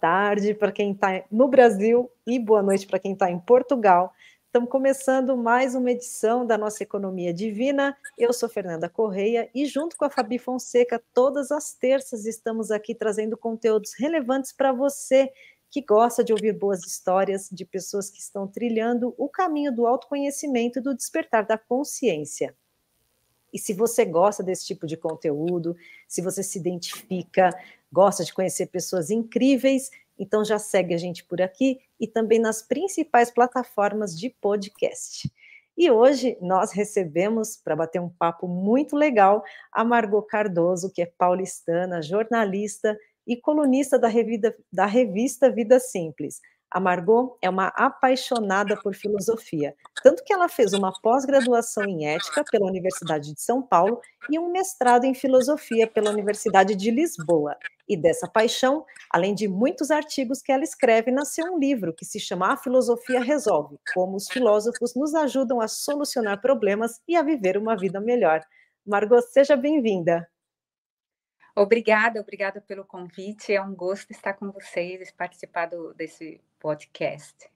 tarde 0.00 0.54
para 0.54 0.72
quem 0.72 0.92
está 0.92 1.22
no 1.30 1.46
Brasil 1.46 2.10
e 2.26 2.38
boa 2.38 2.62
noite 2.62 2.86
para 2.86 2.98
quem 2.98 3.12
está 3.12 3.30
em 3.30 3.38
Portugal. 3.38 4.12
Estamos 4.46 4.70
começando 4.70 5.36
mais 5.36 5.74
uma 5.74 5.90
edição 5.90 6.44
da 6.44 6.56
nossa 6.56 6.82
Economia 6.82 7.32
Divina. 7.32 7.96
Eu 8.18 8.32
sou 8.32 8.48
Fernanda 8.48 8.88
Correia 8.88 9.48
e, 9.54 9.66
junto 9.66 9.96
com 9.96 10.04
a 10.04 10.10
Fabi 10.10 10.38
Fonseca, 10.38 11.00
todas 11.14 11.52
as 11.52 11.74
terças 11.74 12.24
estamos 12.24 12.70
aqui 12.70 12.94
trazendo 12.94 13.36
conteúdos 13.36 13.92
relevantes 13.96 14.52
para 14.52 14.72
você 14.72 15.30
que 15.70 15.82
gosta 15.82 16.24
de 16.24 16.32
ouvir 16.32 16.52
boas 16.52 16.84
histórias 16.84 17.48
de 17.52 17.64
pessoas 17.64 18.10
que 18.10 18.18
estão 18.18 18.48
trilhando 18.48 19.14
o 19.16 19.28
caminho 19.28 19.72
do 19.72 19.86
autoconhecimento 19.86 20.78
e 20.78 20.82
do 20.82 20.96
despertar 20.96 21.46
da 21.46 21.56
consciência. 21.56 22.56
E 23.52 23.58
se 23.58 23.72
você 23.72 24.04
gosta 24.04 24.42
desse 24.42 24.66
tipo 24.66 24.86
de 24.86 24.96
conteúdo, 24.96 25.76
se 26.06 26.22
você 26.22 26.42
se 26.42 26.58
identifica, 26.58 27.50
gosta 27.92 28.24
de 28.24 28.32
conhecer 28.32 28.66
pessoas 28.66 29.10
incríveis, 29.10 29.90
então 30.18 30.44
já 30.44 30.58
segue 30.58 30.94
a 30.94 30.98
gente 30.98 31.24
por 31.24 31.40
aqui 31.40 31.80
e 31.98 32.06
também 32.06 32.38
nas 32.38 32.62
principais 32.62 33.30
plataformas 33.30 34.18
de 34.18 34.30
podcast. 34.30 35.30
E 35.76 35.90
hoje 35.90 36.36
nós 36.42 36.72
recebemos, 36.72 37.56
para 37.56 37.74
bater 37.74 38.00
um 38.00 38.08
papo 38.10 38.46
muito 38.46 38.94
legal, 38.94 39.42
a 39.72 39.82
Margot 39.82 40.22
Cardoso, 40.22 40.92
que 40.92 41.00
é 41.00 41.06
paulistana, 41.06 42.02
jornalista 42.02 42.98
e 43.26 43.36
colunista 43.36 43.98
da 43.98 44.10
da 44.70 44.86
revista 44.86 45.50
Vida 45.50 45.80
Simples. 45.80 46.40
A 46.72 46.78
Margot 46.78 47.36
é 47.42 47.50
uma 47.50 47.66
apaixonada 47.74 48.76
por 48.80 48.94
filosofia, 48.94 49.74
tanto 50.04 50.22
que 50.22 50.32
ela 50.32 50.48
fez 50.48 50.72
uma 50.72 50.92
pós-graduação 51.02 51.82
em 51.84 52.06
ética 52.06 52.44
pela 52.48 52.68
Universidade 52.68 53.34
de 53.34 53.40
São 53.40 53.60
Paulo 53.60 54.00
e 54.30 54.38
um 54.38 54.52
mestrado 54.52 55.04
em 55.04 55.12
filosofia 55.12 55.88
pela 55.88 56.10
Universidade 56.10 56.76
de 56.76 56.92
Lisboa. 56.92 57.56
E 57.88 57.96
dessa 57.96 58.28
paixão, 58.28 58.84
além 59.10 59.34
de 59.34 59.48
muitos 59.48 59.90
artigos 59.90 60.40
que 60.40 60.52
ela 60.52 60.62
escreve, 60.62 61.10
nasceu 61.10 61.44
um 61.46 61.58
livro 61.58 61.92
que 61.92 62.04
se 62.04 62.20
chama 62.20 62.52
A 62.52 62.56
Filosofia 62.56 63.20
Resolve: 63.20 63.76
Como 63.92 64.16
os 64.16 64.28
filósofos 64.28 64.94
nos 64.94 65.12
ajudam 65.12 65.60
a 65.60 65.66
solucionar 65.66 66.40
problemas 66.40 67.00
e 67.08 67.16
a 67.16 67.22
viver 67.22 67.58
uma 67.58 67.76
vida 67.76 68.00
melhor. 68.00 68.40
Margot, 68.86 69.22
seja 69.22 69.56
bem-vinda. 69.56 70.24
Obrigada, 71.54 72.20
obrigada 72.20 72.60
pelo 72.60 72.84
convite. 72.84 73.52
É 73.52 73.62
um 73.62 73.74
gosto 73.74 74.10
estar 74.10 74.34
com 74.34 74.50
vocês 74.50 75.08
e 75.08 75.14
participar 75.14 75.66
do, 75.66 75.92
desse 75.94 76.40
podcast. 76.58 77.50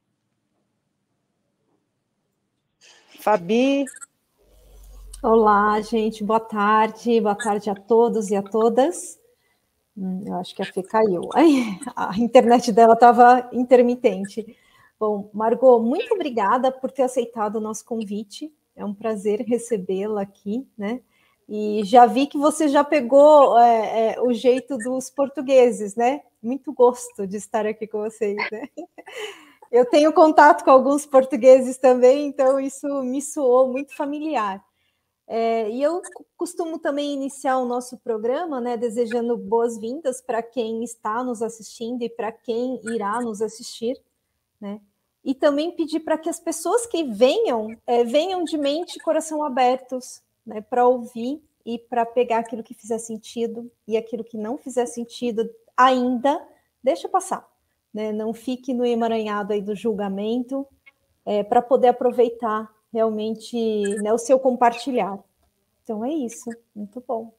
Fabi. 3.20 3.84
Olá, 5.22 5.80
gente. 5.80 6.22
Boa 6.22 6.40
tarde. 6.40 7.20
Boa 7.20 7.34
tarde 7.34 7.70
a 7.70 7.74
todos 7.74 8.30
e 8.30 8.36
a 8.36 8.42
todas. 8.42 9.18
Hum, 9.96 10.24
eu 10.26 10.34
acho 10.34 10.54
que 10.54 10.62
a 10.62 10.66
Fê 10.66 10.82
caiu. 10.82 11.30
Ai, 11.32 11.78
a 11.94 12.18
internet 12.18 12.72
dela 12.72 12.94
estava 12.94 13.48
intermitente. 13.52 14.56
Bom, 14.98 15.30
Margot, 15.32 15.80
muito 15.80 16.12
obrigada 16.14 16.70
por 16.70 16.90
ter 16.90 17.02
aceitado 17.02 17.56
o 17.56 17.60
nosso 17.60 17.84
convite. 17.84 18.52
É 18.76 18.84
um 18.84 18.92
prazer 18.92 19.40
recebê-la 19.40 20.22
aqui, 20.22 20.68
né? 20.76 21.00
E 21.48 21.82
já 21.84 22.06
vi 22.06 22.26
que 22.26 22.38
você 22.38 22.68
já 22.68 22.82
pegou 22.82 23.58
é, 23.58 24.14
é, 24.14 24.20
o 24.20 24.32
jeito 24.32 24.78
dos 24.78 25.10
portugueses, 25.10 25.94
né? 25.94 26.22
Muito 26.42 26.72
gosto 26.72 27.26
de 27.26 27.36
estar 27.36 27.66
aqui 27.66 27.86
com 27.86 28.00
vocês, 28.00 28.36
né? 28.50 28.68
Eu 29.70 29.84
tenho 29.84 30.12
contato 30.12 30.62
com 30.62 30.70
alguns 30.70 31.04
portugueses 31.04 31.76
também, 31.78 32.28
então 32.28 32.60
isso 32.60 32.86
me 33.02 33.20
soou 33.20 33.72
muito 33.72 33.96
familiar. 33.96 34.64
É, 35.26 35.68
e 35.68 35.82
eu 35.82 36.00
costumo 36.36 36.78
também 36.78 37.14
iniciar 37.14 37.58
o 37.58 37.64
nosso 37.64 37.96
programa, 37.98 38.60
né, 38.60 38.76
desejando 38.76 39.36
boas-vindas 39.36 40.20
para 40.20 40.42
quem 40.42 40.84
está 40.84 41.24
nos 41.24 41.42
assistindo 41.42 42.02
e 42.02 42.10
para 42.10 42.30
quem 42.30 42.80
irá 42.84 43.20
nos 43.20 43.42
assistir, 43.42 44.00
né? 44.60 44.80
E 45.24 45.34
também 45.34 45.72
pedir 45.72 46.00
para 46.00 46.18
que 46.18 46.28
as 46.28 46.38
pessoas 46.38 46.86
que 46.86 47.02
venham, 47.02 47.74
é, 47.86 48.04
venham 48.04 48.44
de 48.44 48.56
mente 48.58 48.96
e 48.96 49.00
coração 49.00 49.42
abertos, 49.42 50.22
né, 50.46 50.60
para 50.60 50.86
ouvir 50.86 51.42
e 51.64 51.78
para 51.78 52.04
pegar 52.04 52.38
aquilo 52.38 52.62
que 52.62 52.74
fizer 52.74 52.98
sentido 52.98 53.70
e 53.86 53.96
aquilo 53.96 54.22
que 54.22 54.36
não 54.36 54.58
fizer 54.58 54.86
sentido 54.86 55.48
ainda, 55.76 56.40
deixa 56.82 57.08
passar. 57.08 57.48
Né? 57.92 58.12
Não 58.12 58.34
fique 58.34 58.74
no 58.74 58.84
emaranhado 58.84 59.52
aí 59.52 59.62
do 59.62 59.74
julgamento, 59.74 60.66
é, 61.24 61.42
para 61.42 61.62
poder 61.62 61.88
aproveitar 61.88 62.70
realmente 62.92 63.56
né, 64.02 64.12
o 64.12 64.18
seu 64.18 64.38
compartilhar. 64.38 65.18
Então 65.82 66.04
é 66.04 66.10
isso, 66.10 66.50
muito 66.74 67.02
bom. 67.06 67.34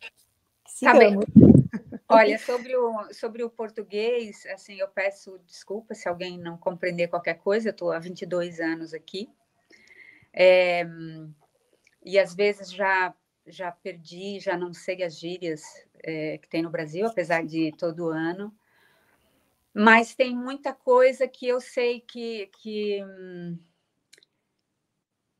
Sigamos. 0.68 1.26
Tá 2.08 2.16
Olha, 2.18 2.38
sobre 2.38 2.76
o, 2.76 3.14
sobre 3.14 3.44
o 3.44 3.50
português, 3.50 4.46
assim, 4.48 4.76
eu 4.76 4.88
peço 4.88 5.40
desculpa 5.48 5.96
se 5.96 6.08
alguém 6.08 6.38
não 6.38 6.58
compreender 6.58 7.08
qualquer 7.08 7.36
coisa, 7.36 7.70
eu 7.70 7.72
estou 7.72 7.92
há 7.92 7.98
22 7.98 8.60
anos 8.60 8.94
aqui. 8.94 9.30
É, 10.32 10.86
e 12.06 12.20
às 12.20 12.34
vezes 12.36 12.72
já 12.72 13.14
já 13.48 13.72
perdi, 13.72 14.40
já 14.40 14.58
não 14.58 14.74
sei 14.74 15.04
as 15.04 15.20
gírias 15.20 15.62
é, 16.04 16.38
que 16.40 16.48
tem 16.48 16.64
no 16.64 16.70
Brasil, 16.70 17.06
apesar 17.06 17.46
de 17.46 17.72
todo 17.78 18.10
ano. 18.10 18.52
Mas 19.74 20.16
tem 20.16 20.36
muita 20.36 20.74
coisa 20.74 21.28
que 21.28 21.48
eu 21.48 21.62
sei 21.62 22.00
que, 22.00 22.48
que, 22.60 23.04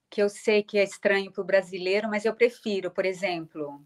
que 0.10 0.22
eu 0.22 0.30
sei 0.30 0.62
que 0.62 0.78
é 0.78 0.84
estranho 0.84 1.32
para 1.32 1.42
o 1.42 1.46
brasileiro, 1.46 2.10
mas 2.10 2.26
eu 2.26 2.36
prefiro, 2.36 2.92
por 2.92 3.06
exemplo, 3.06 3.84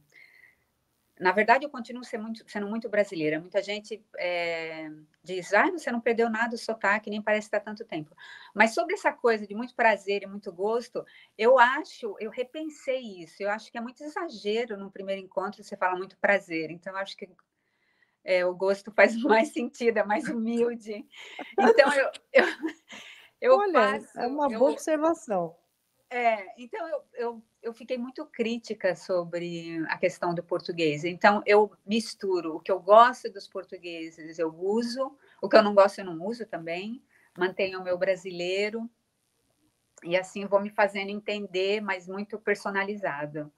na 1.20 1.34
verdade, 1.34 1.66
eu 1.66 1.70
continuo 1.70 2.04
sendo 2.04 2.24
muito, 2.24 2.50
sendo 2.50 2.68
muito 2.68 2.88
brasileira. 2.88 3.42
Muita 3.42 3.62
gente 3.62 4.02
é, 4.18 4.90
diz, 5.22 5.54
ah, 5.54 5.70
você 5.70 5.92
não 5.92 6.00
perdeu 6.00 6.30
nada 6.30 6.56
o 6.56 6.58
sotaque, 6.58 7.10
nem 7.10 7.22
parece 7.22 7.48
estar 7.48 7.60
tanto 7.60 7.84
tempo. 7.84 8.16
Mas 8.56 8.74
sobre 8.74 8.94
essa 8.94 9.12
coisa 9.12 9.46
de 9.46 9.54
muito 9.54 9.76
prazer 9.76 10.24
e 10.24 10.28
muito 10.28 10.50
gosto, 10.54 11.06
eu 11.38 11.60
acho, 11.60 12.16
eu 12.20 12.32
repensei 12.32 13.02
isso. 13.22 13.44
Eu 13.44 13.50
acho 13.50 13.70
que 13.70 13.78
é 13.78 13.82
muito 13.82 14.02
exagero 14.02 14.78
no 14.78 14.90
primeiro 14.90 15.22
encontro 15.22 15.62
você 15.62 15.76
fala 15.76 15.98
muito 15.98 16.18
prazer. 16.18 16.72
Então, 16.72 16.94
eu 16.94 17.00
acho 17.00 17.18
que 17.18 17.30
é, 18.24 18.46
o 18.46 18.56
gosto 18.56 18.90
faz 18.90 19.14
mais 19.22 19.52
sentido, 19.52 19.98
é 19.98 20.04
mais 20.06 20.26
humilde. 20.30 21.06
Então, 21.60 21.94
eu, 21.94 22.12
eu, 22.32 22.46
eu 23.42 23.58
Olha, 23.58 23.74
passo, 23.74 24.18
é 24.18 24.26
uma 24.26 24.48
boa 24.48 24.70
eu, 24.70 24.74
observação. 24.74 25.56
É, 26.10 26.62
então 26.62 26.88
eu, 26.88 27.04
eu, 27.14 27.44
eu 27.62 27.74
fiquei 27.74 27.98
muito 27.98 28.26
crítica 28.26 28.96
sobre 28.96 29.84
a 29.90 29.98
questão 29.98 30.34
do 30.34 30.44
português. 30.44 31.04
Então 31.04 31.42
eu 31.46 31.72
misturo 31.86 32.56
o 32.56 32.60
que 32.60 32.72
eu 32.72 32.80
gosto 32.80 33.32
dos 33.32 33.48
portugueses, 33.48 34.40
eu 34.40 34.54
uso, 34.56 35.18
o 35.42 35.50
que 35.50 35.58
eu 35.58 35.64
não 35.64 35.74
gosto 35.74 36.00
eu 36.00 36.06
não 36.06 36.26
uso 36.26 36.46
também, 36.46 37.04
mantenho 37.38 37.80
o 37.80 37.84
meu 37.84 37.98
brasileiro 37.98 38.90
e 40.04 40.16
assim 40.16 40.46
vou 40.46 40.62
me 40.62 40.70
fazendo 40.70 41.10
entender, 41.10 41.82
mas 41.82 42.08
muito 42.08 42.40
personalizado. 42.40 43.52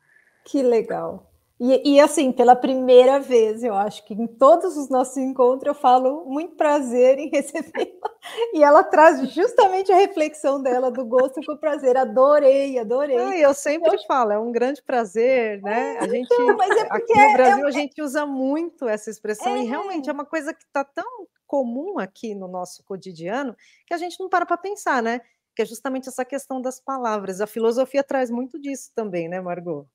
Que 0.43 0.63
legal. 0.63 1.30
E, 1.63 1.93
e, 1.93 1.99
assim, 1.99 2.31
pela 2.31 2.55
primeira 2.55 3.19
vez, 3.19 3.63
eu 3.63 3.75
acho 3.75 4.03
que 4.03 4.15
em 4.15 4.25
todos 4.25 4.75
os 4.75 4.89
nossos 4.89 5.15
encontros 5.17 5.67
eu 5.67 5.79
falo 5.79 6.25
muito 6.25 6.55
prazer 6.55 7.19
em 7.19 7.29
recebê-la. 7.29 8.09
E 8.51 8.63
ela 8.63 8.83
traz 8.83 9.31
justamente 9.31 9.91
a 9.91 9.95
reflexão 9.95 10.59
dela 10.59 10.89
do 10.89 11.05
gosto 11.05 11.39
com 11.45 11.51
o 11.53 11.57
prazer. 11.59 11.95
Adorei, 11.95 12.79
adorei. 12.79 13.15
Ah, 13.15 13.37
eu 13.37 13.53
sempre 13.53 13.95
eu... 13.95 14.01
falo, 14.07 14.31
é 14.31 14.39
um 14.39 14.51
grande 14.51 14.81
prazer, 14.81 15.61
né? 15.61 15.99
A 15.99 16.07
gente, 16.07 16.33
então, 16.33 16.63
é 16.63 16.87
aqui 16.89 17.13
no 17.13 17.33
Brasil, 17.33 17.65
é... 17.65 17.67
a 17.67 17.71
gente 17.71 18.01
usa 18.01 18.25
muito 18.25 18.89
essa 18.89 19.11
expressão 19.11 19.53
é... 19.53 19.59
e 19.59 19.65
realmente 19.65 20.09
é 20.09 20.13
uma 20.13 20.25
coisa 20.25 20.55
que 20.55 20.63
está 20.63 20.83
tão 20.83 21.27
comum 21.45 21.99
aqui 21.99 22.33
no 22.33 22.47
nosso 22.47 22.83
cotidiano 22.83 23.55
que 23.85 23.93
a 23.93 23.97
gente 23.97 24.19
não 24.19 24.27
para 24.27 24.47
para 24.47 24.57
pensar, 24.57 25.03
né? 25.03 25.21
Que 25.55 25.61
é 25.61 25.65
justamente 25.65 26.09
essa 26.09 26.25
questão 26.25 26.59
das 26.59 26.79
palavras. 26.79 27.39
A 27.39 27.45
filosofia 27.45 28.03
traz 28.03 28.31
muito 28.31 28.59
disso 28.59 28.91
também, 28.95 29.29
né, 29.29 29.39
Margot? 29.39 29.85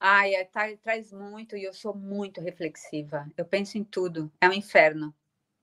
Ai, 0.00 0.34
é, 0.34 0.44
tá, 0.44 0.62
traz 0.82 1.12
muito 1.12 1.54
e 1.54 1.64
eu 1.64 1.74
sou 1.74 1.94
muito 1.94 2.40
reflexiva. 2.40 3.30
Eu 3.36 3.44
penso 3.44 3.76
em 3.76 3.84
tudo. 3.84 4.32
É 4.40 4.48
um 4.48 4.52
inferno. 4.52 5.14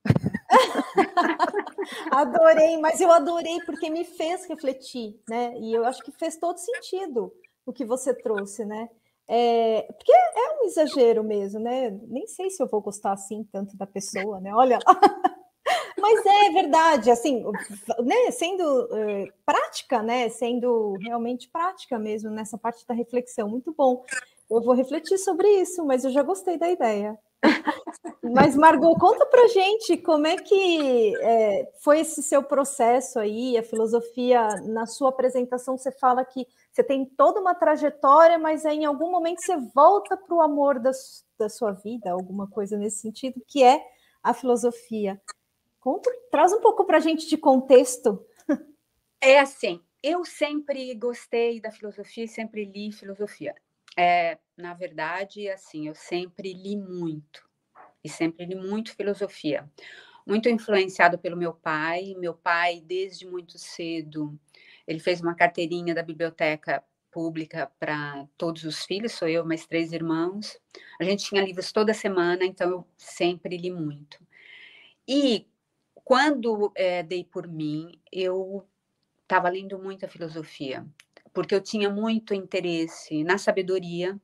adorei, 2.12 2.78
mas 2.78 3.00
eu 3.00 3.10
adorei 3.10 3.58
porque 3.66 3.90
me 3.90 4.04
fez 4.04 4.46
refletir, 4.46 5.20
né? 5.28 5.58
E 5.58 5.74
eu 5.74 5.84
acho 5.84 6.02
que 6.04 6.12
fez 6.12 6.36
todo 6.36 6.56
sentido 6.56 7.32
o 7.66 7.72
que 7.72 7.84
você 7.84 8.14
trouxe, 8.14 8.64
né? 8.64 8.88
É, 9.26 9.82
porque 9.92 10.12
é 10.12 10.60
um 10.60 10.66
exagero 10.66 11.24
mesmo, 11.24 11.58
né? 11.58 11.90
Nem 12.06 12.26
sei 12.28 12.48
se 12.48 12.62
eu 12.62 12.68
vou 12.68 12.80
gostar 12.80 13.12
assim 13.12 13.42
tanto 13.52 13.76
da 13.76 13.86
pessoa, 13.86 14.40
né? 14.40 14.54
Olha. 14.54 14.78
Mas 16.00 16.26
é 16.26 16.50
verdade, 16.50 17.10
assim, 17.10 17.44
né, 18.00 18.30
sendo 18.30 18.88
é, 18.94 19.32
prática, 19.44 20.02
né, 20.02 20.28
sendo 20.28 20.94
realmente 21.00 21.48
prática 21.48 21.98
mesmo 21.98 22.30
nessa 22.30 22.56
parte 22.56 22.86
da 22.86 22.94
reflexão, 22.94 23.48
muito 23.48 23.72
bom. 23.72 24.04
Eu 24.50 24.62
vou 24.62 24.74
refletir 24.74 25.18
sobre 25.18 25.48
isso, 25.60 25.84
mas 25.84 26.04
eu 26.04 26.10
já 26.10 26.22
gostei 26.22 26.56
da 26.56 26.68
ideia. 26.70 27.18
mas, 28.22 28.56
Margot, 28.56 28.98
conta 28.98 29.24
pra 29.26 29.46
gente 29.46 29.96
como 29.98 30.26
é 30.26 30.36
que 30.36 31.14
é, 31.20 31.70
foi 31.80 32.00
esse 32.00 32.22
seu 32.22 32.42
processo 32.42 33.18
aí, 33.18 33.56
a 33.56 33.62
filosofia, 33.62 34.48
na 34.64 34.86
sua 34.86 35.10
apresentação, 35.10 35.76
você 35.76 35.92
fala 35.92 36.24
que 36.24 36.46
você 36.72 36.82
tem 36.82 37.04
toda 37.04 37.40
uma 37.40 37.54
trajetória, 37.54 38.38
mas 38.38 38.64
aí, 38.66 38.78
em 38.78 38.84
algum 38.84 39.10
momento 39.10 39.40
você 39.40 39.56
volta 39.74 40.16
para 40.16 40.34
o 40.34 40.40
amor 40.40 40.78
da, 40.78 40.90
da 41.38 41.48
sua 41.48 41.72
vida, 41.72 42.10
alguma 42.10 42.48
coisa 42.48 42.76
nesse 42.76 43.00
sentido, 43.00 43.40
que 43.46 43.62
é 43.62 43.84
a 44.22 44.34
filosofia. 44.34 45.20
Conta, 45.80 46.10
traz 46.30 46.52
um 46.52 46.60
pouco 46.60 46.84
para 46.84 46.98
a 46.98 47.00
gente 47.00 47.28
de 47.28 47.36
contexto. 47.36 48.24
É 49.20 49.40
assim, 49.40 49.82
eu 50.02 50.24
sempre 50.24 50.94
gostei 50.94 51.60
da 51.60 51.72
filosofia 51.72 52.24
e 52.24 52.28
sempre 52.28 52.64
li 52.64 52.92
filosofia. 52.92 53.54
É, 53.96 54.38
na 54.56 54.74
verdade, 54.74 55.48
assim, 55.48 55.88
eu 55.88 55.94
sempre 55.94 56.52
li 56.52 56.76
muito 56.76 57.48
e 58.02 58.08
sempre 58.08 58.46
li 58.46 58.54
muito 58.54 58.94
filosofia. 58.94 59.68
Muito 60.26 60.48
influenciado 60.48 61.18
pelo 61.18 61.36
meu 61.36 61.52
pai. 61.52 62.14
Meu 62.16 62.34
pai, 62.34 62.80
desde 62.84 63.26
muito 63.26 63.58
cedo, 63.58 64.38
ele 64.86 65.00
fez 65.00 65.20
uma 65.20 65.34
carteirinha 65.34 65.94
da 65.94 66.02
biblioteca 66.02 66.84
pública 67.10 67.72
para 67.78 68.26
todos 68.36 68.64
os 68.64 68.84
filhos, 68.84 69.12
sou 69.12 69.26
eu, 69.26 69.44
mais 69.44 69.66
três 69.66 69.92
irmãos. 69.92 70.60
A 71.00 71.04
gente 71.04 71.24
tinha 71.24 71.42
livros 71.42 71.72
toda 71.72 71.92
semana, 71.94 72.44
então 72.44 72.70
eu 72.70 72.86
sempre 72.96 73.56
li 73.56 73.70
muito. 73.70 74.18
E 75.06 75.46
quando 76.08 76.72
é, 76.74 77.02
dei 77.02 77.22
por 77.22 77.46
mim, 77.46 78.00
eu 78.10 78.66
estava 79.24 79.50
lendo 79.50 79.78
muita 79.78 80.08
filosofia, 80.08 80.86
porque 81.34 81.54
eu 81.54 81.60
tinha 81.60 81.90
muito 81.90 82.32
interesse 82.32 83.22
na 83.22 83.36
sabedoria, 83.36 84.18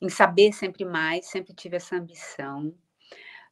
em 0.00 0.08
saber 0.08 0.52
sempre 0.52 0.84
mais, 0.84 1.26
sempre 1.26 1.52
tive 1.52 1.74
essa 1.74 1.96
ambição. 1.96 2.72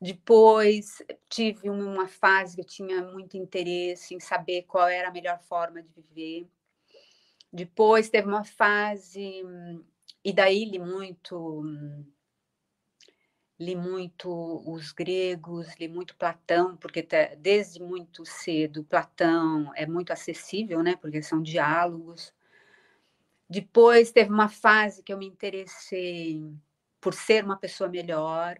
Depois 0.00 1.02
tive 1.28 1.68
uma 1.68 2.06
fase 2.06 2.54
que 2.54 2.60
eu 2.60 2.64
tinha 2.64 3.02
muito 3.02 3.36
interesse 3.36 4.14
em 4.14 4.20
saber 4.20 4.62
qual 4.62 4.86
era 4.86 5.08
a 5.08 5.12
melhor 5.12 5.40
forma 5.40 5.82
de 5.82 5.90
viver. 6.00 6.48
Depois 7.52 8.08
teve 8.08 8.28
uma 8.28 8.44
fase, 8.44 9.42
e 10.24 10.32
daí 10.32 10.64
li 10.64 10.78
muito, 10.78 11.64
li 13.58 13.74
muito 13.74 14.28
os 14.66 14.92
gregos, 14.92 15.74
li 15.76 15.88
muito 15.88 16.16
Platão, 16.16 16.76
porque 16.76 17.06
desde 17.38 17.82
muito 17.82 18.24
cedo 18.24 18.84
Platão 18.84 19.72
é 19.74 19.86
muito 19.86 20.12
acessível, 20.12 20.82
né? 20.82 20.96
Porque 20.96 21.22
são 21.22 21.42
diálogos. 21.42 22.34
Depois 23.48 24.12
teve 24.12 24.30
uma 24.30 24.48
fase 24.48 25.02
que 25.02 25.12
eu 25.12 25.18
me 25.18 25.26
interessei 25.26 26.42
por 27.00 27.14
ser 27.14 27.44
uma 27.44 27.56
pessoa 27.56 27.88
melhor. 27.88 28.58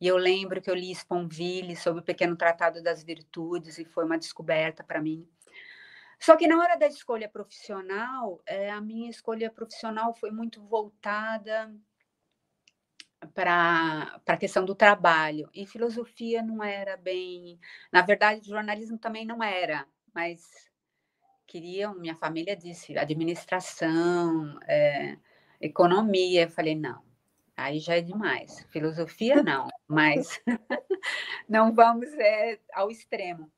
E 0.00 0.06
eu 0.06 0.16
lembro 0.16 0.60
que 0.62 0.70
eu 0.70 0.74
li 0.74 0.90
Sponville 0.92 1.76
sobre 1.76 2.00
o 2.00 2.04
Pequeno 2.04 2.36
Tratado 2.36 2.82
das 2.82 3.02
Virtudes 3.02 3.78
e 3.78 3.84
foi 3.84 4.04
uma 4.04 4.18
descoberta 4.18 4.82
para 4.82 5.00
mim. 5.00 5.28
Só 6.18 6.36
que 6.36 6.46
na 6.46 6.58
hora 6.58 6.76
da 6.76 6.86
escolha 6.86 7.28
profissional, 7.28 8.40
é, 8.46 8.70
a 8.70 8.80
minha 8.80 9.10
escolha 9.10 9.50
profissional 9.50 10.14
foi 10.14 10.30
muito 10.30 10.62
voltada 10.62 11.74
para 13.32 14.20
a 14.26 14.36
questão 14.36 14.64
do 14.64 14.74
trabalho. 14.74 15.48
E 15.54 15.66
filosofia 15.66 16.42
não 16.42 16.62
era 16.62 16.96
bem. 16.96 17.58
Na 17.92 18.02
verdade, 18.02 18.48
jornalismo 18.48 18.98
também 18.98 19.24
não 19.24 19.42
era, 19.42 19.86
mas 20.14 20.70
queriam, 21.46 21.94
minha 21.94 22.16
família 22.16 22.56
disse, 22.56 22.96
administração, 22.98 24.58
é, 24.66 25.16
economia. 25.60 26.42
Eu 26.42 26.50
falei, 26.50 26.74
não, 26.74 27.02
aí 27.56 27.78
já 27.78 27.96
é 27.96 28.00
demais. 28.00 28.66
Filosofia, 28.70 29.42
não, 29.42 29.68
mas 29.86 30.40
não 31.48 31.72
vamos 31.72 32.12
é, 32.14 32.58
ao 32.72 32.90
extremo. 32.90 33.50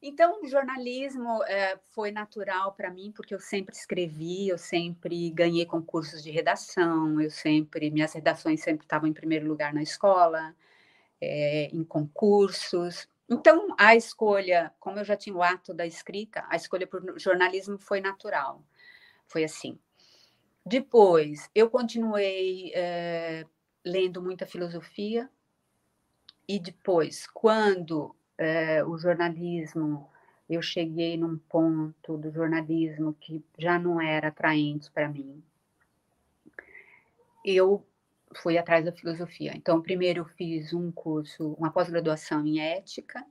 Então, 0.00 0.46
jornalismo 0.46 1.42
é, 1.44 1.76
foi 1.92 2.12
natural 2.12 2.72
para 2.72 2.90
mim, 2.90 3.10
porque 3.10 3.34
eu 3.34 3.40
sempre 3.40 3.74
escrevi, 3.74 4.48
eu 4.48 4.56
sempre 4.56 5.28
ganhei 5.30 5.66
concursos 5.66 6.22
de 6.22 6.30
redação, 6.30 7.20
eu 7.20 7.30
sempre, 7.30 7.90
minhas 7.90 8.12
redações 8.12 8.60
sempre 8.60 8.84
estavam 8.84 9.08
em 9.08 9.12
primeiro 9.12 9.48
lugar 9.48 9.74
na 9.74 9.82
escola, 9.82 10.54
é, 11.20 11.68
em 11.72 11.82
concursos. 11.82 13.08
Então, 13.28 13.74
a 13.76 13.96
escolha, 13.96 14.72
como 14.78 15.00
eu 15.00 15.04
já 15.04 15.16
tinha 15.16 15.34
o 15.34 15.42
ato 15.42 15.74
da 15.74 15.84
escrita, 15.84 16.44
a 16.48 16.54
escolha 16.54 16.86
por 16.86 17.18
jornalismo 17.18 17.76
foi 17.76 18.00
natural. 18.00 18.64
Foi 19.26 19.42
assim. 19.42 19.78
Depois, 20.64 21.50
eu 21.54 21.68
continuei 21.68 22.70
é, 22.72 23.44
lendo 23.84 24.22
muita 24.22 24.46
filosofia, 24.46 25.28
e 26.46 26.58
depois, 26.58 27.26
quando 27.26 28.14
é, 28.38 28.84
o 28.84 28.96
jornalismo, 28.96 30.08
eu 30.48 30.62
cheguei 30.62 31.16
num 31.16 31.36
ponto 31.36 32.16
do 32.16 32.30
jornalismo 32.30 33.12
que 33.14 33.44
já 33.58 33.78
não 33.78 34.00
era 34.00 34.28
atraente 34.28 34.90
para 34.90 35.08
mim. 35.08 35.42
Eu 37.44 37.84
fui 38.36 38.56
atrás 38.56 38.84
da 38.84 38.92
filosofia. 38.92 39.52
Então, 39.54 39.82
primeiro 39.82 40.20
eu 40.20 40.24
fiz 40.24 40.72
um 40.72 40.90
curso, 40.92 41.54
uma 41.54 41.70
pós-graduação 41.70 42.46
em 42.46 42.60
ética. 42.60 43.24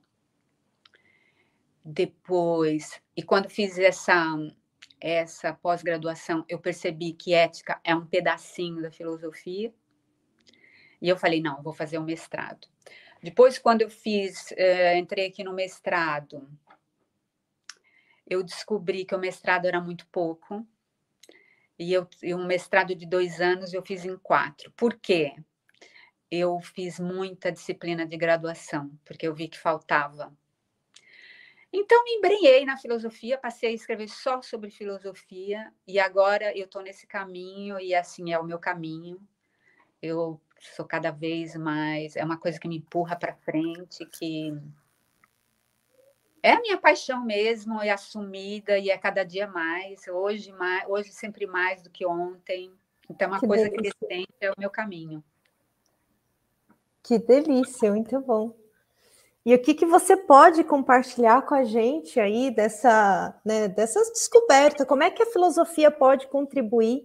Depois, 1.84 3.00
e 3.16 3.22
quando 3.22 3.48
fiz 3.48 3.78
essa 3.78 4.36
essa 5.00 5.52
pós-graduação, 5.52 6.44
eu 6.48 6.58
percebi 6.58 7.12
que 7.12 7.32
ética 7.32 7.80
é 7.84 7.94
um 7.94 8.04
pedacinho 8.04 8.82
da 8.82 8.90
filosofia. 8.90 9.72
E 11.00 11.08
eu 11.08 11.16
falei, 11.16 11.40
não, 11.40 11.62
vou 11.62 11.72
fazer 11.72 11.98
um 11.98 12.04
mestrado. 12.04 12.66
Depois, 13.22 13.58
quando 13.58 13.82
eu 13.82 13.90
fiz, 13.90 14.50
uh, 14.52 14.96
entrei 14.96 15.26
aqui 15.26 15.42
no 15.42 15.52
mestrado, 15.52 16.48
eu 18.26 18.42
descobri 18.42 19.04
que 19.04 19.14
o 19.14 19.18
mestrado 19.18 19.66
era 19.66 19.80
muito 19.80 20.06
pouco. 20.08 20.66
E, 21.78 21.92
eu, 21.92 22.08
e 22.22 22.34
um 22.34 22.46
mestrado 22.46 22.94
de 22.94 23.06
dois 23.06 23.40
anos 23.40 23.72
eu 23.72 23.82
fiz 23.82 24.04
em 24.04 24.16
quatro. 24.18 24.70
Por 24.72 24.94
quê? 24.94 25.34
Eu 26.30 26.60
fiz 26.60 27.00
muita 27.00 27.50
disciplina 27.50 28.04
de 28.04 28.16
graduação, 28.16 28.90
porque 29.04 29.26
eu 29.26 29.34
vi 29.34 29.48
que 29.48 29.58
faltava. 29.58 30.36
Então, 31.72 32.02
me 32.04 32.12
embrenhei 32.12 32.64
na 32.64 32.76
filosofia, 32.76 33.38
passei 33.38 33.70
a 33.70 33.72
escrever 33.72 34.08
só 34.08 34.40
sobre 34.40 34.70
filosofia, 34.70 35.72
e 35.86 35.98
agora 35.98 36.56
eu 36.56 36.64
estou 36.64 36.82
nesse 36.82 37.06
caminho, 37.06 37.78
e 37.78 37.94
assim 37.94 38.32
é 38.32 38.38
o 38.38 38.44
meu 38.44 38.58
caminho. 38.58 39.20
Eu 40.00 40.40
sou 40.58 40.84
cada 40.84 41.10
vez 41.10 41.54
mais, 41.56 42.16
é 42.16 42.24
uma 42.24 42.36
coisa 42.36 42.58
que 42.58 42.68
me 42.68 42.78
empurra 42.78 43.16
para 43.16 43.34
frente, 43.34 44.04
que 44.06 44.52
é 46.42 46.52
a 46.52 46.60
minha 46.60 46.78
paixão 46.78 47.24
mesmo, 47.24 47.82
é 47.82 47.90
assumida 47.90 48.78
e 48.78 48.90
é 48.90 48.98
cada 48.98 49.24
dia 49.24 49.46
mais, 49.46 50.06
hoje 50.08 50.52
mais, 50.52 50.88
hoje 50.88 51.12
sempre 51.12 51.46
mais 51.46 51.82
do 51.82 51.90
que 51.90 52.06
ontem. 52.06 52.72
Então, 53.10 53.26
é 53.26 53.30
uma 53.30 53.40
que 53.40 53.46
coisa 53.46 53.68
delícia. 53.68 53.94
crescente 53.98 54.34
é 54.40 54.50
o 54.50 54.54
meu 54.58 54.70
caminho. 54.70 55.22
Que 57.02 57.18
delícia, 57.18 57.90
muito 57.90 58.20
bom. 58.20 58.54
E 59.44 59.54
o 59.54 59.62
que, 59.62 59.72
que 59.72 59.86
você 59.86 60.14
pode 60.14 60.62
compartilhar 60.62 61.40
com 61.46 61.54
a 61.54 61.64
gente 61.64 62.20
aí 62.20 62.50
dessa, 62.50 63.34
né, 63.44 63.66
dessas 63.66 64.10
descobertas? 64.10 64.86
Como 64.86 65.02
é 65.02 65.10
que 65.10 65.22
a 65.22 65.26
filosofia 65.26 65.90
pode 65.90 66.26
contribuir 66.26 67.04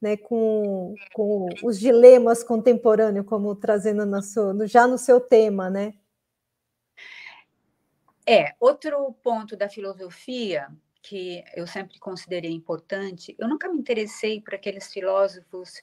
né, 0.00 0.16
com, 0.16 0.94
com 1.12 1.48
os 1.64 1.78
dilemas 1.78 2.44
contemporâneos, 2.44 3.26
como 3.26 3.54
trazendo 3.54 4.22
seu, 4.22 4.54
no, 4.54 4.66
já 4.66 4.86
no 4.86 4.98
seu 4.98 5.20
tema, 5.20 5.68
né? 5.68 5.94
É, 8.26 8.54
outro 8.60 9.12
ponto 9.22 9.56
da 9.56 9.68
filosofia 9.68 10.68
que 11.02 11.42
eu 11.54 11.66
sempre 11.66 11.98
considerei 11.98 12.50
importante, 12.50 13.34
eu 13.38 13.48
nunca 13.48 13.68
me 13.68 13.78
interessei 13.78 14.40
por 14.40 14.54
aqueles 14.54 14.92
filósofos 14.92 15.82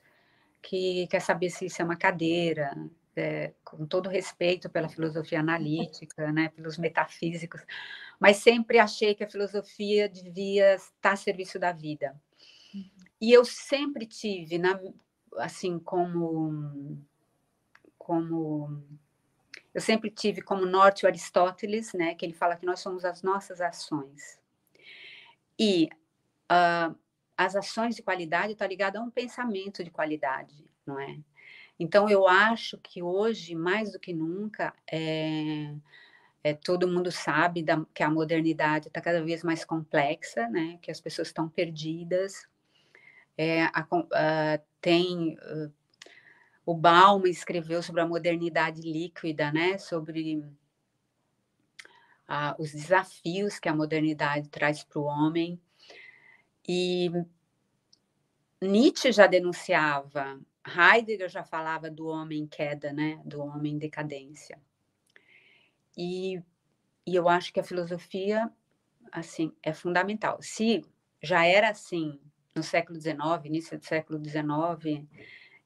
que 0.61 1.07
quer 1.07 1.21
saber 1.21 1.49
se 1.49 1.65
isso 1.65 1.81
é 1.81 1.85
uma 1.85 1.95
cadeira, 1.95 2.75
é, 3.15 3.53
com 3.63 3.85
todo 3.85 4.09
respeito 4.09 4.69
pela 4.69 4.89
filosofia 4.89 5.39
analítica, 5.39 6.31
né, 6.31 6.49
pelos 6.49 6.77
metafísicos, 6.77 7.61
mas 8.19 8.37
sempre 8.37 8.77
achei 8.77 9.15
que 9.15 9.23
a 9.23 9.29
filosofia 9.29 10.07
devia 10.07 10.75
estar 10.75 11.13
a 11.13 11.15
serviço 11.15 11.57
da 11.57 11.71
vida. 11.71 12.15
E 13.19 13.31
eu 13.31 13.45
sempre 13.45 14.05
tive, 14.05 14.57
na, 14.57 14.79
assim, 15.37 15.79
como, 15.79 16.97
como 17.97 18.83
eu 19.73 19.81
sempre 19.81 20.09
tive 20.09 20.41
como 20.41 20.65
norte 20.65 21.05
o 21.05 21.07
Aristóteles, 21.07 21.93
né, 21.93 22.15
que 22.15 22.25
ele 22.25 22.33
fala 22.33 22.55
que 22.55 22.65
nós 22.65 22.79
somos 22.79 23.03
as 23.03 23.21
nossas 23.21 23.59
ações. 23.61 24.39
E 25.59 25.89
uh, 26.51 26.95
as 27.37 27.55
ações 27.55 27.95
de 27.95 28.01
qualidade 28.01 28.53
estão 28.53 28.65
tá 28.65 28.69
ligadas 28.69 29.01
a 29.01 29.03
um 29.03 29.09
pensamento 29.09 29.83
de 29.83 29.91
qualidade, 29.91 30.65
não 30.85 30.99
é? 30.99 31.19
Então, 31.77 32.09
eu 32.09 32.25
acho 32.25 32.77
que 32.77 33.03
hoje, 33.03 33.53
mais 33.53 33.91
do 33.91 33.99
que 33.99 34.13
nunca, 34.13 34.73
é, 34.89 35.75
é, 36.41 36.53
todo 36.53 36.87
mundo 36.87 37.11
sabe 37.11 37.61
da, 37.61 37.83
que 37.93 38.01
a 38.01 38.09
modernidade 38.09 38.87
está 38.87 39.01
cada 39.01 39.23
vez 39.23 39.43
mais 39.43 39.65
complexa, 39.65 40.47
né? 40.47 40.79
que 40.81 40.89
as 40.89 41.01
pessoas 41.01 41.27
estão 41.27 41.49
perdidas, 41.49 42.47
é, 43.37 43.63
a, 43.65 43.87
a, 44.13 44.59
tem 44.81 45.35
uh, 45.35 45.73
o 46.65 46.73
Bauman 46.73 47.29
escreveu 47.29 47.83
sobre 47.83 48.01
a 48.01 48.07
modernidade 48.07 48.81
líquida, 48.81 49.51
né? 49.51 49.77
Sobre 49.77 50.37
uh, 52.27 52.55
os 52.57 52.71
desafios 52.71 53.59
que 53.59 53.69
a 53.69 53.75
modernidade 53.75 54.49
traz 54.49 54.83
para 54.83 54.99
o 54.99 55.03
homem. 55.03 55.61
E 56.67 57.11
Nietzsche 58.61 59.11
já 59.11 59.27
denunciava, 59.27 60.39
Heidegger 60.65 61.29
já 61.29 61.43
falava 61.43 61.91
do 61.91 62.07
homem 62.07 62.39
em 62.41 62.47
queda, 62.47 62.91
né? 62.91 63.21
Do 63.23 63.41
homem 63.41 63.73
em 63.73 63.77
decadência. 63.77 64.59
e, 65.95 66.41
e 67.05 67.15
eu 67.15 67.29
acho 67.29 67.53
que 67.53 67.59
a 67.59 67.63
filosofia, 67.63 68.51
assim, 69.11 69.53
é 69.61 69.71
fundamental. 69.73 70.41
Se 70.41 70.83
já 71.21 71.45
era 71.45 71.69
assim 71.69 72.19
no 72.55 72.63
século 72.63 72.99
XIX, 72.99 73.17
início 73.43 73.77
do 73.77 73.83
século 73.83 74.17
XIX, 74.23 75.05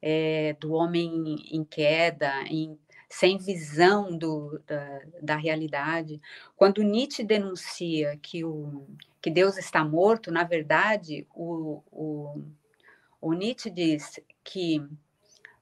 é, 0.02 0.54
do 0.60 0.74
homem 0.74 1.36
em 1.52 1.64
queda, 1.64 2.42
em, 2.48 2.80
sem 3.08 3.38
visão 3.38 4.18
do, 4.18 4.60
da, 4.66 5.02
da, 5.22 5.36
realidade. 5.36 6.20
Quando 6.56 6.82
Nietzsche 6.82 7.24
denuncia 7.24 8.18
que, 8.18 8.44
o, 8.44 8.88
que 9.22 9.30
Deus 9.30 9.56
está 9.58 9.86
morto, 9.86 10.32
na 10.32 10.44
verdade, 10.44 11.28
o, 11.36 11.84
o, 11.92 12.44
o 13.22 13.34
Nietzsche 13.34 13.70
diz 13.70 14.20
que 14.44 14.84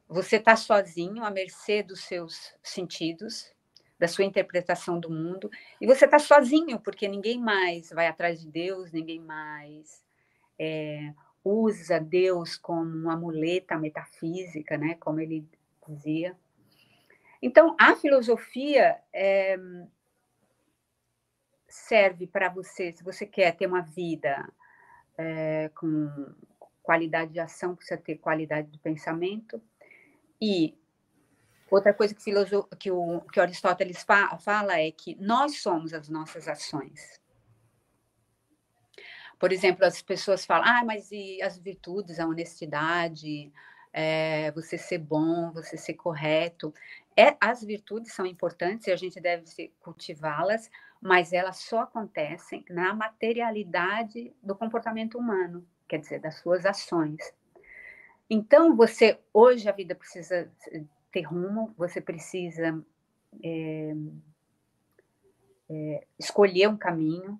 você 0.07 0.37
está 0.37 0.55
sozinho, 0.55 1.25
à 1.25 1.29
mercê 1.29 1.83
dos 1.83 2.05
seus 2.05 2.53
sentidos, 2.63 3.51
da 3.99 4.07
sua 4.07 4.23
interpretação 4.23 4.97
do 4.97 5.09
mundo, 5.09 5.49
e 5.81 5.85
você 5.85 6.05
está 6.05 6.19
sozinho, 6.19 6.79
porque 6.79 7.05
ninguém 7.05 7.37
mais 7.37 7.89
vai 7.89 8.07
atrás 8.07 8.39
de 8.39 8.47
Deus, 8.47 8.93
ninguém 8.93 9.19
mais 9.19 10.06
é, 10.59 11.13
usa 11.43 11.99
Deus 11.99 12.57
como 12.57 12.89
uma 12.89 13.15
muleta 13.15 13.77
metafísica, 13.77 14.77
né, 14.77 14.95
como 14.99 15.19
ele 15.19 15.47
dizia. 15.87 16.35
Então, 17.41 17.75
a 17.79 17.95
filosofia 17.95 18.99
é, 19.13 19.57
serve 21.67 22.27
para 22.27 22.49
você, 22.49 22.91
se 22.91 23.03
você 23.03 23.25
quer 23.25 23.55
ter 23.55 23.67
uma 23.67 23.81
vida 23.81 24.51
é, 25.17 25.69
com 25.75 26.33
qualidade 26.81 27.33
de 27.33 27.39
ação, 27.39 27.75
precisa 27.75 27.99
ter 27.99 28.15
qualidade 28.15 28.69
de 28.69 28.79
pensamento. 28.79 29.61
E 30.41 30.77
outra 31.69 31.93
coisa 31.93 32.13
que, 32.15 32.31
que, 32.79 32.91
o, 32.91 33.21
que 33.21 33.39
Aristóteles 33.39 34.03
fa 34.03 34.37
fala 34.39 34.79
é 34.79 34.91
que 34.91 35.15
nós 35.15 35.59
somos 35.59 35.93
as 35.93 36.09
nossas 36.09 36.47
ações. 36.47 37.21
Por 39.39 39.51
exemplo, 39.51 39.85
as 39.85 40.01
pessoas 40.01 40.45
falam, 40.45 40.67
ah, 40.67 40.83
mas 40.83 41.11
e 41.11 41.41
as 41.41 41.57
virtudes, 41.57 42.19
a 42.19 42.25
honestidade, 42.25 43.51
é, 43.93 44.51
você 44.51 44.77
ser 44.77 44.97
bom, 44.97 45.51
você 45.51 45.77
ser 45.77 45.93
correto. 45.93 46.73
É, 47.15 47.35
as 47.39 47.63
virtudes 47.63 48.13
são 48.13 48.25
importantes 48.25 48.87
e 48.87 48.91
a 48.91 48.95
gente 48.95 49.19
deve 49.19 49.71
cultivá-las, 49.79 50.69
mas 51.01 51.33
elas 51.33 51.57
só 51.57 51.81
acontecem 51.81 52.65
na 52.69 52.93
materialidade 52.93 54.35
do 54.41 54.55
comportamento 54.55 55.17
humano, 55.17 55.65
quer 55.87 55.99
dizer, 55.99 56.19
das 56.19 56.35
suas 56.35 56.65
ações. 56.65 57.21
Então, 58.29 58.75
você, 58.75 59.19
hoje 59.33 59.69
a 59.69 59.71
vida 59.71 59.95
precisa 59.95 60.51
ter 61.11 61.21
rumo, 61.21 61.73
você 61.77 62.01
precisa 62.01 62.83
é, 63.43 63.95
é, 65.69 66.07
escolher 66.19 66.67
um 66.67 66.77
caminho, 66.77 67.39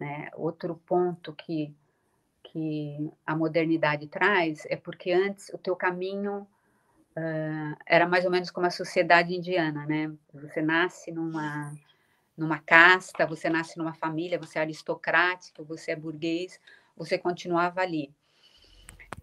né? 0.00 0.30
Outro 0.34 0.76
ponto 0.86 1.32
que, 1.32 1.74
que 2.42 3.10
a 3.26 3.34
modernidade 3.36 4.06
traz 4.08 4.66
é 4.66 4.76
porque 4.76 5.12
antes 5.12 5.48
o 5.50 5.58
teu 5.58 5.74
caminho 5.76 6.46
uh, 7.16 7.76
era 7.86 8.06
mais 8.06 8.24
ou 8.24 8.30
menos 8.30 8.50
como 8.50 8.66
a 8.66 8.70
sociedade 8.70 9.34
indiana, 9.34 9.86
né? 9.86 10.12
Você 10.32 10.62
nasce 10.62 11.10
numa 11.10 11.74
numa 12.36 12.58
casta, 12.58 13.26
você 13.26 13.48
nasce 13.48 13.78
numa 13.78 13.94
família, 13.94 14.38
você 14.38 14.58
é 14.58 14.62
aristocrático, 14.62 15.64
você 15.64 15.92
é 15.92 15.96
burguês, 15.96 16.60
você 16.94 17.16
continuava 17.16 17.80
ali. 17.80 18.14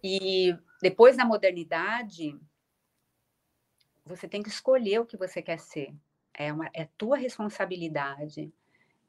E 0.02 0.56
depois 0.82 1.16
da 1.16 1.24
modernidade, 1.24 2.36
você 4.04 4.28
tem 4.28 4.42
que 4.42 4.48
escolher 4.48 4.98
o 5.00 5.06
que 5.06 5.16
você 5.16 5.40
quer 5.40 5.58
ser. 5.58 5.94
É, 6.32 6.52
uma, 6.52 6.68
é 6.74 6.88
tua 6.98 7.16
responsabilidade. 7.16 8.52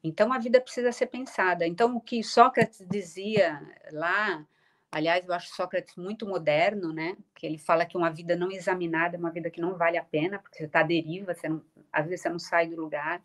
Então, 0.06 0.32
a 0.32 0.38
vida 0.38 0.60
precisa 0.60 0.92
ser 0.92 1.06
pensada. 1.06 1.66
Então, 1.66 1.96
o 1.96 2.00
que 2.00 2.22
Sócrates 2.22 2.86
dizia 2.88 3.60
lá, 3.90 4.46
aliás, 4.90 5.26
eu 5.26 5.34
acho 5.34 5.54
Sócrates 5.54 5.96
muito 5.96 6.26
moderno, 6.26 6.92
né? 6.92 7.16
Que 7.34 7.44
ele 7.44 7.58
fala 7.58 7.84
que 7.84 7.96
uma 7.96 8.10
vida 8.10 8.36
não 8.36 8.52
examinada 8.52 9.16
é 9.16 9.18
uma 9.18 9.32
vida 9.32 9.50
que 9.50 9.60
não 9.60 9.76
vale 9.76 9.98
a 9.98 10.04
pena, 10.04 10.38
porque 10.38 10.58
você 10.58 10.64
está 10.64 10.80
à 10.80 10.84
deriva, 10.84 11.34
você 11.34 11.48
não, 11.48 11.60
às 11.92 12.06
vezes 12.06 12.22
você 12.22 12.28
não 12.28 12.38
sai 12.38 12.68
do 12.68 12.80
lugar. 12.80 13.20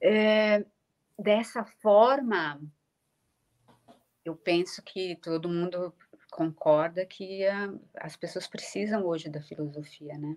É, 0.00 0.64
dessa 1.18 1.64
forma, 1.64 2.60
eu 4.24 4.36
penso 4.36 4.82
que 4.82 5.16
todo 5.16 5.48
mundo 5.48 5.94
concorda 6.30 7.06
que 7.06 7.46
a, 7.46 7.72
as 7.94 8.14
pessoas 8.14 8.46
precisam 8.46 9.06
hoje 9.06 9.30
da 9.30 9.40
filosofia, 9.40 10.18
né? 10.18 10.36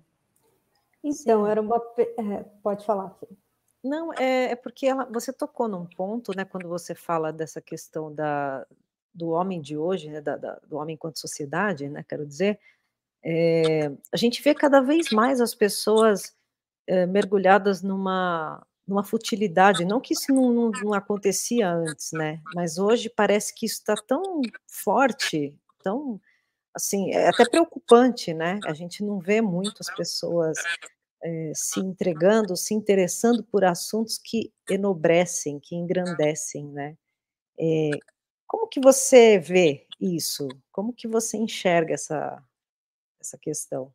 Então, 1.04 1.46
era 1.46 1.62
uma. 1.62 1.76
É, 1.98 2.44
pode 2.64 2.86
falar, 2.86 3.10
Fê. 3.20 3.28
Não, 3.84 4.14
é, 4.14 4.52
é 4.52 4.56
porque 4.56 4.86
ela, 4.86 5.06
você 5.06 5.34
tocou 5.34 5.68
num 5.68 5.86
ponto, 5.86 6.36
né, 6.36 6.46
quando 6.46 6.70
você 6.70 6.94
fala 6.94 7.34
dessa 7.34 7.60
questão 7.60 8.14
da, 8.14 8.66
do 9.14 9.30
homem 9.30 9.60
de 9.60 9.76
hoje, 9.76 10.10
né, 10.10 10.22
da, 10.22 10.38
da, 10.38 10.60
do 10.68 10.78
homem 10.78 10.94
enquanto 10.94 11.20
sociedade, 11.20 11.90
né, 11.90 12.06
quero 12.08 12.26
dizer, 12.26 12.60
é, 13.24 13.92
a 14.12 14.18
gente 14.18 14.42
vê 14.42 14.54
cada 14.54 14.82
vez 14.82 15.10
mais 15.12 15.42
as 15.42 15.56
pessoas 15.56 16.36
é, 16.88 17.08
mergulhadas 17.08 17.82
numa, 17.82 18.66
numa 18.88 19.04
futilidade, 19.04 19.84
não 19.84 20.00
que 20.00 20.14
isso 20.14 20.32
não, 20.32 20.54
não, 20.54 20.72
não, 20.72 20.94
acontecia 20.94 21.72
antes, 21.72 22.12
né, 22.12 22.40
mas 22.54 22.78
hoje 22.78 23.10
parece 23.10 23.54
que 23.54 23.66
isso 23.66 23.80
está 23.80 23.96
tão 23.96 24.42
forte, 24.68 25.58
tão, 25.84 26.22
assim, 26.72 27.12
é 27.14 27.30
até 27.30 27.50
preocupante, 27.50 28.32
né, 28.32 28.60
a 28.64 28.74
gente 28.74 29.04
não 29.04 29.20
vê 29.20 29.42
muito 29.42 29.78
as 29.80 29.90
pessoas 29.96 30.58
é, 31.24 31.52
se 31.54 31.80
entregando, 31.80 32.56
se 32.56 32.74
interessando 32.74 33.44
por 33.44 33.64
assuntos 33.64 34.18
que 34.18 34.52
enobrecem, 34.70 35.60
que 35.60 35.76
engrandecem, 35.76 36.66
né? 36.68 36.98
É, 37.60 37.92
como 38.48 38.68
que 38.68 38.80
você 38.80 39.38
vê 39.38 39.88
isso? 40.00 40.48
Como 40.72 40.94
que 40.94 41.08
você 41.08 41.38
enxerga 41.38 41.94
essa, 41.94 42.44
essa 43.20 43.38
questão? 43.38 43.94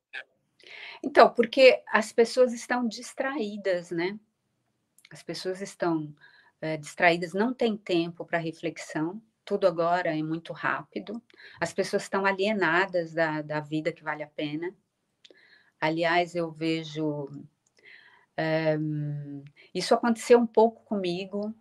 Então, 1.03 1.33
porque 1.33 1.83
as 1.89 2.13
pessoas 2.13 2.53
estão 2.53 2.87
distraídas, 2.87 3.91
né? 3.91 4.19
As 5.11 5.23
pessoas 5.23 5.61
estão 5.61 6.15
é, 6.61 6.77
distraídas, 6.77 7.33
não 7.33 7.53
tem 7.53 7.77
tempo 7.77 8.25
para 8.25 8.39
reflexão, 8.39 9.21
tudo 9.45 9.67
agora 9.67 10.17
é 10.17 10.23
muito 10.23 10.53
rápido, 10.53 11.23
as 11.61 11.73
pessoas 11.73 12.03
estão 12.03 12.27
alienadas 12.27 13.13
da, 13.13 13.43
da 13.43 13.61
vida 13.61 13.93
que 13.93 14.03
vale 14.03 14.23
a 14.23 14.29
pena, 14.29 14.75
Aliás, 15.81 16.35
eu 16.35 16.51
vejo. 16.51 17.29
Eh, 18.37 18.79
isso 19.75 19.95
aconteceu 19.95 20.39
um 20.39 20.47
pouco 20.47 20.83
comigo. 20.85 21.55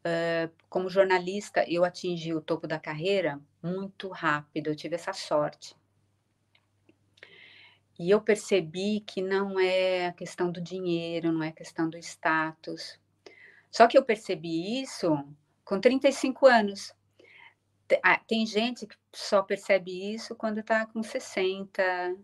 Uh, 0.00 0.50
como 0.70 0.88
jornalista, 0.88 1.62
eu 1.68 1.84
atingi 1.84 2.32
o 2.32 2.40
topo 2.40 2.66
da 2.66 2.78
carreira 2.78 3.38
muito 3.62 4.08
rápido, 4.08 4.68
eu 4.68 4.76
tive 4.76 4.94
essa 4.94 5.12
sorte. 5.12 5.76
E 7.98 8.10
eu 8.10 8.18
percebi 8.18 9.00
que 9.00 9.20
não 9.20 9.60
é 9.60 10.06
a 10.06 10.12
questão 10.14 10.50
do 10.50 10.58
dinheiro, 10.58 11.30
não 11.30 11.42
é 11.42 11.48
a 11.48 11.52
questão 11.52 11.90
do 11.90 11.98
status. 11.98 12.98
Só 13.70 13.86
que 13.86 13.98
eu 13.98 14.02
percebi 14.02 14.80
isso 14.80 15.22
com 15.64 15.78
35 15.78 16.46
anos. 16.46 16.94
Ah, 18.02 18.18
tem 18.26 18.46
gente 18.46 18.86
que 18.86 18.96
só 19.12 19.42
percebe 19.42 20.14
isso 20.14 20.34
quando 20.34 20.60
está 20.60 20.86
com 20.86 21.02
60, 21.02 22.16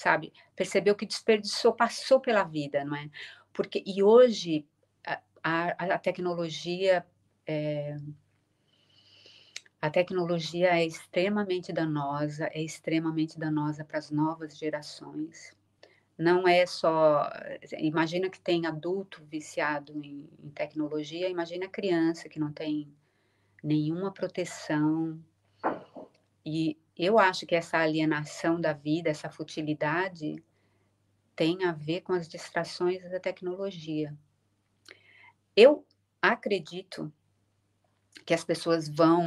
sabe? 0.00 0.32
Percebeu 0.56 0.94
que 0.94 1.04
desperdiçou, 1.04 1.74
passou 1.74 2.20
pela 2.20 2.42
vida, 2.42 2.82
não 2.84 2.96
é? 2.96 3.10
Porque, 3.52 3.82
e 3.86 4.02
hoje, 4.02 4.66
a, 5.04 5.20
a, 5.42 5.94
a 5.94 5.98
tecnologia. 5.98 7.04
É, 7.46 7.96
a 9.82 9.90
tecnologia 9.90 10.78
é 10.78 10.86
extremamente 10.86 11.72
danosa, 11.72 12.50
é 12.52 12.62
extremamente 12.62 13.38
danosa 13.38 13.84
para 13.84 13.98
as 13.98 14.10
novas 14.10 14.56
gerações. 14.56 15.54
Não 16.16 16.48
é 16.48 16.64
só. 16.64 17.30
Imagina 17.78 18.30
que 18.30 18.40
tem 18.40 18.66
adulto 18.66 19.22
viciado 19.24 19.92
em, 20.02 20.30
em 20.42 20.50
tecnologia, 20.50 21.28
imagina 21.28 21.68
criança 21.68 22.28
que 22.28 22.40
não 22.40 22.52
tem 22.52 22.90
nenhuma 23.62 24.10
proteção. 24.12 25.18
E 26.44 26.78
eu 27.04 27.18
acho 27.18 27.46
que 27.46 27.54
essa 27.54 27.78
alienação 27.78 28.60
da 28.60 28.72
vida, 28.72 29.08
essa 29.08 29.30
futilidade, 29.30 30.42
tem 31.34 31.64
a 31.64 31.72
ver 31.72 32.02
com 32.02 32.12
as 32.12 32.28
distrações 32.28 33.02
da 33.10 33.18
tecnologia. 33.18 34.16
Eu 35.56 35.86
acredito 36.20 37.12
que 38.26 38.34
as 38.34 38.44
pessoas 38.44 38.88
vão, 38.88 39.24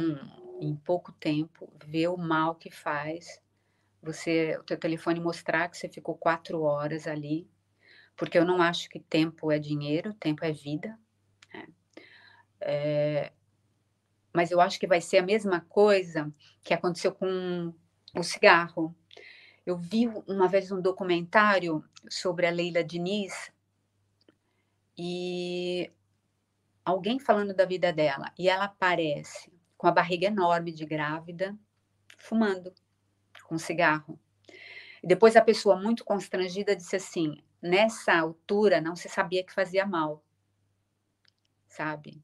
em 0.60 0.76
pouco 0.76 1.12
tempo, 1.12 1.72
ver 1.84 2.08
o 2.08 2.16
mal 2.16 2.54
que 2.54 2.70
faz 2.70 3.42
você, 4.04 4.56
o 4.58 4.62
teu 4.62 4.78
telefone 4.78 5.18
mostrar 5.18 5.68
que 5.68 5.78
você 5.78 5.88
ficou 5.88 6.14
quatro 6.14 6.62
horas 6.62 7.06
ali, 7.06 7.48
porque 8.16 8.38
eu 8.38 8.44
não 8.44 8.60
acho 8.60 8.88
que 8.88 9.00
tempo 9.00 9.50
é 9.50 9.58
dinheiro, 9.58 10.12
tempo 10.14 10.44
é 10.44 10.52
vida. 10.52 10.96
Né? 11.52 11.66
É, 12.60 13.32
mas 14.34 14.50
eu 14.50 14.60
acho 14.60 14.80
que 14.80 14.86
vai 14.86 15.00
ser 15.00 15.18
a 15.18 15.22
mesma 15.22 15.60
coisa 15.60 16.30
que 16.62 16.74
aconteceu 16.74 17.14
com 17.14 17.72
o 18.14 18.22
cigarro. 18.22 18.94
Eu 19.64 19.78
vi 19.78 20.08
uma 20.26 20.48
vez 20.48 20.72
um 20.72 20.80
documentário 20.80 21.82
sobre 22.10 22.46
a 22.46 22.50
Leila 22.50 22.82
Diniz, 22.82 23.52
e 24.98 25.90
alguém 26.84 27.18
falando 27.18 27.54
da 27.54 27.64
vida 27.64 27.92
dela, 27.92 28.32
e 28.38 28.48
ela 28.48 28.64
aparece 28.64 29.52
com 29.76 29.86
a 29.86 29.92
barriga 29.92 30.26
enorme 30.26 30.72
de 30.72 30.84
grávida, 30.84 31.56
fumando 32.18 32.72
com 33.44 33.56
cigarro. 33.56 34.18
E 35.02 35.06
depois 35.06 35.36
a 35.36 35.42
pessoa, 35.42 35.76
muito 35.76 36.04
constrangida, 36.04 36.76
disse 36.76 36.96
assim: 36.96 37.42
nessa 37.62 38.14
altura 38.14 38.80
não 38.80 38.96
se 38.96 39.08
sabia 39.08 39.44
que 39.44 39.52
fazia 39.52 39.86
mal, 39.86 40.24
sabe? 41.68 42.22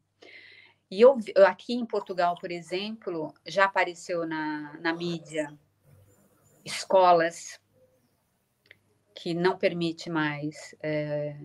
E 0.91 1.01
eu, 1.01 1.19
aqui 1.47 1.75
em 1.75 1.87
Portugal, 1.87 2.37
por 2.41 2.51
exemplo, 2.51 3.33
já 3.47 3.65
apareceu 3.65 4.27
na, 4.27 4.77
na 4.81 4.93
mídia 4.93 5.57
escolas 6.65 7.61
que 9.15 9.33
não 9.33 9.57
permite 9.57 10.11
mais 10.11 10.75
é, 10.83 11.37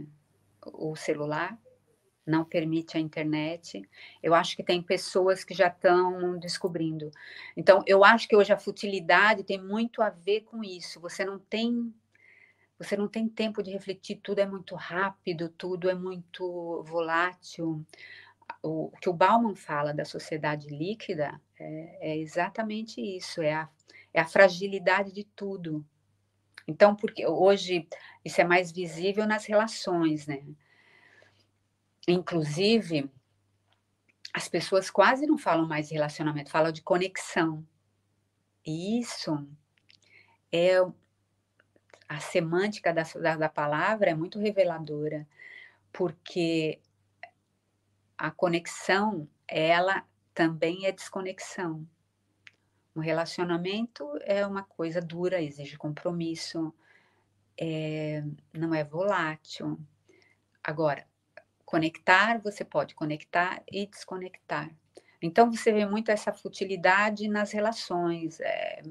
o 0.66 0.96
celular, 0.96 1.60
não 2.26 2.44
permite 2.44 2.98
a 2.98 3.00
internet. 3.00 3.88
Eu 4.24 4.34
acho 4.34 4.56
que 4.56 4.64
tem 4.64 4.82
pessoas 4.82 5.44
que 5.44 5.54
já 5.54 5.68
estão 5.68 6.40
descobrindo. 6.40 7.12
Então, 7.56 7.84
eu 7.86 8.04
acho 8.04 8.28
que 8.28 8.36
hoje 8.36 8.52
a 8.52 8.58
futilidade 8.58 9.44
tem 9.44 9.62
muito 9.62 10.02
a 10.02 10.10
ver 10.10 10.42
com 10.42 10.64
isso. 10.64 11.00
Você 11.00 11.24
não 11.24 11.38
tem 11.38 11.94
você 12.78 12.98
não 12.98 13.08
tem 13.08 13.30
tempo 13.30 13.64
de 13.64 13.72
refletir, 13.72 14.20
tudo 14.22 14.40
é 14.40 14.46
muito 14.46 14.76
rápido, 14.76 15.48
tudo 15.48 15.90
é 15.90 15.96
muito 15.96 16.84
volátil. 16.84 17.86
O, 18.68 18.90
que 19.00 19.08
o 19.08 19.14
Bauman 19.14 19.56
fala 19.56 19.94
da 19.94 20.04
sociedade 20.04 20.70
líquida 20.70 21.40
é, 21.60 22.14
é 22.14 22.18
exatamente 22.18 23.00
isso, 23.00 23.40
é 23.42 23.54
a, 23.54 23.70
é 24.12 24.20
a 24.20 24.26
fragilidade 24.26 25.12
de 25.12 25.24
tudo. 25.24 25.86
Então, 26.68 26.96
porque 26.96 27.28
hoje 27.28 27.88
isso 28.24 28.42
é 28.42 28.44
mais 28.44 28.72
visível 28.72 29.28
nas 29.28 29.46
relações, 29.46 30.26
né? 30.26 30.44
Inclusive, 32.08 33.08
as 34.34 34.48
pessoas 34.48 34.90
quase 34.90 35.28
não 35.28 35.38
falam 35.38 35.68
mais 35.68 35.88
de 35.90 35.94
relacionamento, 35.94 36.50
falam 36.50 36.72
de 36.72 36.82
conexão. 36.82 37.64
E 38.66 39.00
isso 39.00 39.48
é 40.52 40.78
a 42.10 42.20
semântica 42.20 42.92
da, 42.92 43.04
da, 43.04 43.36
da 43.36 43.50
palavra 43.50 44.10
é 44.10 44.16
muito 44.16 44.40
reveladora, 44.40 45.28
porque 45.94 46.80
a 48.18 48.32
conexão, 48.32 49.28
ela 49.48 50.06
também 50.34 50.86
é 50.86 50.92
desconexão. 50.92 51.88
Um 52.96 53.02
relacionamento 53.02 54.08
é 54.22 54.46
uma 54.46 54.64
coisa 54.64 55.02
dura, 55.02 55.42
exige 55.42 55.78
compromisso, 55.78 56.74
é, 57.60 58.24
não 58.54 58.74
é 58.74 58.84
volátil. 58.84 59.80
Agora, 60.64 61.06
conectar, 61.66 62.40
você 62.42 62.64
pode 62.64 62.96
conectar 62.96 63.62
e 63.70 63.86
desconectar. 63.86 64.74
Então, 65.22 65.52
você 65.52 65.72
vê 65.72 65.86
muito 65.86 66.10
essa 66.10 66.32
futilidade 66.32 67.28
nas 67.28 67.52
relações, 67.52 68.40
é, 68.40 68.82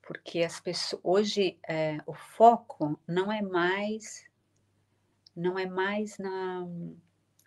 porque 0.00 0.42
as 0.42 0.60
pessoas 0.60 1.00
hoje 1.02 1.58
é, 1.68 1.98
o 2.06 2.14
foco 2.14 2.98
não 3.06 3.32
é 3.32 3.42
mais 3.42 4.24
não 5.34 5.58
é 5.58 5.66
mais 5.66 6.16
na, 6.18 6.64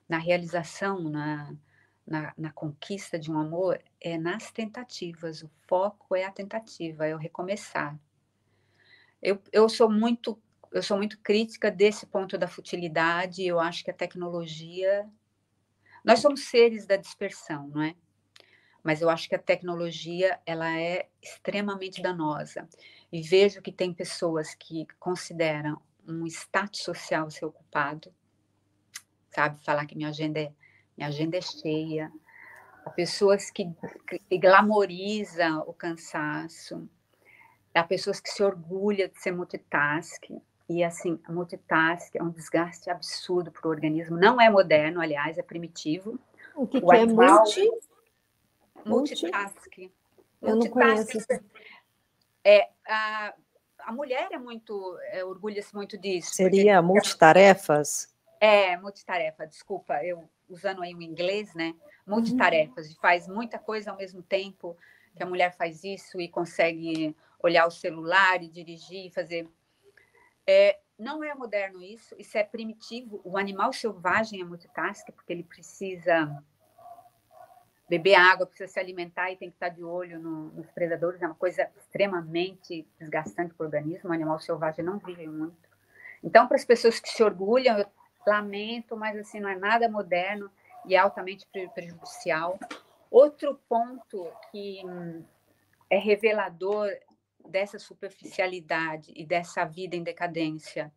na 0.08 0.18
realização, 0.18 1.02
na, 1.04 1.54
na, 2.06 2.34
na, 2.38 2.52
conquista 2.52 3.20
de 3.20 3.32
um 3.32 3.38
amor, 3.38 3.82
é 4.00 4.18
nas 4.18 4.52
tentativas. 4.52 5.44
O 5.44 5.50
foco 5.68 6.16
é 6.16 6.24
a 6.24 6.32
tentativa, 6.32 7.06
é 7.06 7.14
o 7.14 7.20
recomeçar. 7.20 8.00
Eu, 9.22 9.42
eu 9.52 9.68
sou 9.68 9.90
muito 9.90 10.40
eu 10.72 10.84
sou 10.84 10.98
muito 10.98 11.18
crítica 11.20 11.72
desse 11.72 12.06
ponto 12.06 12.38
da 12.38 12.48
futilidade. 12.48 13.46
Eu 13.46 13.60
acho 13.60 13.84
que 13.84 13.92
a 13.92 13.94
tecnologia. 13.94 15.10
Nós 16.04 16.20
somos 16.20 16.46
seres 16.46 16.86
da 16.86 16.96
dispersão, 16.96 17.68
não 17.68 17.82
é? 17.82 17.96
Mas 18.84 19.02
eu 19.02 19.10
acho 19.10 19.28
que 19.28 19.36
a 19.36 19.40
tecnologia 19.40 20.40
ela 20.46 20.70
é 20.78 21.10
extremamente 21.22 22.02
danosa. 22.02 22.68
E 23.12 23.22
vejo 23.22 23.62
que 23.62 23.72
tem 23.72 23.94
pessoas 23.94 24.54
que 24.56 24.86
consideram 25.00 25.82
um 26.08 26.26
status 26.28 26.82
social 26.84 27.30
ser 27.30 27.46
ocupado, 27.46 28.14
sabe? 29.38 29.64
Falar 29.64 29.86
que 29.86 29.96
minha 29.96 30.10
agenda 30.10 30.40
é, 30.40 30.52
minha 30.98 31.10
agenda 31.10 31.38
é 31.38 31.42
cheia. 31.42 32.12
Há 32.84 32.90
pessoas 32.90 33.52
que, 33.52 33.70
que 34.28 34.38
glamorizam 34.40 35.64
o 35.68 35.74
cansaço. 35.74 36.90
Há 37.72 37.84
pessoas 37.84 38.20
que 38.20 38.30
se 38.30 38.42
orgulham 38.42 39.08
de 39.08 39.22
ser 39.22 39.32
multitasking. 39.32 40.42
E 40.68 40.84
assim, 40.84 41.20
multitask 41.30 42.16
é 42.16 42.24
um 42.24 42.32
desgaste 42.32 42.90
absurdo 42.90 43.52
para 43.52 43.68
o 43.68 43.70
organismo. 43.70 44.18
Não 44.18 44.42
é 44.42 44.50
moderno, 44.50 45.00
aliás, 45.00 45.38
é 45.38 45.44
primitivo. 45.44 46.20
O 46.56 46.66
que, 46.66 46.80
o 46.80 46.88
que 46.88 46.96
é 46.96 47.06
multi? 47.06 47.70
Multitask. 48.84 49.78
Eu 50.42 50.56
não 50.56 50.68
conheço. 50.68 51.20
É, 52.44 52.70
a, 52.88 53.36
a 53.82 53.92
mulher 53.92 54.30
é 54.32 54.40
muito, 54.40 54.98
é, 55.12 55.24
orgulha-se 55.24 55.76
muito 55.76 55.96
disso. 55.96 56.34
Seria 56.34 56.82
porque, 56.82 56.94
multitarefas? 56.94 58.17
É, 58.40 58.78
multitarefa, 58.78 59.48
desculpa, 59.48 60.04
eu 60.04 60.30
usando 60.50 60.82
aí 60.82 60.94
o 60.94 61.02
inglês, 61.02 61.54
né? 61.54 61.74
Multitarefas, 62.06 62.90
uhum. 62.90 62.96
faz 63.02 63.28
muita 63.28 63.58
coisa 63.58 63.92
ao 63.92 63.98
mesmo 63.98 64.22
tempo, 64.22 64.78
que 65.16 65.24
a 65.24 65.26
mulher 65.26 65.56
faz 65.56 65.84
isso 65.84 66.22
e 66.22 66.28
consegue 66.30 67.16
olhar 67.42 67.66
o 67.66 67.72
celular 67.72 68.42
e 68.42 68.48
dirigir, 68.48 69.12
fazer 69.12 69.50
é, 70.48 70.80
não 70.98 71.24
é 71.24 71.36
moderno 71.36 71.84
isso, 71.84 72.16
isso 72.18 72.38
é 72.38 72.44
primitivo. 72.44 73.20
O 73.24 73.38
animal 73.38 73.74
selvagem 73.74 74.42
é 74.42 74.46
multitask, 74.46 75.06
porque 75.12 75.34
ele 75.34 75.44
precisa 75.44 76.42
beber 77.90 78.16
água, 78.16 78.46
precisa 78.46 78.72
se 78.72 78.80
alimentar 78.80 79.32
e 79.32 79.36
tem 79.36 79.50
que 79.50 79.56
estar 79.56 79.70
de 79.70 79.84
olho 79.84 80.20
no, 80.20 80.50
nos 80.52 80.72
predadores. 80.72 81.22
É 81.22 81.26
uma 81.26 81.36
coisa 81.36 81.70
extremamente 81.76 82.88
desgastante 82.98 83.54
para 83.54 83.64
o 83.64 83.68
organismo. 83.68 84.10
O 84.10 84.14
animal 84.14 84.40
selvagem 84.40 84.84
não 84.84 84.98
vive 84.98 85.28
muito. 85.28 85.68
Então, 86.24 86.48
para 86.48 86.56
as 86.56 86.66
pessoas 86.66 87.00
que 87.00 87.10
se 87.10 87.22
orgulham, 87.22 87.78
eu 87.78 87.86
lamento, 88.28 88.96
mas 88.96 89.18
assim 89.18 89.40
não 89.40 89.50
é 89.50 89.58
nada 89.58 89.90
moderno 89.90 90.52
e 90.86 90.96
altamente 90.96 91.46
prejudicial. 91.74 92.60
Outro 93.10 93.60
ponto 93.68 94.30
que 94.52 94.82
hum, 94.86 95.24
é 95.90 95.98
revelador 95.98 96.90
dessa 97.48 97.80
superficialidade 97.80 99.12
e 99.16 99.26
dessa 99.26 99.64
vida 99.66 99.96
em 99.96 100.04
decadência. 100.04 100.92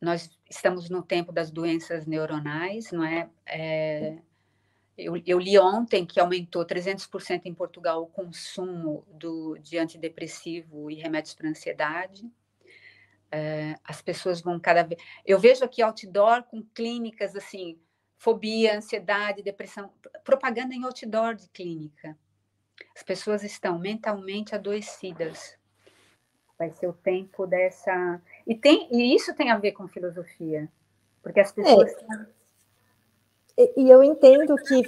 Nós 0.00 0.30
estamos 0.48 0.88
no 0.88 1.02
tempo 1.02 1.32
das 1.32 1.50
doenças 1.50 2.06
neuronais, 2.06 2.90
não 2.92 3.04
é? 3.04 3.28
é 3.46 4.18
eu, 4.96 5.16
eu, 5.24 5.38
li 5.38 5.56
ontem 5.56 6.04
que 6.04 6.18
aumentou 6.18 6.66
300% 6.66 7.42
em 7.44 7.54
Portugal 7.54 8.02
o 8.02 8.08
consumo 8.08 9.04
do, 9.12 9.56
de 9.58 9.78
antidepressivo 9.78 10.90
e 10.90 10.96
remédios 10.96 11.34
para 11.34 11.48
ansiedade. 11.48 12.28
É, 13.30 13.76
as 13.84 14.00
pessoas 14.00 14.40
vão 14.40 14.58
cada 14.58 14.82
vez. 14.82 15.00
Eu 15.24 15.38
vejo 15.38 15.64
aqui 15.64 15.82
outdoor 15.82 16.42
com 16.44 16.62
clínicas 16.74 17.36
assim, 17.36 17.78
fobia, 18.16 18.76
ansiedade, 18.76 19.42
depressão, 19.42 19.92
propaganda 20.24 20.74
em 20.74 20.84
outdoor 20.84 21.34
de 21.34 21.48
clínica. 21.50 22.16
As 22.96 23.02
pessoas 23.02 23.42
estão 23.42 23.78
mentalmente 23.78 24.54
adoecidas 24.54 25.58
vai 26.58 26.70
ser 26.72 26.88
o 26.88 26.92
tempo 26.92 27.46
dessa. 27.46 28.20
E, 28.46 28.54
tem, 28.54 28.88
e 28.90 29.14
isso 29.14 29.32
tem 29.34 29.50
a 29.50 29.58
ver 29.58 29.72
com 29.72 29.86
filosofia, 29.86 30.68
porque 31.22 31.40
as 31.40 31.52
pessoas. 31.52 31.92
É. 33.56 33.72
E 33.76 33.88
eu 33.88 34.02
entendo 34.02 34.56
que, 34.56 34.82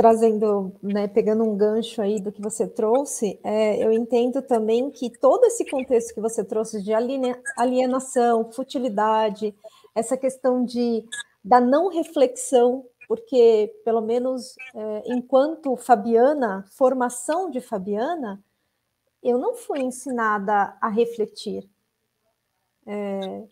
trazendo, 0.00 0.72
né, 0.82 1.06
pegando 1.08 1.44
um 1.44 1.54
gancho 1.54 2.00
aí 2.00 2.22
do 2.22 2.32
que 2.32 2.40
você 2.40 2.66
trouxe, 2.66 3.38
é, 3.44 3.84
eu 3.84 3.92
entendo 3.92 4.40
também 4.40 4.90
que 4.90 5.10
todo 5.10 5.44
esse 5.44 5.62
contexto 5.66 6.14
que 6.14 6.22
você 6.22 6.42
trouxe 6.42 6.82
de 6.82 6.90
alienação, 7.54 8.50
futilidade, 8.50 9.54
essa 9.94 10.16
questão 10.16 10.64
de 10.64 11.04
da 11.44 11.60
não 11.60 11.88
reflexão, 11.88 12.86
porque, 13.06 13.78
pelo 13.84 14.00
menos 14.00 14.56
é, 14.74 15.02
enquanto 15.04 15.76
Fabiana, 15.76 16.64
formação 16.70 17.50
de 17.50 17.60
Fabiana, 17.60 18.42
eu 19.22 19.36
não 19.36 19.54
fui 19.54 19.80
ensinada 19.80 20.78
a 20.80 20.88
refletir. 20.88 21.68
É, 22.86 23.42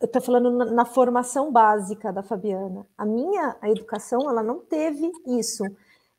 eu 0.00 0.06
estou 0.06 0.22
falando 0.22 0.50
na, 0.50 0.64
na, 0.66 0.84
formação 0.84 1.50
básica 1.52 2.12
da 2.12 2.22
Fabiana. 2.22 2.86
A 2.96 3.04
minha 3.04 3.56
a 3.60 3.70
educação 3.70 4.28
ela 4.28 4.42
não 4.42 4.60
teve 4.60 5.10
isso. 5.26 5.64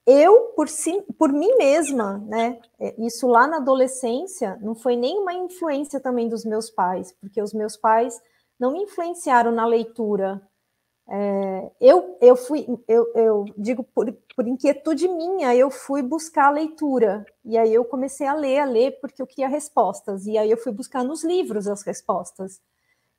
Eu, 0.06 0.53
por, 0.56 0.69
si, 0.69 1.03
por 1.17 1.32
mim 1.32 1.56
mesma, 1.58 2.19
né? 2.27 2.60
É, 2.80 2.95
isso 2.99 3.27
lá 3.27 3.45
na 3.47 3.58
adolescência 3.58 4.58
não 4.62 4.75
foi 4.75 4.95
nenhuma 4.95 5.34
influência 5.34 5.99
também 5.99 6.30
dos 6.30 6.45
meus 6.45 6.69
pais, 6.69 7.13
porque 7.19 7.41
os 7.41 7.53
meus 7.53 7.75
pais 7.75 8.21
não 8.60 8.71
me 8.71 8.84
influenciaram 8.84 9.51
na 9.51 9.65
leitura, 9.65 10.41
é, 11.10 11.71
eu, 11.80 12.17
eu 12.19 12.36
fui, 12.36 12.67
eu, 12.86 13.10
eu 13.15 13.45
digo 13.58 13.82
por, 13.82 14.12
por, 14.36 14.45
inquietude 14.45 15.08
minha, 15.08 15.56
eu 15.56 15.71
fui 15.71 16.01
buscar 16.01 16.47
a 16.47 16.51
leitura, 16.51 17.25
e 17.45 17.58
aí 17.58 17.73
eu 17.73 17.86
comecei 17.86 18.27
a 18.27 18.34
ler, 18.34 18.60
a 18.60 18.65
ler, 18.65 18.99
porque 18.99 19.21
eu 19.21 19.27
queria 19.27 19.47
respostas, 19.47 20.25
e 20.25 20.38
aí 20.38 20.51
eu 20.51 20.58
fui 20.58 20.71
buscar 20.73 21.06
nos 21.06 21.23
livros 21.23 21.65
as 21.67 21.82
respostas. 21.82 22.60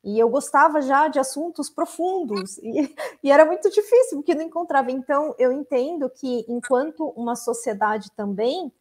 E 0.09 0.19
eu 0.19 0.31
gostava 0.31 0.81
já 0.81 1.07
de 1.07 1.19
assuntos 1.19 1.69
profundos, 1.69 2.57
e, 2.63 2.95
e, 3.23 3.31
era 3.31 3.45
muito 3.45 3.69
difícil, 3.69 4.17
porque 4.17 4.35
não 4.35 4.43
encontrava. 4.43 4.91
Então, 4.91 5.35
eu 5.39 5.53
entendo 5.53 6.09
que, 6.09 6.47
enquanto 6.49 7.13
uma 7.15 7.37
sociedade 7.37 8.11
também, 8.17 8.73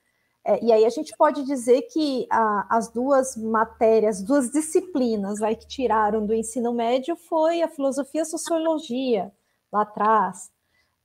é, 0.45 0.63
e 0.63 0.71
aí 0.71 0.85
a 0.85 0.89
gente 0.89 1.13
pode 1.17 1.43
dizer 1.43 1.81
que 1.91 2.25
a, 2.31 2.77
as 2.77 2.89
duas 2.89 3.35
matérias, 3.35 4.23
duas 4.23 4.49
disciplinas 4.49 5.39
vai, 5.39 5.53
que 5.53 5.67
tiraram 5.67 6.25
do 6.25 6.33
ensino 6.33 6.71
médio 6.73 7.17
foi 7.17 7.61
a 7.61 7.67
filosofia 7.67 8.21
e 8.21 8.23
a 8.23 8.25
sociologia, 8.25 9.29
lá 9.69 9.81
atrás. 9.81 10.49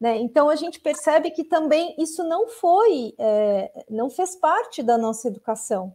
Né? 0.01 0.19
Então, 0.19 0.49
a 0.49 0.55
gente 0.55 0.79
percebe 0.79 1.33
que 1.33 1.43
também 1.43 1.97
isso 1.99 2.23
não 2.23 2.47
foi, 2.47 3.13
é, 3.19 3.87
não 3.91 4.09
fez 4.09 4.37
parte 4.37 4.85
da 4.85 4.97
nossa 4.97 5.27
educação 5.27 5.93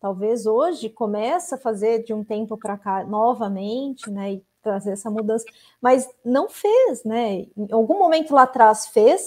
talvez 0.00 0.46
hoje 0.46 0.88
comece 0.88 1.54
a 1.54 1.58
fazer 1.58 2.04
de 2.04 2.14
um 2.14 2.24
tempo 2.24 2.56
para 2.56 2.78
cá 2.78 3.04
novamente, 3.04 4.10
né, 4.10 4.34
e 4.34 4.44
trazer 4.62 4.92
essa 4.92 5.10
mudança, 5.10 5.44
mas 5.80 6.08
não 6.24 6.48
fez, 6.48 7.04
né? 7.04 7.46
Em 7.56 7.72
algum 7.72 7.98
momento 7.98 8.34
lá 8.34 8.42
atrás 8.42 8.88
fez, 8.88 9.24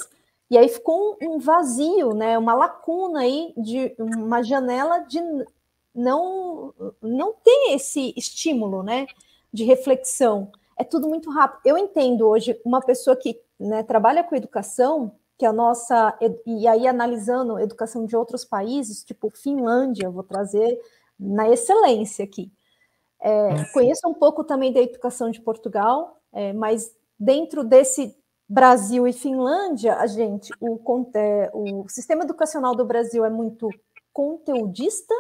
e 0.50 0.58
aí 0.58 0.68
ficou 0.68 1.18
um, 1.22 1.40
vazio, 1.40 2.14
né, 2.14 2.38
uma 2.38 2.54
lacuna 2.54 3.22
aí 3.22 3.54
de 3.58 3.96
uma 3.98 4.44
janela 4.44 5.00
de 5.00 5.20
não 5.96 6.74
não 7.02 7.34
ter 7.34 7.74
esse 7.74 8.14
estímulo, 8.18 8.84
né, 8.84 9.08
de 9.52 9.64
reflexão. 9.64 10.52
É 10.78 10.84
tudo 10.84 11.08
muito 11.08 11.30
rápido. 11.30 11.62
Eu 11.66 11.78
entendo 11.78 12.28
hoje 12.28 12.60
uma 12.66 12.82
pessoa 12.82 13.16
que 13.16 13.40
né, 13.60 13.84
trabalha 13.84 14.24
com 14.24 14.36
educação, 14.36 15.12
que 15.42 15.46
a 15.48 15.52
nossa, 15.52 16.16
e 16.46 16.68
aí 16.68 16.88
analisando 16.88 17.56
a 17.56 17.64
educação 17.64 18.06
de 18.06 18.16
outros 18.16 18.46
países, 18.46 19.04
tipo 19.04 19.28
Finlândia, 19.32 20.08
vou 20.08 20.22
trazer 20.22 20.80
na 21.20 21.50
excelência 21.50 22.24
aqui. 22.24 22.54
É, 23.20 23.66
conheço 23.74 24.08
um 24.08 24.14
pouco 24.14 24.44
também 24.44 24.72
da 24.72 24.80
educação 24.80 25.32
de 25.32 25.42
Portugal, 25.42 26.22
é, 26.32 26.54
mas 26.54 26.96
dentro 27.20 27.64
desse 27.64 28.16
Brasil 28.48 29.08
e 29.08 29.14
Finlândia, 29.14 29.96
a 29.96 30.06
gente, 30.06 30.54
o, 30.62 30.80
é, 31.16 31.50
o 31.56 31.90
sistema 31.90 32.24
educacional 32.24 32.76
do 32.76 32.86
Brasil 32.86 33.26
é 33.26 33.30
muito 33.32 33.68
conteudista, 34.14 35.16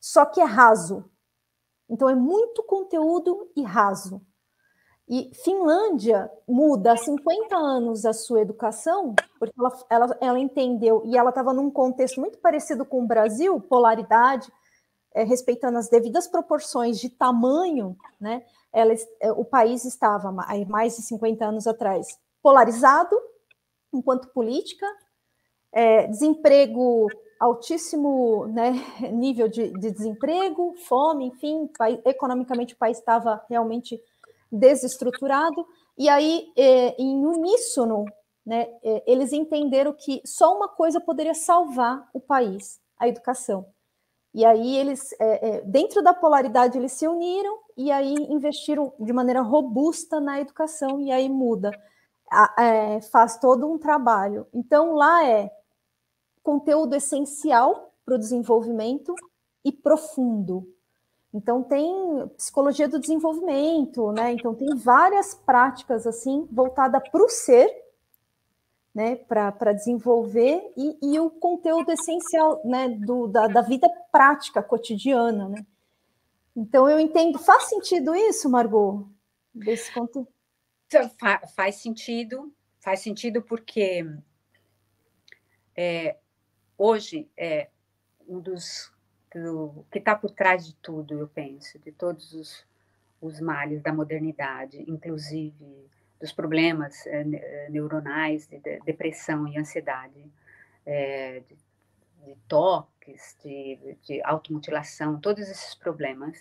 só 0.00 0.24
que 0.24 0.40
é 0.40 0.44
raso. 0.44 1.08
Então 1.88 2.08
é 2.08 2.16
muito 2.16 2.64
conteúdo 2.64 3.48
e 3.54 3.62
raso. 3.62 4.20
E 5.10 5.28
Finlândia 5.34 6.30
muda 6.46 6.92
há 6.92 6.96
50 6.96 7.56
anos 7.56 8.06
a 8.06 8.12
sua 8.12 8.42
educação, 8.42 9.12
porque 9.40 9.52
ela, 9.58 9.84
ela, 9.90 10.18
ela 10.20 10.38
entendeu, 10.38 11.02
e 11.04 11.18
ela 11.18 11.30
estava 11.30 11.52
num 11.52 11.68
contexto 11.68 12.20
muito 12.20 12.38
parecido 12.38 12.84
com 12.84 13.02
o 13.02 13.06
Brasil, 13.08 13.60
polaridade, 13.60 14.48
é, 15.12 15.24
respeitando 15.24 15.78
as 15.78 15.88
devidas 15.88 16.28
proporções 16.28 17.00
de 17.00 17.10
tamanho, 17.10 17.96
né? 18.20 18.44
Ela, 18.72 18.94
é, 19.20 19.32
o 19.32 19.44
país 19.44 19.84
estava, 19.84 20.30
mais 20.68 20.94
de 20.94 21.02
50 21.02 21.44
anos 21.44 21.66
atrás, 21.66 22.06
polarizado, 22.40 23.20
enquanto 23.92 24.28
política, 24.28 24.86
é, 25.72 26.06
desemprego 26.06 27.08
altíssimo 27.40 28.46
né, 28.46 28.74
nível 29.10 29.48
de, 29.48 29.72
de 29.72 29.90
desemprego, 29.90 30.72
fome, 30.86 31.26
enfim, 31.26 31.68
economicamente 32.04 32.74
o 32.74 32.78
país 32.78 32.98
estava 32.98 33.44
realmente 33.50 34.00
desestruturado, 34.50 35.66
e 35.96 36.08
aí, 36.08 36.50
é, 36.56 36.96
em 37.00 37.26
uníssono, 37.26 38.04
né, 38.44 38.68
é, 38.82 39.02
eles 39.06 39.32
entenderam 39.32 39.92
que 39.92 40.22
só 40.24 40.56
uma 40.56 40.68
coisa 40.68 41.00
poderia 41.00 41.34
salvar 41.34 42.08
o 42.14 42.20
país, 42.20 42.80
a 42.98 43.06
educação. 43.06 43.66
E 44.32 44.44
aí 44.44 44.76
eles, 44.76 45.12
é, 45.20 45.60
dentro 45.62 46.02
da 46.02 46.14
polaridade, 46.14 46.78
eles 46.78 46.92
se 46.92 47.06
uniram 47.06 47.58
e 47.76 47.90
aí 47.90 48.14
investiram 48.30 48.92
de 48.98 49.12
maneira 49.12 49.42
robusta 49.42 50.20
na 50.20 50.40
educação 50.40 51.00
e 51.00 51.10
aí 51.10 51.28
muda, 51.28 51.70
faz 53.10 53.38
todo 53.38 53.68
um 53.70 53.76
trabalho. 53.76 54.46
Então 54.54 54.94
lá 54.94 55.26
é 55.26 55.50
conteúdo 56.42 56.94
essencial 56.94 57.92
para 58.04 58.14
o 58.14 58.18
desenvolvimento 58.18 59.14
e 59.64 59.72
profundo. 59.72 60.64
Então 61.32 61.62
tem 61.62 62.28
psicologia 62.36 62.88
do 62.88 62.98
desenvolvimento, 62.98 64.10
né? 64.12 64.32
Então 64.32 64.54
tem 64.54 64.74
várias 64.76 65.34
práticas 65.34 66.06
assim 66.06 66.46
voltada 66.50 67.00
para 67.00 67.22
o 67.22 67.28
ser, 67.28 67.70
né? 68.92 69.14
Para 69.14 69.72
desenvolver 69.72 70.72
e, 70.76 70.98
e, 71.00 71.20
o 71.20 71.30
conteúdo 71.30 71.92
essencial, 71.92 72.60
né? 72.64 72.88
Do, 72.88 73.28
da, 73.28 73.46
da 73.46 73.60
vida 73.62 73.88
prática 74.10 74.60
cotidiana, 74.60 75.48
né? 75.48 75.64
Então 76.56 76.88
eu 76.88 76.98
entendo. 76.98 77.38
Faz 77.38 77.64
sentido 77.64 78.14
isso, 78.14 78.50
Margot? 78.50 79.06
Desse 79.54 79.92
conteúdo? 79.92 80.28
Faz 81.54 81.76
sentido, 81.76 82.52
faz 82.80 82.98
sentido 82.98 83.40
porque 83.40 84.04
é, 85.76 86.16
hoje 86.76 87.30
é 87.36 87.70
um 88.26 88.40
dos 88.40 88.92
do, 89.34 89.84
que 89.90 89.98
está 89.98 90.14
por 90.14 90.30
trás 90.30 90.66
de 90.66 90.74
tudo, 90.76 91.18
eu 91.18 91.28
penso, 91.28 91.78
de 91.78 91.92
todos 91.92 92.32
os, 92.32 92.66
os 93.20 93.40
males 93.40 93.82
da 93.82 93.92
modernidade, 93.92 94.84
inclusive 94.88 95.88
dos 96.20 96.32
problemas 96.32 97.06
é, 97.06 97.68
neuronais, 97.70 98.46
de, 98.46 98.58
de, 98.58 98.80
depressão 98.80 99.48
e 99.48 99.58
ansiedade, 99.58 100.24
é, 100.84 101.42
de, 101.48 101.56
de, 102.26 102.36
toques, 102.46 103.36
de, 103.42 103.96
de 104.02 104.22
automutilação, 104.22 105.18
todos 105.18 105.48
esses 105.48 105.74
problemas, 105.74 106.36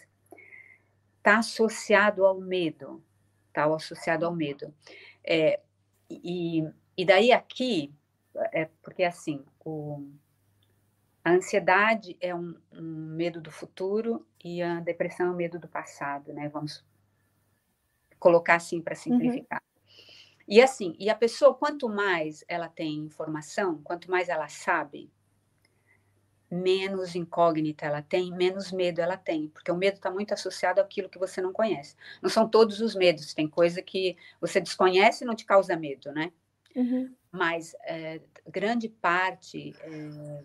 está 1.18 1.38
associado 1.38 2.26
ao 2.26 2.40
medo, 2.40 3.02
está 3.48 3.66
associado 3.66 4.26
ao 4.26 4.36
medo. 4.36 4.74
É, 5.24 5.60
e, 6.10 6.68
e 6.98 7.06
daí 7.06 7.32
aqui, 7.32 7.94
é 8.52 8.68
porque 8.82 9.04
assim, 9.04 9.44
o, 9.64 10.06
a 11.30 11.36
ansiedade 11.36 12.18
é 12.20 12.34
um, 12.34 12.56
um, 12.72 12.82
medo 13.16 13.40
do 13.40 13.52
futuro 13.52 14.26
e 14.44 14.62
a 14.62 14.80
depressão 14.80 15.28
é 15.28 15.30
um 15.32 15.36
medo 15.36 15.60
do 15.60 15.68
passado, 15.68 16.34
né? 16.34 16.50
Vamos 16.50 16.84
colocar 18.20 18.56
assim 18.56 18.82
para 18.82 18.96
uhum. 18.96 19.00
simplificar. 19.00 19.62
Uhum. 19.62 19.86
E 20.48 20.62
assim, 20.62 20.96
e 20.98 21.10
a 21.10 21.16
pessoa, 21.16 21.54
quanto 21.54 21.88
mais 21.88 22.44
ela 22.48 22.68
tem 22.68 22.96
informação, 22.98 23.80
quanto 23.84 24.10
mais 24.10 24.28
ela 24.28 24.48
sabe, 24.48 25.12
menos 26.50 27.16
incógnita 27.16 27.86
ela 27.86 28.02
tem, 28.02 28.32
menos 28.32 28.72
medo 28.72 29.00
ela 29.00 29.16
tem, 29.16 29.50
porque 29.50 29.72
o 29.72 29.78
medo 29.78 29.98
está 29.98 30.10
muito 30.10 30.34
associado 30.34 30.82
àquilo 30.82 31.10
que 31.10 31.20
você 31.20 31.40
não 31.40 31.54
conhece. 31.54 31.96
Não 32.24 32.30
são 32.30 32.50
todos 32.50 32.82
os 32.82 32.96
medos, 32.96 33.36
tem 33.36 33.48
coisa 33.48 33.84
que 33.84 34.18
você 34.42 34.60
desconhece 34.60 35.24
e 35.24 35.28
não 35.28 35.36
te 35.36 35.46
causa 35.46 35.76
medo, 35.76 36.12
né? 36.12 36.32
Uhum. 36.76 37.14
Mas 37.32 37.76
é, 37.84 38.20
grande 38.48 38.90
parte 38.90 39.76
é, 39.82 39.90
é, 39.92 40.44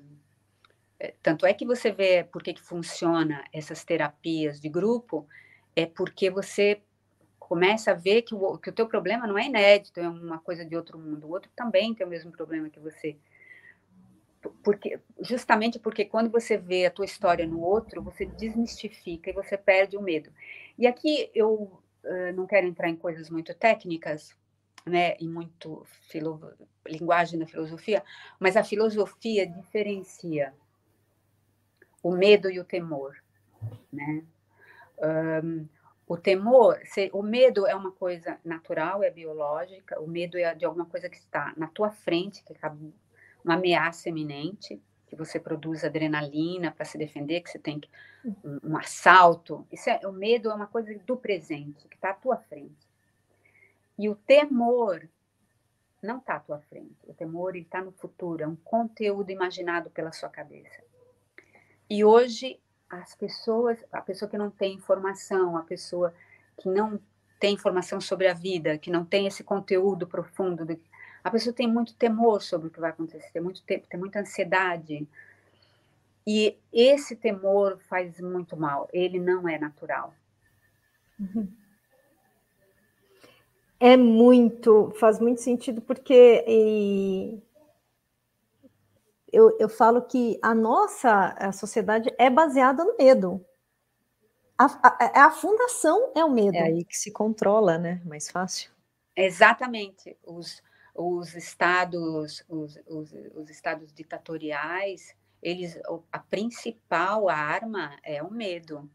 tanto 1.23 1.47
é 1.47 1.53
que 1.53 1.67
você 1.67 1.91
vê 1.91 2.25
por 2.25 2.43
que, 2.43 2.55
que 2.55 2.63
funciona 2.63 3.45
essas 3.53 3.85
terapias 3.85 4.61
de 4.61 4.69
grupo, 4.69 5.27
é 5.75 5.87
porque 5.87 6.31
você 6.31 6.81
começa 7.39 7.91
a 7.91 7.95
ver 7.95 8.23
que 8.23 8.35
o, 8.35 8.59
que 8.59 8.71
o 8.71 8.73
teu 8.73 8.87
problema 8.87 9.27
não 9.27 9.37
é 9.37 9.47
inédito, 9.47 10.01
é 10.01 10.09
uma 10.09 10.39
coisa 10.39 10.65
de 10.65 10.77
outro 10.77 10.99
mundo. 10.99 11.27
O 11.27 11.31
outro 11.31 11.51
também 11.55 11.95
tem 11.95 12.07
o 12.07 12.11
mesmo 12.11 12.33
problema 12.33 12.71
que 12.71 12.81
você. 12.81 13.17
Porque, 14.63 14.99
justamente 15.21 15.79
porque 15.79 16.05
quando 16.05 16.31
você 16.31 16.57
vê 16.57 16.87
a 16.87 16.91
tua 16.91 17.05
história 17.05 17.47
no 17.47 17.61
outro, 17.61 18.03
você 18.03 18.27
desmistifica 18.27 19.31
e 19.31 19.33
você 19.33 19.57
perde 19.57 19.97
o 19.97 20.03
medo. 20.03 20.31
E 20.79 20.87
aqui 20.87 21.31
eu 21.35 21.53
uh, 22.05 22.33
não 22.35 22.47
quero 22.47 22.67
entrar 22.67 22.89
em 22.89 22.97
coisas 22.97 23.31
muito 23.31 23.55
técnicas, 23.55 24.37
né, 24.87 25.17
e 25.19 25.27
muito 25.27 25.83
filo... 26.09 26.53
linguagem 26.87 27.39
da 27.39 27.47
filosofia, 27.47 28.03
mas 28.39 28.55
a 28.55 28.63
filosofia 28.63 29.47
diferencia 29.47 30.53
o 32.05 32.13
medo 32.13 32.51
e 32.51 32.61
o 32.61 32.65
temor, 32.65 33.17
né? 33.91 34.23
Um, 35.43 35.67
o 36.07 36.19
temor, 36.19 36.79
se, 36.85 37.09
o 37.15 37.23
medo 37.23 37.67
é 37.67 37.75
uma 37.75 37.91
coisa 37.91 38.39
natural, 38.45 39.03
é 39.03 39.11
biológica, 39.11 39.99
o 39.99 40.07
medo 40.07 40.37
é 40.37 40.55
de 40.55 40.67
alguma 40.67 40.85
coisa 40.85 41.09
que 41.09 41.17
está 41.17 41.55
na 41.57 41.67
tua 41.67 41.91
frente, 41.91 42.45
que 42.45 42.53
é 42.53 42.69
uma 43.43 43.55
ameaça 43.55 44.11
iminente, 44.11 44.79
que 45.07 45.17
você 45.17 45.41
produz 45.41 45.83
adrenalina 45.83 46.71
para 46.71 46.85
se 46.85 46.99
defender, 46.99 47.41
que 47.41 47.49
você 47.49 47.59
tem 47.59 47.81
que, 47.81 47.89
um, 48.45 48.73
um 48.73 48.77
assalto. 48.77 49.67
Isso 49.73 49.89
é, 49.89 50.07
o 50.07 50.13
medo 50.13 50.51
é 50.51 50.55
uma 50.55 50.67
coisa 50.67 50.95
do 51.07 51.17
presente, 51.17 51.89
que 51.89 51.97
está 51.97 52.11
à 52.11 52.15
tua 52.15 52.37
frente. 52.37 52.87
E 53.99 54.11
o 54.11 54.15
temor 54.15 55.09
não 56.03 56.19
está 56.19 56.35
à 56.35 56.41
tua 56.41 56.59
frente. 56.69 56.99
O 57.05 57.15
temor 57.15 57.57
está 57.57 57.81
no 57.81 57.93
futuro, 57.93 58.43
é 58.43 58.47
um 58.47 58.57
conteúdo 58.57 59.31
imaginado 59.31 59.89
pela 59.89 60.13
sua 60.13 60.29
cabeça. 60.29 60.85
E 61.89 62.05
hoje 62.05 62.59
as 62.89 63.15
pessoas, 63.15 63.79
a 63.93 64.01
pessoa 64.01 64.29
que 64.29 64.39
não 64.39 64.51
tem 64.51 64.75
informação, 64.75 65.57
a 65.57 65.63
pessoa 65.63 66.15
que 66.59 66.69
não 66.69 66.99
tem 67.41 67.55
informação 67.55 68.01
sobre 68.01 68.29
a 68.29 68.35
vida, 68.35 68.79
que 68.79 68.91
não 68.91 69.05
tem 69.05 69.27
esse 69.27 69.43
conteúdo 69.43 70.07
profundo, 70.07 70.67
a 71.23 71.31
pessoa 71.31 71.55
tem 71.55 71.67
muito 71.67 71.95
temor 71.95 72.43
sobre 72.43 72.69
o 72.69 72.71
que 72.71 72.81
vai 72.81 72.91
acontecer, 72.91 73.31
tem, 73.33 73.43
muito 73.43 73.63
tempo, 73.63 73.87
tem 73.89 73.99
muita 73.99 74.21
ansiedade. 74.21 75.09
E 76.27 76.57
esse 76.73 77.17
temor 77.17 77.79
faz 77.89 78.21
muito 78.21 78.57
mal, 78.57 78.89
ele 78.93 79.19
não 79.19 79.49
é 79.49 79.59
natural. 79.59 80.15
Uhum. 81.19 81.49
É 83.79 83.97
muito, 83.97 84.93
faz 84.99 85.19
muito 85.19 85.41
sentido, 85.41 85.83
porque 85.83 86.45
e, 86.47 87.43
eu, 89.35 89.57
eu 89.59 89.69
falo 89.69 90.03
que 90.03 90.39
a 90.41 90.55
nossa 90.55 91.35
a 91.39 91.53
sociedade 91.53 92.09
é 92.19 92.31
baseada 92.31 92.85
no 92.85 92.97
medo. 92.97 93.45
A, 94.57 94.67
a, 94.67 95.27
a, 95.27 95.31
fundação 95.33 96.13
é 96.15 96.25
o 96.25 96.31
medo. 96.31 96.57
É 96.57 96.63
aí 96.63 96.85
que 96.85 96.97
se 96.97 97.11
controla, 97.11 97.77
né? 97.77 98.01
Mais 98.05 98.31
fácil. 98.31 98.71
Exatamente. 99.17 100.17
Os, 100.25 100.63
os 100.95 101.35
estados, 101.35 102.45
os, 102.49 102.79
os, 102.87 103.13
os 103.35 103.51
estados 103.51 103.93
ditatoriais, 103.93 105.17
eles, 105.43 105.77
a 106.13 106.19
principal 106.21 107.29
arma 107.29 107.99
é 108.05 108.23
o 108.23 108.31
medo, 108.31 108.89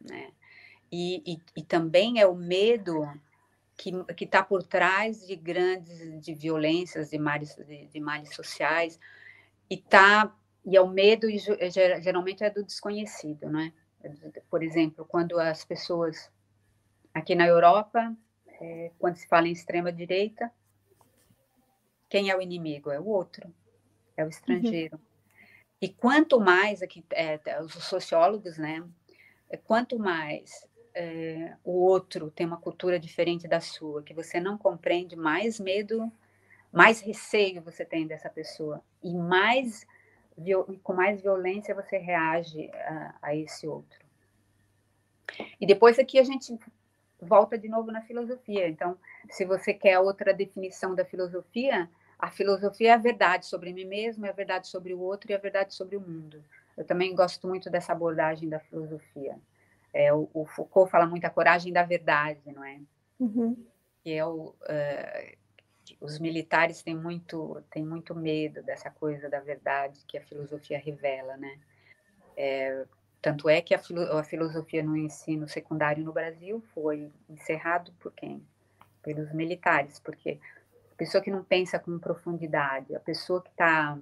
né? 0.00 0.30
E, 0.90 1.34
e, 1.34 1.38
e 1.56 1.62
também 1.62 2.20
é 2.20 2.26
o 2.26 2.34
medo 2.34 3.04
que 3.76 4.24
está 4.24 4.42
por 4.42 4.62
trás 4.62 5.24
de 5.26 5.36
grandes 5.36 6.20
de 6.20 6.34
violências, 6.34 7.10
de 7.10 7.18
males, 7.18 7.54
de, 7.54 7.86
de 7.86 8.00
males 8.00 8.34
sociais, 8.34 8.98
e 9.70 9.76
tá 9.76 10.34
e 10.64 10.76
é 10.76 10.80
o 10.80 10.88
medo 10.88 11.30
e 11.30 11.38
geralmente 11.38 12.44
é 12.44 12.50
do 12.50 12.62
desconhecido, 12.62 13.48
né? 13.48 13.72
Por 14.50 14.62
exemplo, 14.62 15.04
quando 15.04 15.38
as 15.38 15.64
pessoas 15.64 16.30
aqui 17.14 17.34
na 17.34 17.46
Europa, 17.46 18.14
é, 18.60 18.90
quando 18.98 19.16
se 19.16 19.26
fala 19.26 19.48
em 19.48 19.52
extrema 19.52 19.90
direita, 19.90 20.52
quem 22.08 22.30
é 22.30 22.36
o 22.36 22.42
inimigo? 22.42 22.90
É 22.90 23.00
o 23.00 23.06
outro, 23.06 23.52
é 24.16 24.24
o 24.24 24.28
estrangeiro. 24.28 24.96
Uhum. 24.96 25.02
E 25.80 25.88
quanto 25.88 26.40
mais 26.40 26.82
aqui, 26.82 27.04
é, 27.10 27.40
os 27.60 27.72
sociólogos, 27.84 28.58
né? 28.58 28.84
É, 29.48 29.56
quanto 29.56 29.98
mais 29.98 30.66
é, 30.94 31.56
o 31.64 31.72
outro 31.72 32.30
tem 32.30 32.46
uma 32.46 32.60
cultura 32.60 32.98
diferente 32.98 33.46
da 33.46 33.60
sua, 33.60 34.02
que 34.02 34.12
você 34.12 34.40
não 34.40 34.58
compreende, 34.58 35.16
mais 35.16 35.60
medo, 35.60 36.12
mais 36.72 37.00
receio 37.00 37.62
você 37.62 37.84
tem 37.84 38.06
dessa 38.06 38.28
pessoa 38.28 38.82
e 39.02 39.14
mais 39.14 39.86
com 40.82 40.92
mais 40.92 41.20
violência 41.20 41.74
você 41.74 41.98
reage 41.98 42.70
a, 42.72 43.14
a 43.22 43.34
esse 43.34 43.66
outro. 43.66 43.98
E 45.60 45.66
depois 45.66 45.98
aqui 45.98 46.18
a 46.18 46.24
gente 46.24 46.56
volta 47.20 47.58
de 47.58 47.68
novo 47.68 47.90
na 47.90 48.02
filosofia. 48.02 48.68
Então, 48.68 48.96
se 49.28 49.44
você 49.44 49.74
quer 49.74 49.98
outra 49.98 50.32
definição 50.32 50.94
da 50.94 51.04
filosofia, 51.04 51.90
a 52.18 52.30
filosofia 52.30 52.90
é 52.90 52.94
a 52.94 52.98
verdade 52.98 53.46
sobre 53.46 53.72
mim 53.72 53.84
mesmo, 53.84 54.26
é 54.26 54.28
a 54.28 54.32
verdade 54.32 54.68
sobre 54.68 54.94
o 54.94 55.00
outro 55.00 55.30
e 55.30 55.34
é 55.34 55.36
a 55.36 55.40
verdade 55.40 55.74
sobre 55.74 55.96
o 55.96 56.00
mundo. 56.00 56.42
Eu 56.76 56.84
também 56.84 57.14
gosto 57.14 57.46
muito 57.48 57.68
dessa 57.68 57.92
abordagem 57.92 58.48
da 58.48 58.60
filosofia. 58.60 59.38
É, 59.92 60.12
o, 60.12 60.28
o 60.32 60.44
Foucault 60.46 60.90
fala 60.90 61.06
muito 61.06 61.24
a 61.24 61.30
coragem 61.30 61.72
da 61.72 61.82
verdade, 61.82 62.40
não 62.52 62.64
é? 62.64 62.80
Uhum. 63.18 63.56
Que 64.02 64.12
é 64.12 64.24
o, 64.24 64.50
uh, 64.50 65.38
os 66.00 66.18
militares 66.18 66.82
têm 66.82 66.96
muito, 66.96 67.62
têm 67.70 67.84
muito 67.84 68.14
medo 68.14 68.62
dessa 68.62 68.90
coisa 68.90 69.28
da 69.28 69.40
verdade 69.40 70.04
que 70.06 70.18
a 70.18 70.22
filosofia 70.22 70.78
revela, 70.78 71.36
né? 71.36 71.58
É, 72.36 72.84
tanto 73.20 73.48
é 73.48 73.60
que 73.60 73.74
a, 73.74 73.78
filo, 73.78 74.02
a 74.16 74.22
filosofia 74.22 74.82
no 74.82 74.96
ensino 74.96 75.48
secundário 75.48 76.04
no 76.04 76.12
Brasil 76.12 76.62
foi 76.72 77.10
encerrado 77.28 77.92
por 77.98 78.12
quem? 78.12 78.46
Pelos 79.02 79.32
militares, 79.32 79.98
porque 79.98 80.38
pessoa 80.96 81.22
que 81.22 81.30
não 81.30 81.44
pensa 81.44 81.78
com 81.78 81.98
profundidade, 81.98 82.94
a 82.94 83.00
pessoa 83.00 83.42
que 83.42 83.50
está 83.50 83.98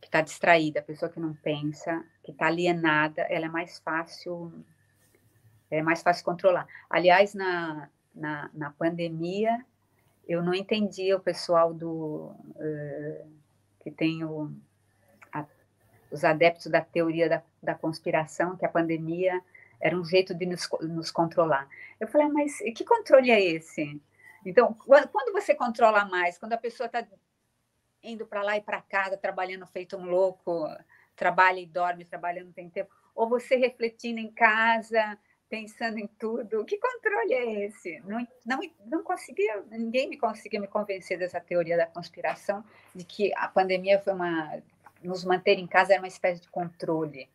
que 0.00 0.08
está 0.08 0.20
distraída, 0.20 0.80
a 0.80 0.82
pessoa 0.82 1.08
que 1.08 1.20
não 1.20 1.32
pensa, 1.32 2.04
que 2.24 2.32
está 2.32 2.46
alienada, 2.46 3.22
ela 3.22 3.46
é 3.46 3.48
mais 3.48 3.78
fácil 3.78 4.52
é 5.70 5.80
mais 5.80 6.02
fácil 6.02 6.24
controlar. 6.24 6.66
Aliás, 6.90 7.34
na, 7.34 7.88
na, 8.14 8.50
na 8.52 8.70
pandemia, 8.72 9.64
eu 10.26 10.42
não 10.42 10.54
entendia 10.54 11.16
o 11.16 11.20
pessoal 11.20 11.74
do 11.74 12.34
uh, 12.56 13.32
que 13.80 13.90
tem 13.90 14.24
o, 14.24 14.50
a, 15.32 15.44
os 16.10 16.24
adeptos 16.24 16.66
da 16.66 16.80
teoria 16.80 17.28
da, 17.28 17.42
da 17.62 17.74
conspiração, 17.74 18.56
que 18.56 18.64
a 18.64 18.68
pandemia 18.68 19.42
era 19.80 19.96
um 19.96 20.04
jeito 20.04 20.32
de 20.34 20.46
nos, 20.46 20.68
nos 20.82 21.10
controlar. 21.10 21.68
Eu 21.98 22.06
falei, 22.06 22.28
mas 22.28 22.58
que 22.58 22.84
controle 22.84 23.30
é 23.30 23.40
esse? 23.40 24.00
Então, 24.46 24.74
quando 24.74 25.32
você 25.32 25.54
controla 25.54 26.04
mais, 26.04 26.38
quando 26.38 26.52
a 26.52 26.58
pessoa 26.58 26.86
está 26.86 27.04
indo 28.02 28.26
para 28.26 28.42
lá 28.42 28.56
e 28.56 28.60
para 28.60 28.80
cá, 28.82 29.16
trabalhando 29.16 29.66
feito 29.66 29.96
um 29.96 30.04
louco, 30.04 30.66
trabalha 31.14 31.60
e 31.60 31.66
dorme, 31.66 32.04
trabalhando 32.04 32.52
tem 32.52 32.68
tempo, 32.68 32.90
ou 33.14 33.28
você 33.28 33.56
refletindo 33.56 34.18
em 34.18 34.30
casa, 34.30 35.18
pensando 35.52 35.98
em 35.98 36.06
tudo, 36.18 36.64
que 36.64 36.78
controle 36.78 37.34
é 37.34 37.66
esse? 37.66 38.00
Não, 38.06 38.26
não, 38.46 38.58
não 38.86 39.02
conseguia, 39.02 39.62
ninguém 39.70 40.08
me 40.08 40.16
conseguia 40.16 40.58
me 40.58 40.66
convencer 40.66 41.18
dessa 41.18 41.38
teoria 41.38 41.76
da 41.76 41.84
conspiração, 41.84 42.64
de 42.94 43.04
que 43.04 43.34
a 43.36 43.48
pandemia 43.48 44.00
foi 44.00 44.14
uma, 44.14 44.62
nos 45.04 45.26
manter 45.26 45.58
em 45.58 45.66
casa 45.66 45.92
era 45.92 46.00
uma 46.00 46.08
espécie 46.08 46.40
de 46.40 46.48
controle. 46.48 47.28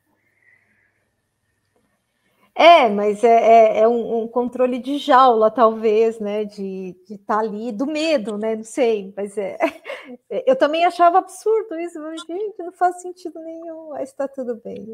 É, 2.56 2.89
mas 2.89 3.23
é, 3.23 3.27
é, 3.27 3.80
é 3.82 3.88
um, 3.88 4.23
um, 4.23 4.27
controle 4.27 4.80
de 4.80 4.97
jaula, 4.97 5.51
talvez, 5.51 6.19
né? 6.19 6.43
De 6.43 6.95
estar 7.08 7.36
tá 7.36 7.39
ali, 7.39 7.71
do 7.71 7.86
medo, 7.86 8.36
né? 8.36 8.56
Não 8.56 8.63
sei, 8.63 9.13
mas 9.15 9.38
é. 9.38 9.60
Eu 10.47 10.56
também 10.56 10.84
achava 10.86 11.19
absurdo 11.19 11.80
isso, 11.80 12.01
mas, 12.01 12.19
gente, 12.23 12.58
não 12.58 12.71
faz 12.71 12.99
sentido 12.99 13.39
nenhum, 13.41 13.89
mas 13.89 14.10
está 14.10 14.27
tudo 14.27 14.56
bem. 14.56 14.88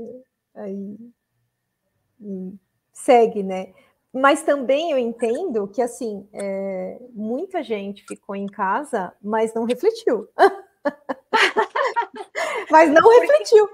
Aí. 0.54 0.98
Segue, 2.94 3.44
né? 3.44 3.74
Mas 4.14 4.44
também 4.44 4.92
eu 4.92 4.98
entendo 4.98 5.68
que, 5.68 5.82
assim, 5.82 6.28
é, 6.32 7.00
muita 7.14 7.64
gente 7.64 8.06
ficou 8.08 8.36
em 8.36 8.46
casa, 8.46 9.12
mas 9.22 9.54
não 9.54 9.66
refletiu. 9.66 10.30
mas 12.70 12.92
não 12.92 13.20
refletiu 13.20 13.68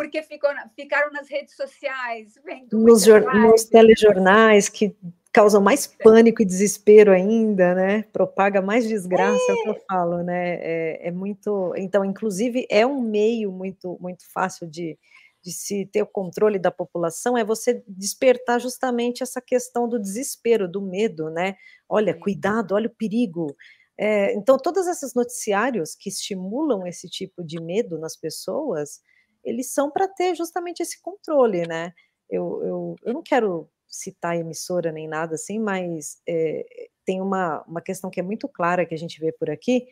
porque 0.00 0.22
ficou, 0.22 0.48
ficaram 0.74 1.12
nas 1.12 1.28
redes 1.28 1.54
sociais, 1.54 2.38
vendo 2.42 2.78
nos, 2.78 3.06
nos 3.06 3.64
telejornais 3.64 4.68
que 4.68 4.96
causam 5.32 5.60
mais 5.60 5.86
pânico 5.86 6.42
e 6.42 6.44
desespero 6.44 7.12
ainda, 7.12 7.74
né? 7.74 8.04
Propaga 8.12 8.62
mais 8.62 8.88
desgraça, 8.88 9.40
é, 9.48 9.50
é 9.50 9.52
o 9.52 9.62
que 9.62 9.68
eu 9.68 9.74
é. 9.74 9.80
falo, 9.88 10.22
né? 10.22 10.54
É, 10.54 11.08
é, 11.08 11.10
muito. 11.10 11.74
Então, 11.76 12.04
inclusive, 12.04 12.66
é 12.70 12.86
um 12.86 13.00
meio 13.00 13.52
muito, 13.52 13.98
muito 14.00 14.24
fácil 14.32 14.66
de, 14.66 14.98
de 15.42 15.52
se 15.52 15.86
ter 15.86 16.02
o 16.02 16.06
controle 16.06 16.58
da 16.58 16.70
população, 16.70 17.36
é 17.36 17.44
você 17.44 17.82
despertar 17.88 18.60
justamente 18.60 19.22
essa 19.22 19.40
questão 19.40 19.88
do 19.88 19.98
desespero, 19.98 20.70
do 20.70 20.82
medo, 20.82 21.30
né? 21.30 21.56
Olha, 21.88 22.18
cuidado, 22.18 22.74
olha 22.74 22.88
o 22.88 22.94
perigo. 22.94 23.54
É, 23.98 24.32
então, 24.34 24.56
todos 24.58 24.86
esses 24.86 25.14
noticiários 25.14 25.94
que 25.94 26.08
estimulam 26.08 26.86
esse 26.86 27.08
tipo 27.08 27.44
de 27.44 27.60
medo 27.60 27.98
nas 27.98 28.16
pessoas, 28.16 29.00
eles 29.44 29.72
são 29.72 29.90
para 29.90 30.08
ter 30.08 30.34
justamente 30.34 30.80
esse 30.80 31.00
controle, 31.00 31.66
né? 31.66 31.92
Eu, 32.28 32.62
eu, 32.64 32.96
eu 33.04 33.12
não 33.12 33.22
quero 33.22 33.68
citar 33.88 34.36
emissora 34.36 34.92
nem 34.92 35.08
nada 35.08 35.34
assim, 35.34 35.58
mas 35.58 36.20
é, 36.26 36.64
tem 37.04 37.20
uma, 37.20 37.62
uma 37.66 37.80
questão 37.82 38.08
que 38.08 38.20
é 38.20 38.22
muito 38.22 38.48
clara 38.48 38.86
que 38.86 38.94
a 38.94 38.98
gente 38.98 39.18
vê 39.18 39.32
por 39.32 39.50
aqui, 39.50 39.86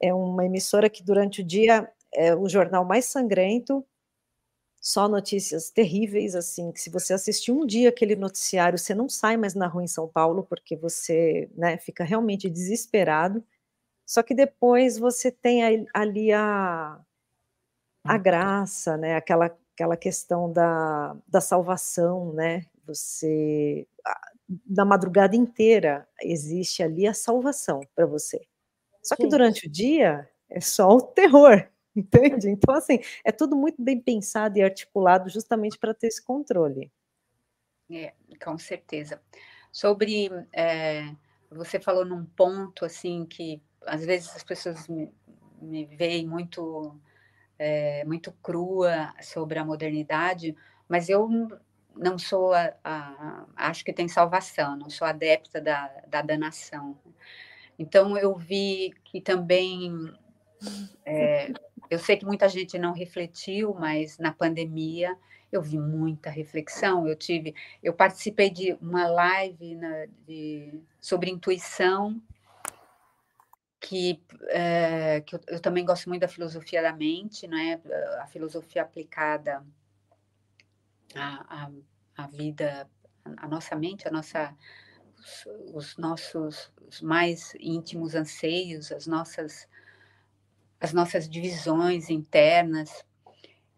é 0.00 0.14
uma 0.14 0.46
emissora 0.46 0.88
que 0.88 1.02
durante 1.02 1.42
o 1.42 1.44
dia 1.44 1.90
é 2.14 2.34
o 2.34 2.48
jornal 2.48 2.84
mais 2.84 3.06
sangrento, 3.06 3.84
só 4.80 5.08
notícias 5.08 5.70
terríveis, 5.70 6.34
assim, 6.34 6.70
que 6.72 6.80
se 6.80 6.90
você 6.90 7.12
assistir 7.12 7.52
um 7.52 7.66
dia 7.66 7.88
aquele 7.88 8.14
noticiário, 8.16 8.78
você 8.78 8.94
não 8.94 9.08
sai 9.08 9.36
mais 9.36 9.54
na 9.54 9.66
rua 9.66 9.82
em 9.84 9.88
São 9.88 10.08
Paulo, 10.08 10.44
porque 10.44 10.76
você 10.76 11.50
né, 11.54 11.76
fica 11.78 12.04
realmente 12.04 12.48
desesperado, 12.48 13.44
só 14.06 14.22
que 14.22 14.34
depois 14.34 14.96
você 14.98 15.30
tem 15.30 15.86
ali 15.92 16.32
a, 16.32 16.98
a 18.04 18.16
graça, 18.16 18.96
né? 18.96 19.16
Aquela, 19.16 19.54
aquela 19.74 19.96
questão 19.96 20.50
da, 20.50 21.14
da 21.26 21.40
salvação, 21.40 22.32
né? 22.32 22.64
Você 22.86 23.86
na 24.66 24.84
madrugada 24.84 25.36
inteira 25.36 26.08
existe 26.22 26.82
ali 26.82 27.06
a 27.06 27.12
salvação 27.12 27.80
para 27.94 28.06
você. 28.06 28.40
Só 29.02 29.14
que 29.14 29.24
Sim. 29.24 29.28
durante 29.28 29.66
o 29.66 29.70
dia 29.70 30.28
é 30.48 30.60
só 30.60 30.88
o 30.88 31.02
terror, 31.02 31.68
entende? 31.94 32.48
Então, 32.48 32.74
assim, 32.74 33.00
é 33.24 33.32
tudo 33.32 33.56
muito 33.56 33.82
bem 33.82 34.00
pensado 34.00 34.58
e 34.58 34.62
articulado 34.62 35.28
justamente 35.28 35.78
para 35.78 35.94
ter 35.94 36.08
esse 36.08 36.22
controle. 36.22 36.90
É, 37.90 38.12
com 38.42 38.58
certeza. 38.58 39.20
Sobre, 39.72 40.30
é, 40.52 41.14
você 41.50 41.80
falou 41.80 42.04
num 42.04 42.24
ponto, 42.24 42.84
assim, 42.84 43.24
que 43.24 43.62
às 43.86 44.04
vezes 44.04 44.34
as 44.36 44.42
pessoas 44.42 44.88
me, 44.88 45.10
me 45.60 45.86
veem 45.86 46.26
muito 46.26 46.98
é, 47.58 48.04
muito 48.04 48.32
crua 48.42 49.12
sobre 49.20 49.58
a 49.58 49.64
modernidade, 49.64 50.54
mas 50.88 51.08
eu 51.08 51.28
não 51.96 52.16
sou 52.18 52.52
a, 52.52 52.72
a, 52.84 53.46
acho 53.56 53.84
que 53.84 53.92
tem 53.92 54.06
salvação, 54.06 54.76
não 54.76 54.88
sou 54.88 55.06
adepta 55.06 55.60
da, 55.60 55.88
da 56.06 56.22
danação. 56.22 56.96
Então 57.78 58.16
eu 58.16 58.36
vi 58.36 58.94
que 59.04 59.20
também 59.20 60.14
é, 61.04 61.52
eu 61.90 61.98
sei 61.98 62.16
que 62.16 62.24
muita 62.24 62.48
gente 62.48 62.78
não 62.78 62.92
refletiu, 62.92 63.74
mas 63.74 64.18
na 64.18 64.32
pandemia 64.32 65.16
eu 65.50 65.62
vi 65.62 65.78
muita 65.78 66.30
reflexão. 66.30 67.06
Eu 67.08 67.16
tive, 67.16 67.54
eu 67.82 67.92
participei 67.92 68.50
de 68.50 68.72
uma 68.80 69.08
live 69.08 69.74
na, 69.76 70.06
de, 70.26 70.80
sobre 71.00 71.30
intuição, 71.30 72.20
que, 73.80 74.20
é, 74.48 75.20
que 75.22 75.36
eu, 75.36 75.40
eu, 75.46 75.60
também 75.60 75.84
gosto 75.84 76.08
muito 76.08 76.22
da 76.22 76.28
filosofia 76.28 76.82
da 76.82 76.92
mente, 76.92 77.46
né? 77.46 77.80
A 78.20 78.26
filosofia 78.26 78.82
aplicada 78.82 79.64
à, 81.14 81.64
à, 81.64 81.70
à 82.16 82.26
vida, 82.26 82.88
à 83.36 83.48
nossa 83.48 83.74
mente, 83.76 84.06
a 84.06 84.10
nossa 84.10 84.54
os, 85.18 85.46
os 85.74 85.96
nossos 85.96 86.72
os 86.86 87.00
mais 87.00 87.54
íntimos 87.60 88.14
anseios, 88.14 88.90
as 88.92 89.06
nossas 89.06 89.68
as 90.80 90.92
nossas 90.92 91.28
divisões 91.28 92.10
internas. 92.10 93.04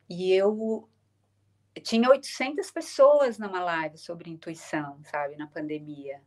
E 0.08 0.32
eu 0.32 0.88
tinha 1.82 2.08
800 2.08 2.70
pessoas 2.70 3.38
numa 3.38 3.60
live 3.60 3.96
sobre 3.96 4.30
intuição, 4.30 4.98
sabe, 5.04 5.36
na 5.36 5.46
pandemia. 5.46 6.20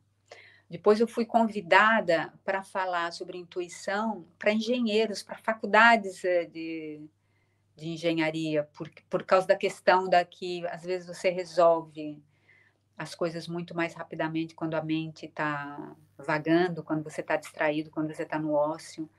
Depois 0.70 1.00
eu 1.00 1.08
fui 1.08 1.26
convidada 1.26 2.34
para 2.44 2.64
falar 2.64 3.12
sobre 3.12 3.38
intuição 3.38 4.26
para 4.40 4.54
engenheiros, 4.54 5.22
para 5.22 5.38
faculdades 5.38 6.24
eh, 6.24 6.46
de, 6.46 7.06
de 7.76 7.90
engenharia, 7.90 8.64
por, 8.76 8.90
por 9.10 9.24
causa 9.24 9.46
da 9.46 9.56
questão 9.56 10.10
da 10.10 10.26
que 10.26 10.66
às 10.68 10.84
vezes 10.84 11.06
você 11.06 11.30
resolve 11.30 12.24
as 12.98 13.14
coisas 13.14 13.48
muito 13.48 13.76
mais 13.76 13.94
rapidamente 13.94 14.56
quando 14.56 14.76
a 14.76 14.82
mente 14.82 15.26
está 15.26 15.96
vagando, 16.18 16.84
quando 16.84 17.04
você 17.04 17.22
está 17.22 17.36
distraído, 17.36 17.92
quando 17.92 18.14
você 18.14 18.24
está 18.24 18.40
no 18.40 18.54
ócio. 18.54 19.10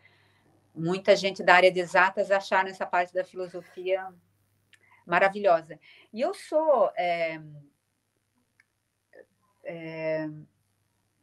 Muita 0.75 1.15
gente 1.15 1.43
da 1.43 1.55
área 1.55 1.71
de 1.71 1.81
exatas 1.81 2.31
acharam 2.31 2.69
essa 2.69 2.85
parte 2.85 3.15
da 3.15 3.25
filosofia 3.25 4.13
maravilhosa. 5.07 5.79
E 6.13 6.21
eu 6.21 6.35
sou. 6.35 6.91
É, 6.97 7.41
é, 9.63 10.29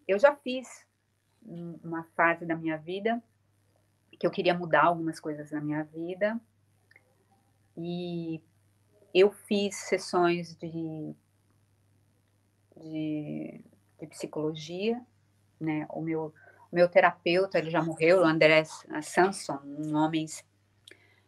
eu 0.08 0.18
já 0.18 0.36
fiz 0.36 0.88
uma 1.44 2.04
fase 2.16 2.46
da 2.46 2.56
minha 2.56 2.78
vida 2.78 3.22
que 4.20 4.28
eu 4.28 4.32
queria 4.32 4.54
mudar 4.54 4.84
algumas 4.84 5.20
coisas 5.20 5.52
na 5.52 5.60
minha 5.60 5.84
vida. 5.84 6.40
E 7.76 8.40
eu 9.14 9.32
fiz 9.32 9.76
sessões 9.76 10.56
de 10.56 11.16
de, 12.82 13.64
de 14.00 14.08
psicologia, 14.08 15.02
né? 15.60 15.86
O 15.90 16.02
meu, 16.02 16.34
meu 16.72 16.88
terapeuta, 16.88 17.58
ele 17.58 17.70
já 17.70 17.82
morreu, 17.82 18.22
o 18.22 18.26
André 18.26 18.64
Sanson, 19.02 19.60
um 19.64 19.96
homem, 19.96 20.26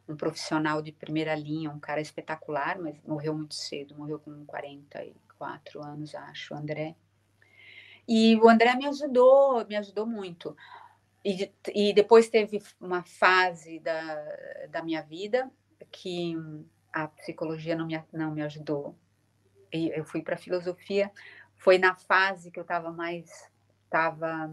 um 0.07 0.15
profissional 0.15 0.81
de 0.81 0.91
primeira 0.91 1.35
linha, 1.35 1.69
um 1.69 1.79
cara 1.79 2.01
espetacular, 2.01 2.79
mas 2.79 2.95
morreu 3.05 3.33
muito 3.33 3.55
cedo, 3.55 3.95
morreu 3.95 4.19
com 4.19 4.45
44 4.45 5.83
anos, 5.83 6.15
acho, 6.15 6.53
o 6.53 6.57
André. 6.57 6.95
E 8.07 8.35
o 8.37 8.49
André 8.49 8.75
me 8.75 8.85
ajudou, 8.87 9.65
me 9.65 9.75
ajudou 9.75 10.05
muito. 10.05 10.55
E, 11.23 11.51
e 11.73 11.93
depois 11.93 12.29
teve 12.29 12.61
uma 12.79 13.03
fase 13.03 13.79
da, 13.79 14.23
da 14.69 14.83
minha 14.83 15.01
vida 15.01 15.49
que 15.91 16.35
a 16.91 17.07
psicologia 17.07 17.75
não 17.75 17.87
me, 17.87 18.01
não 18.11 18.31
me 18.31 18.41
ajudou. 18.41 18.95
E 19.71 19.89
eu 19.89 20.05
fui 20.05 20.21
para 20.21 20.35
a 20.35 20.37
filosofia 20.37 21.11
foi 21.63 21.77
na 21.77 21.95
fase 21.95 22.51
que 22.51 22.59
eu 22.59 22.63
estava 22.63 22.91
mais 22.91 23.49
estava 23.85 24.51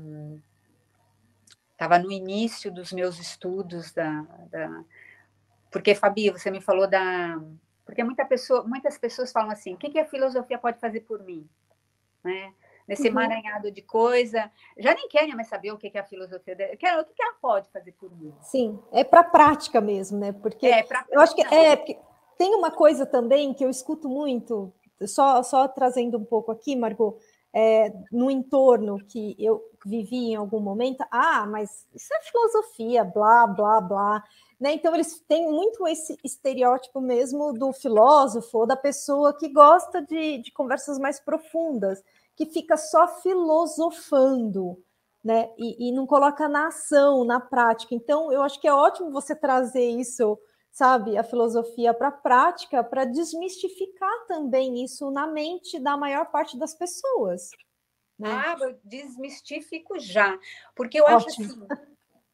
estava 1.81 1.99
no 1.99 2.13
início 2.13 2.71
dos 2.71 2.93
meus 2.93 3.19
estudos 3.19 3.91
da, 3.93 4.27
da, 4.51 4.85
porque 5.71 5.95
Fabi 5.95 6.29
você 6.29 6.51
me 6.51 6.61
falou 6.61 6.87
da 6.87 7.41
porque 7.87 8.05
muita 8.05 8.25
pessoa, 8.27 8.63
muitas 8.65 8.99
pessoas 8.99 9.33
falam 9.33 9.51
assim 9.51 9.73
o 9.73 9.79
que, 9.79 9.89
que 9.89 9.99
a 9.99 10.05
filosofia 10.05 10.59
pode 10.59 10.79
fazer 10.79 11.01
por 11.01 11.25
mim? 11.25 11.49
né? 12.23 12.53
Nesse 12.87 13.05
uhum. 13.05 13.09
emaranhado 13.09 13.71
de 13.71 13.81
coisa 13.81 14.51
já 14.77 14.93
nem 14.95 15.09
querem 15.09 15.35
mais 15.35 15.49
saber 15.49 15.73
o 15.73 15.79
que, 15.79 15.89
que 15.89 15.97
a 15.97 16.05
filosofia 16.05 16.55
quer 16.77 17.01
o 17.01 17.05
que, 17.05 17.15
que 17.15 17.23
ela 17.23 17.35
pode 17.41 17.67
fazer 17.73 17.93
por 17.93 18.15
mim? 18.15 18.35
Sim 18.43 18.79
é 18.93 19.03
para 19.03 19.25
prática 19.25 19.81
mesmo 19.81 20.19
né? 20.19 20.33
Porque 20.33 20.67
é, 20.67 20.85
eu 21.11 21.21
acho 21.21 21.35
que 21.35 21.43
é 21.43 21.77
tem 22.37 22.55
uma 22.55 22.71
coisa 22.71 23.07
também 23.07 23.55
que 23.55 23.65
eu 23.65 23.71
escuto 23.71 24.07
muito 24.07 24.71
só, 25.07 25.43
só 25.43 25.67
trazendo 25.67 26.19
um 26.19 26.25
pouco 26.25 26.53
aqui, 26.53 26.77
Margot, 26.77 27.19
é, 27.53 27.93
no 28.13 28.31
entorno 28.31 28.99
que 29.07 29.35
eu 29.39 29.61
vivi 29.85 30.31
em 30.31 30.37
algum 30.37 30.61
momento, 30.61 31.05
ah, 31.11 31.47
mas 31.47 31.87
isso 31.95 32.13
é 32.15 32.21
filosofia, 32.23 33.05
blá, 33.05 33.47
blá, 33.47 33.81
blá. 33.81 34.25
Né? 34.59 34.75
Então, 34.75 34.95
eles 34.95 35.21
têm 35.27 35.51
muito 35.51 35.87
esse 35.89 36.17
estereótipo 36.23 37.01
mesmo 37.01 37.53
do 37.53 37.73
filósofo 37.73 38.59
ou 38.59 38.67
da 38.67 38.77
pessoa 38.77 39.37
que 39.37 39.49
gosta 39.49 40.03
de, 40.03 40.39
de 40.39 40.53
conversas 40.53 40.99
mais 40.99 41.19
profundas, 41.19 42.03
que 42.37 42.47
fica 42.47 42.77
só 42.77 43.09
filosofando. 43.21 44.77
Né? 45.23 45.51
E, 45.59 45.89
e 45.89 45.93
não 45.93 46.07
coloca 46.07 46.49
na 46.49 46.69
ação, 46.69 47.25
na 47.25 47.41
prática. 47.41 47.95
Então, 47.95 48.33
eu 48.33 48.43
acho 48.43 48.61
que 48.61 48.69
é 48.69 48.73
ótimo 48.73 49.11
você 49.11 49.35
trazer 49.35 49.87
isso 49.87 50.39
sabe, 50.81 51.19
a 51.19 51.23
filosofia 51.23 51.93
para 51.93 52.09
a 52.09 52.13
prática, 52.13 52.83
para 52.83 53.05
desmistificar 53.05 54.25
também 54.27 54.83
isso 54.83 55.11
na 55.11 55.27
mente 55.27 55.79
da 55.79 55.95
maior 55.95 56.31
parte 56.31 56.59
das 56.59 56.75
pessoas. 56.75 57.51
Né? 58.19 58.31
Ah, 58.31 58.57
eu 58.59 58.81
desmistifico 58.83 59.99
já, 59.99 60.39
porque 60.75 60.99
eu 60.99 61.05
Ótimo. 61.05 61.19
acho 61.19 61.43
assim, 61.43 61.67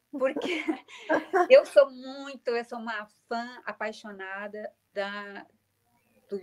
porque 0.09 0.63
eu 1.51 1.65
sou 1.65 1.91
muito, 1.91 2.47
eu 2.47 2.63
sou 2.63 2.79
uma 2.79 3.05
fã 3.27 3.61
apaixonada 3.65 4.71
da, 4.93 5.45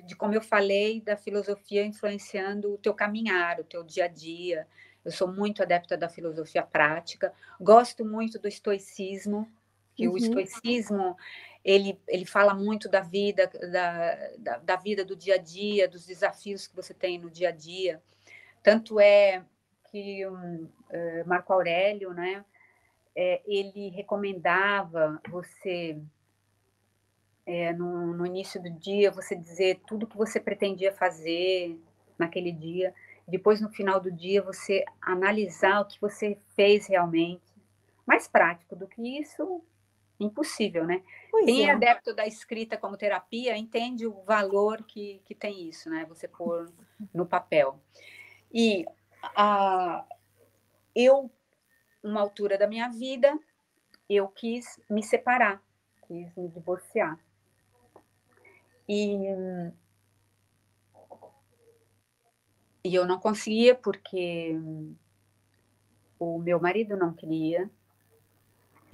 de 0.04 0.14
como 0.14 0.34
eu 0.34 0.42
falei, 0.42 1.00
da 1.00 1.16
filosofia 1.16 1.86
influenciando 1.86 2.74
o 2.74 2.76
teu 2.78 2.92
caminhar, 2.92 3.60
o 3.60 3.64
teu 3.64 3.82
dia 3.82 4.04
a 4.04 4.08
dia. 4.08 4.68
Eu 5.02 5.10
sou 5.10 5.26
muito 5.26 5.62
adepta 5.62 5.96
da 5.96 6.10
filosofia 6.10 6.62
prática, 6.62 7.32
gosto 7.58 8.04
muito 8.04 8.38
do 8.38 8.46
estoicismo, 8.46 9.50
que 9.94 10.06
uhum. 10.06 10.14
o 10.14 10.18
estoicismo 10.18 11.16
ele, 11.64 11.98
ele 12.06 12.26
fala 12.26 12.52
muito 12.52 12.88
da 12.88 13.00
vida, 13.00 13.46
da, 13.46 14.28
da, 14.38 14.58
da, 14.58 14.76
vida 14.76 15.04
do 15.04 15.16
dia 15.16 15.36
a 15.36 15.38
dia, 15.38 15.88
dos 15.88 16.06
desafios 16.06 16.66
que 16.66 16.76
você 16.76 16.92
tem 16.92 17.18
no 17.18 17.30
dia 17.30 17.48
a 17.48 17.52
dia. 17.52 18.02
Tanto 18.62 19.00
é 19.00 19.42
que 19.90 20.26
um, 20.26 20.64
uh, 20.64 21.26
Marco 21.26 21.52
Aurélio, 21.52 22.12
né, 22.12 22.44
é, 23.16 23.40
ele 23.46 23.88
recomendava 23.90 25.20
você, 25.30 25.96
é, 27.46 27.72
no, 27.72 28.12
no 28.12 28.26
início 28.26 28.62
do 28.62 28.70
dia, 28.70 29.10
você 29.10 29.34
dizer 29.34 29.80
tudo 29.86 30.06
que 30.06 30.16
você 30.16 30.38
pretendia 30.38 30.92
fazer 30.92 31.80
naquele 32.18 32.52
dia, 32.52 32.94
depois 33.26 33.60
no 33.60 33.70
final 33.70 33.98
do 34.00 34.12
dia 34.12 34.42
você 34.42 34.84
analisar 35.00 35.80
o 35.80 35.86
que 35.86 35.98
você 35.98 36.36
fez 36.54 36.86
realmente. 36.86 37.42
Mais 38.06 38.28
prático 38.28 38.76
do 38.76 38.86
que 38.86 39.00
isso, 39.18 39.62
impossível, 40.18 40.84
né? 40.86 41.02
Pois 41.30 41.44
Quem 41.44 41.64
é. 41.64 41.68
é. 41.68 41.70
adepto 41.72 42.14
da 42.14 42.26
escrita 42.26 42.76
como 42.76 42.96
terapia 42.96 43.56
entende 43.56 44.06
o 44.06 44.22
valor 44.22 44.82
que, 44.84 45.20
que 45.24 45.34
tem 45.34 45.68
isso, 45.68 45.90
né? 45.90 46.04
Você 46.06 46.28
pôr 46.28 46.72
no 47.12 47.26
papel. 47.26 47.80
E 48.52 48.84
a, 49.36 50.04
eu, 50.94 51.30
uma 52.02 52.20
altura 52.20 52.56
da 52.56 52.66
minha 52.66 52.88
vida, 52.88 53.36
eu 54.08 54.28
quis 54.28 54.80
me 54.88 55.02
separar, 55.02 55.62
quis 56.06 56.34
me 56.36 56.48
divorciar. 56.48 57.18
E, 58.88 59.16
e 62.84 62.94
eu 62.94 63.06
não 63.06 63.18
conseguia 63.18 63.74
porque 63.74 64.56
o 66.18 66.38
meu 66.38 66.60
marido 66.60 66.96
não 66.96 67.12
queria, 67.12 67.70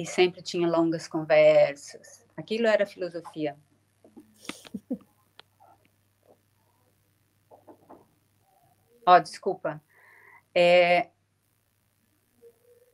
e 0.01 0.07
sempre 0.07 0.41
tinha 0.41 0.67
longas 0.67 1.07
conversas. 1.07 2.27
Aquilo 2.35 2.67
era 2.67 2.87
filosofia. 2.87 3.55
Ó, 9.05 9.15
oh, 9.15 9.21
desculpa. 9.21 9.79
É... 10.55 11.11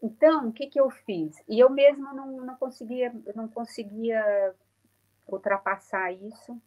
Então, 0.02 0.48
o 0.48 0.52
que, 0.52 0.66
que 0.66 0.80
eu 0.80 0.90
fiz? 0.90 1.40
E 1.48 1.60
eu 1.60 1.70
mesma 1.70 2.12
não, 2.12 2.44
não 2.44 2.56
conseguia, 2.56 3.14
não 3.36 3.46
conseguia 3.46 4.52
ultrapassar 5.28 6.10
isso. 6.12 6.60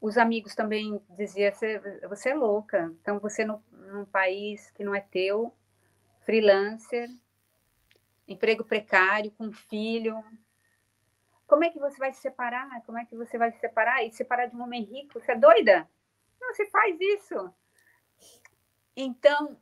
Os 0.00 0.16
amigos 0.16 0.54
também 0.54 0.98
diziam: 1.10 1.52
você, 1.52 1.78
você 2.08 2.30
é 2.30 2.34
louca. 2.34 2.90
Então, 3.02 3.18
você 3.18 3.44
no, 3.44 3.62
num 3.70 4.06
país 4.06 4.70
que 4.70 4.82
não 4.82 4.94
é 4.94 5.00
teu, 5.02 5.54
freelancer, 6.24 7.10
emprego 8.26 8.64
precário, 8.64 9.30
com 9.32 9.52
filho. 9.52 10.22
Como 11.46 11.64
é 11.64 11.70
que 11.70 11.78
você 11.78 11.98
vai 11.98 12.12
se 12.12 12.20
separar? 12.20 12.82
Como 12.84 12.98
é 12.98 13.04
que 13.04 13.16
você 13.16 13.36
vai 13.36 13.52
se 13.52 13.58
separar? 13.58 14.04
E 14.04 14.10
se 14.10 14.18
separar 14.18 14.46
de 14.46 14.56
um 14.56 14.62
homem 14.62 14.82
rico? 14.82 15.20
Você 15.20 15.32
é 15.32 15.36
doida? 15.36 15.88
Não, 16.40 16.54
você 16.54 16.66
faz 16.66 16.96
isso. 17.00 17.52
Então, 18.96 19.56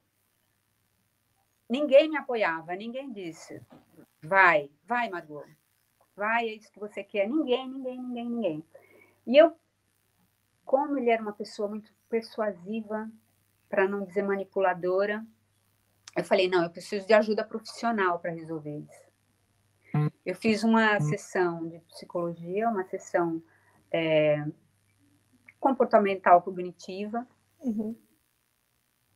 ninguém 1.69 2.09
me 2.09 2.17
apoiava, 2.17 2.75
ninguém 2.75 3.13
disse, 3.13 3.63
vai, 4.21 4.71
vai, 4.85 5.09
Margot, 5.09 5.47
vai, 6.17 6.49
é 6.49 6.55
isso 6.55 6.73
que 6.73 6.81
você 6.81 7.03
quer. 7.05 7.29
Ninguém, 7.29 7.69
ninguém, 7.69 8.01
ninguém, 8.01 8.31
ninguém. 8.31 8.65
E 9.27 9.37
eu 9.37 9.57
como 10.71 10.97
ele 10.97 11.11
era 11.11 11.21
uma 11.21 11.33
pessoa 11.33 11.69
muito 11.69 11.93
persuasiva, 12.09 13.11
para 13.69 13.89
não 13.89 14.05
dizer 14.05 14.23
manipuladora, 14.23 15.27
eu 16.17 16.25
falei: 16.25 16.49
não, 16.49 16.63
eu 16.63 16.71
preciso 16.71 17.07
de 17.07 17.13
ajuda 17.13 17.45
profissional 17.45 18.19
para 18.19 18.33
resolver 18.33 18.79
isso. 18.79 19.11
Eu 20.25 20.35
fiz 20.37 20.63
uma 20.63 20.97
hum. 20.97 21.01
sessão 21.01 21.69
de 21.69 21.81
psicologia, 21.81 22.69
uma 22.69 22.85
sessão 22.85 23.43
é, 23.93 24.45
comportamental 25.59 26.43
cognitiva, 26.43 27.27
uhum. 27.61 27.97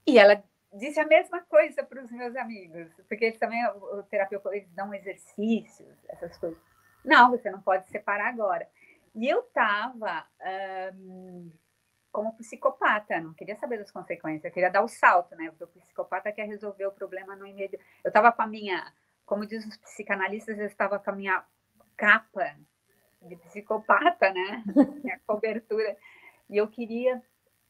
e 0.06 0.18
ela 0.18 0.42
disse 0.72 0.98
a 0.98 1.06
mesma 1.06 1.40
coisa 1.42 1.84
para 1.84 2.02
os 2.02 2.10
meus 2.10 2.34
amigos, 2.34 2.90
porque 3.08 3.26
eles 3.26 3.38
também, 3.38 3.64
o, 3.68 3.98
o 3.98 4.02
terapeuta, 4.02 4.54
eles 4.54 4.68
dão 4.72 4.92
exercícios, 4.92 5.96
essas 6.08 6.36
coisas. 6.38 6.58
Não, 7.04 7.30
você 7.30 7.50
não 7.50 7.60
pode 7.60 7.86
separar 7.88 8.28
agora. 8.28 8.68
E 9.14 9.28
eu 9.28 9.40
estava 9.40 10.26
um, 10.94 11.52
como 12.14 12.36
psicopata, 12.36 13.20
não 13.20 13.34
queria 13.34 13.56
saber 13.56 13.78
das 13.78 13.90
consequências, 13.90 14.44
eu 14.44 14.52
queria 14.52 14.70
dar 14.70 14.82
o 14.82 14.88
salto, 14.88 15.34
né? 15.34 15.52
O 15.60 15.66
psicopata 15.66 16.30
quer 16.30 16.46
resolver 16.46 16.86
o 16.86 16.92
problema 16.92 17.34
no 17.34 17.44
imediato. 17.44 17.84
Eu 18.04 18.08
estava 18.08 18.30
com 18.30 18.42
a 18.42 18.46
minha 18.46 18.94
como 19.26 19.46
diz 19.46 19.66
os 19.66 19.76
psicanalistas, 19.76 20.58
eu 20.58 20.66
estava 20.66 20.98
com 20.98 21.10
a 21.10 21.14
minha 21.14 21.44
capa 21.96 22.56
de 23.22 23.36
psicopata, 23.36 24.32
né? 24.32 24.62
Minha 25.02 25.18
cobertura. 25.26 25.96
E 26.50 26.56
eu 26.56 26.68
queria 26.68 27.22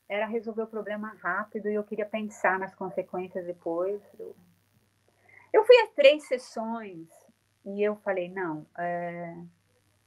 era 0.06 0.26
resolver 0.26 0.62
o 0.62 0.66
problema 0.66 1.16
rápido 1.22 1.68
e 1.68 1.74
eu 1.74 1.84
queria 1.84 2.04
pensar 2.04 2.58
nas 2.58 2.74
consequências 2.74 3.46
depois. 3.46 4.02
Eu, 4.18 4.36
eu 5.52 5.64
fui 5.64 5.76
a 5.76 5.86
três 5.94 6.26
sessões 6.26 7.08
e 7.64 7.82
eu 7.82 7.96
falei, 7.96 8.28
não, 8.28 8.66
é, 8.76 9.34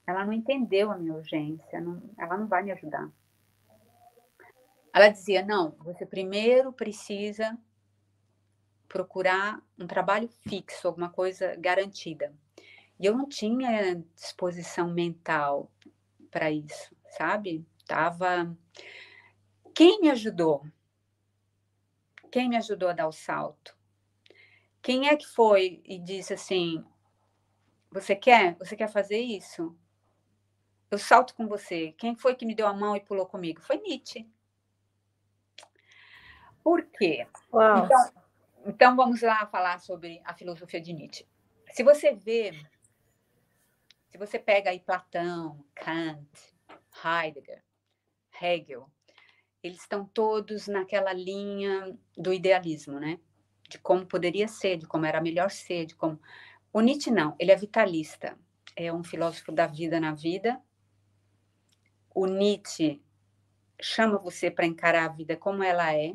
ela 0.06 0.26
não 0.26 0.34
entendeu 0.34 0.92
a 0.92 0.98
minha 0.98 1.14
urgência, 1.14 1.82
não, 1.82 2.02
ela 2.18 2.38
não 2.38 2.48
vai 2.48 2.62
me 2.62 2.72
ajudar. 2.72 3.10
Ela 4.98 5.10
dizia, 5.10 5.46
não, 5.46 5.76
você 5.78 6.08
primeiro 6.08 6.74
precisa 6.74 7.56
procurar 8.90 9.62
um 9.78 9.86
trabalho 9.86 10.28
fixo, 10.28 10.88
alguma 10.88 11.08
coisa 11.08 11.56
garantida. 11.56 12.34
E 13.00 13.06
eu 13.06 13.16
não 13.16 13.30
tinha 13.30 14.04
disposição 14.16 14.90
mental 14.90 15.72
para 16.32 16.50
isso, 16.50 16.96
sabe? 17.16 17.64
Tava 17.86 18.58
Quem 19.76 20.02
me 20.02 20.10
ajudou? 20.10 20.66
Quem 22.32 22.50
me 22.50 22.58
ajudou 22.58 22.90
a 22.90 22.94
dar 22.94 23.08
o 23.08 23.12
salto? 23.12 23.78
Quem 24.82 25.10
é 25.10 25.16
que 25.16 25.28
foi 25.28 25.80
e 25.86 26.00
disse 26.00 26.34
assim: 26.34 26.84
"Você 27.92 28.16
quer? 28.16 28.56
Você 28.56 28.76
quer 28.76 28.90
fazer 28.90 29.20
isso?" 29.20 29.78
Eu 30.90 30.98
salto 30.98 31.36
com 31.36 31.48
você. 31.48 31.94
Quem 32.00 32.16
foi 32.16 32.34
que 32.34 32.48
me 32.48 32.56
deu 32.56 32.66
a 32.66 32.74
mão 32.74 32.96
e 32.96 33.00
pulou 33.00 33.28
comigo? 33.28 33.62
Foi 33.62 33.78
Nietzsche. 33.78 34.28
Por 36.68 36.84
quê? 36.84 37.26
Uau. 37.54 37.86
Então, 37.86 38.12
então, 38.66 38.96
vamos 38.98 39.22
lá 39.22 39.48
falar 39.48 39.80
sobre 39.80 40.22
a 40.26 40.34
filosofia 40.34 40.82
de 40.82 40.92
Nietzsche. 40.92 41.26
Se 41.72 41.82
você 41.82 42.14
vê, 42.14 42.52
se 44.10 44.18
você 44.18 44.38
pega 44.38 44.72
aí 44.72 44.82
Platão, 44.82 45.64
Kant, 45.74 46.28
Heidegger, 47.02 47.64
Hegel, 48.42 48.92
eles 49.64 49.80
estão 49.80 50.04
todos 50.04 50.68
naquela 50.68 51.14
linha 51.14 51.98
do 52.18 52.34
idealismo, 52.34 53.00
né? 53.00 53.18
De 53.70 53.80
como 53.80 54.06
poderia 54.06 54.50
ser, 54.50 54.76
de 54.76 54.86
como 54.86 55.06
era 55.06 55.22
melhor 55.22 55.50
ser, 55.50 55.86
de 55.86 55.96
como. 55.96 56.20
O 56.74 56.82
Nietzsche 56.82 57.10
não, 57.10 57.34
ele 57.40 57.54
é 57.54 57.56
vitalista, 57.56 58.38
é 58.76 58.92
um 58.92 59.06
filósofo 59.06 59.54
da 59.54 59.68
vida 59.68 60.02
na 60.02 60.14
vida. 60.14 60.62
O 62.14 62.26
Nietzsche 62.26 63.02
chama 63.80 64.18
você 64.18 64.52
para 64.52 64.66
encarar 64.66 65.06
a 65.06 65.14
vida 65.14 65.38
como 65.38 65.64
ela 65.64 65.96
é, 65.96 66.14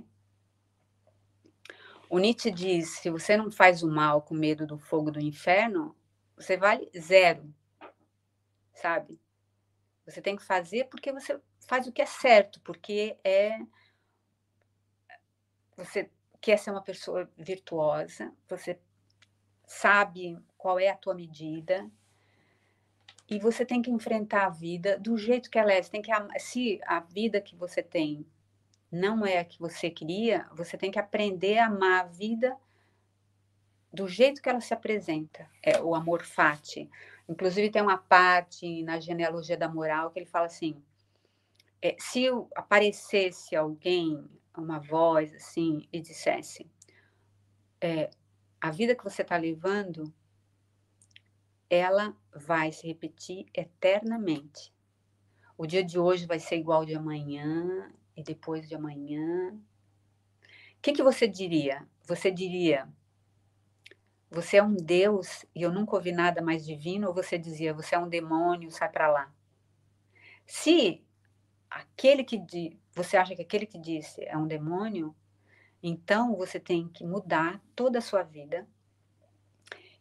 o 2.12 2.18
Nietzsche 2.18 2.50
diz: 2.50 2.98
se 2.98 3.08
você 3.08 3.38
não 3.38 3.50
faz 3.50 3.82
o 3.82 3.88
mal 3.88 4.20
com 4.20 4.34
medo 4.34 4.66
do 4.66 4.78
fogo 4.78 5.10
do 5.10 5.18
inferno, 5.18 5.96
você 6.36 6.58
vale 6.58 6.90
zero, 6.94 7.50
sabe? 8.74 9.18
Você 10.04 10.20
tem 10.20 10.36
que 10.36 10.44
fazer 10.44 10.90
porque 10.90 11.10
você 11.10 11.40
faz 11.66 11.86
o 11.86 11.92
que 11.92 12.02
é 12.02 12.06
certo, 12.06 12.60
porque 12.60 13.16
é 13.24 13.58
você 15.74 16.10
quer 16.38 16.58
ser 16.58 16.70
uma 16.70 16.82
pessoa 16.82 17.30
virtuosa, 17.34 18.30
você 18.46 18.78
sabe 19.66 20.38
qual 20.58 20.78
é 20.78 20.90
a 20.90 20.96
tua 20.96 21.14
medida 21.14 21.90
e 23.26 23.38
você 23.38 23.64
tem 23.64 23.80
que 23.80 23.90
enfrentar 23.90 24.44
a 24.44 24.50
vida 24.50 24.98
do 24.98 25.16
jeito 25.16 25.50
que 25.50 25.58
ela 25.58 25.72
é. 25.72 25.82
Você 25.82 25.90
tem 25.90 26.02
que 26.02 26.12
se 26.38 26.78
a 26.84 27.00
vida 27.00 27.40
que 27.40 27.56
você 27.56 27.82
tem 27.82 28.26
não 28.93 29.26
é 29.26 29.38
a 29.38 29.45
que 29.45 29.59
você 29.59 29.88
queria, 29.90 30.47
você 30.53 30.76
tem 30.76 30.90
que 30.90 30.99
aprender 30.99 31.59
a 31.59 31.66
amar 31.66 32.01
a 32.01 32.09
vida 32.09 32.57
do 33.93 34.07
jeito 34.07 34.43
que 34.43 34.49
ela 34.49 34.61
se 34.61 34.74
apresenta. 34.74 35.49
É 35.62 35.82
o 35.82 35.95
amor 35.95 36.22
fati. 36.22 36.90
Inclusive 37.28 37.70
tem 37.70 37.82
uma 37.82 37.99
parte 37.99 38.82
na 38.82 39.01
genealogia 39.01 39.57
da 39.57 39.68
moral 39.68 40.11
que 40.11 40.18
ele 40.18 40.26
fala 40.26 40.47
assim: 40.47 40.82
é, 41.80 41.97
se 41.99 42.26
aparecesse 42.55 43.57
alguém, 43.57 44.22
uma 44.57 44.78
voz 44.78 45.34
assim, 45.34 45.88
e 45.90 46.01
dissesse 46.01 46.70
é, 47.82 48.11
a 48.61 48.70
vida 48.70 48.95
que 48.95 49.03
você 49.03 49.22
está 49.22 49.36
levando, 49.36 50.14
ela 51.68 52.16
vai 52.32 52.70
se 52.70 52.86
repetir 52.86 53.47
eternamente. 53.53 54.72
O 55.59 55.66
dia 55.66 55.82
de 55.82 55.99
hoje 55.99 56.26
vai 56.26 56.38
ser 56.38 56.57
igual 56.57 56.80
ao 56.80 56.86
de 56.86 56.95
amanhã, 56.95 57.93
e 58.16 58.22
depois 58.22 58.68
de 58.68 58.74
amanhã. 58.74 59.50
O 59.52 60.82
que, 60.82 60.92
que 60.92 61.02
você 61.02 61.26
diria? 61.28 61.86
Você 62.06 62.30
diria, 62.30 62.88
você 64.30 64.56
é 64.56 64.62
um 64.62 64.74
Deus 64.74 65.44
e 65.54 65.62
eu 65.62 65.70
nunca 65.70 65.94
ouvi 65.94 66.10
nada 66.10 66.40
mais 66.40 66.64
divino, 66.64 67.08
ou 67.08 67.14
você 67.14 67.38
dizia, 67.38 67.74
você 67.74 67.94
é 67.94 67.98
um 67.98 68.08
demônio, 68.08 68.70
sai 68.70 68.90
para 68.90 69.08
lá? 69.08 69.32
Se 70.46 71.04
aquele 71.70 72.24
que 72.24 72.40
você 72.94 73.16
acha 73.16 73.34
que 73.34 73.42
aquele 73.42 73.66
que 73.66 73.78
disse 73.78 74.24
é 74.24 74.36
um 74.36 74.46
demônio, 74.46 75.14
então 75.82 76.34
você 76.36 76.60
tem 76.60 76.88
que 76.88 77.04
mudar 77.04 77.60
toda 77.74 77.98
a 77.98 78.02
sua 78.02 78.22
vida 78.22 78.66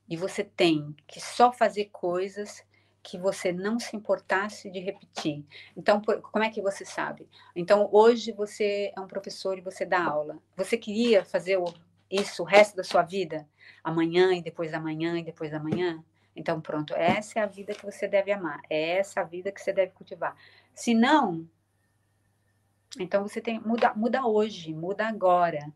e 0.07 0.18
você 0.18 0.43
tem 0.43 0.95
que 1.07 1.20
só 1.20 1.51
fazer 1.51 1.86
coisas 1.86 2.64
que 3.04 3.18
você 3.18 3.52
não 3.52 3.80
se 3.80 3.95
importasse 3.95 4.70
de 4.70 4.80
repetir. 4.80 5.43
Então, 5.76 6.02
como 6.02 6.43
é 6.43 6.49
que 6.49 6.62
você 6.62 6.86
sabe? 6.86 7.28
Então, 7.56 7.89
hoje 7.91 8.32
você 8.32 8.91
é 8.95 8.99
um 8.99 9.08
professor 9.08 9.58
e 9.58 9.62
você 9.62 9.86
dá 9.86 10.04
aula. 10.04 10.38
Você 10.56 10.78
queria 10.78 11.26
fazer 11.26 11.58
isso 12.10 12.43
o 12.43 12.45
resto 12.45 12.76
da 12.76 12.84
sua 12.84 13.02
vida? 13.02 13.47
Amanhã 13.84 14.34
e 14.34 14.41
depois 14.41 14.72
da 14.72 14.80
manhã 14.80 15.18
e 15.18 15.24
depois 15.24 15.52
da 15.52 15.60
manhã? 15.60 16.04
Então, 16.36 16.62
pronto, 16.62 16.93
essa 16.93 17.39
é 17.39 17.43
a 17.43 17.47
vida 17.47 17.74
que 17.74 17.86
você 17.86 18.08
deve 18.08 18.32
amar. 18.32 18.62
É 18.70 18.97
essa 18.97 19.22
a 19.22 19.24
vida 19.24 19.52
que 19.52 19.62
você 19.62 19.74
deve 19.74 19.91
cultivar. 19.93 20.36
Se 20.74 20.93
não, 20.93 21.47
então 22.99 23.28
você 23.28 23.41
tem 23.41 23.60
muda, 23.60 23.93
muda 23.95 24.26
hoje, 24.26 24.74
muda 24.74 25.08
agora. 25.08 25.74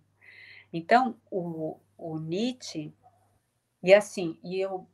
Então, 0.72 1.16
o, 1.32 1.78
o 1.98 2.20
Nietzsche 2.20 2.94
e 3.82 3.94
assim, 3.94 4.38
e 4.44 4.60
eu 4.60 4.88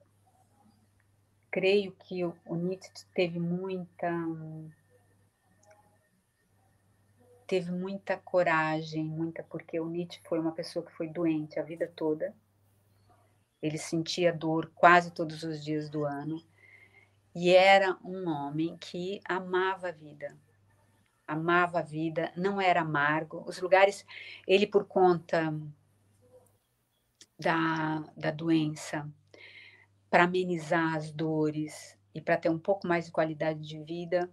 creio 1.51 1.91
que 1.91 2.23
o, 2.23 2.55
Nietzsche 2.55 3.05
teve 3.13 3.39
muita 3.39 4.09
teve 7.45 7.69
muita 7.69 8.15
coragem, 8.17 9.03
muita 9.03 9.43
porque 9.43 9.77
o 9.77 9.89
Nietzsche 9.89 10.21
foi 10.23 10.39
uma 10.39 10.53
pessoa 10.53 10.85
que 10.85 10.93
foi 10.93 11.09
doente 11.09 11.59
a 11.59 11.63
vida 11.63 11.91
toda. 11.93 12.33
Ele 13.61 13.77
sentia 13.77 14.31
dor 14.31 14.71
quase 14.73 15.11
todos 15.11 15.43
os 15.43 15.61
dias 15.61 15.89
do 15.89 16.05
ano 16.05 16.41
e 17.35 17.53
era 17.53 17.97
um 18.05 18.29
homem 18.29 18.77
que 18.77 19.19
amava 19.25 19.89
a 19.89 19.91
vida. 19.91 20.37
Amava 21.27 21.79
a 21.79 21.83
vida, 21.83 22.31
não 22.37 22.59
era 22.59 22.81
amargo. 22.81 23.43
Os 23.45 23.59
lugares, 23.59 24.05
ele 24.47 24.65
por 24.65 24.85
conta 24.85 25.53
da, 27.37 27.99
da 28.15 28.31
doença, 28.31 29.09
para 30.12 30.26
amenizar 30.26 30.93
as 30.95 31.09
dores 31.09 31.97
e 32.14 32.20
para 32.20 32.36
ter 32.36 32.49
um 32.49 32.59
pouco 32.59 32.86
mais 32.86 33.05
de 33.05 33.12
qualidade 33.14 33.62
de 33.62 33.82
vida. 33.82 34.30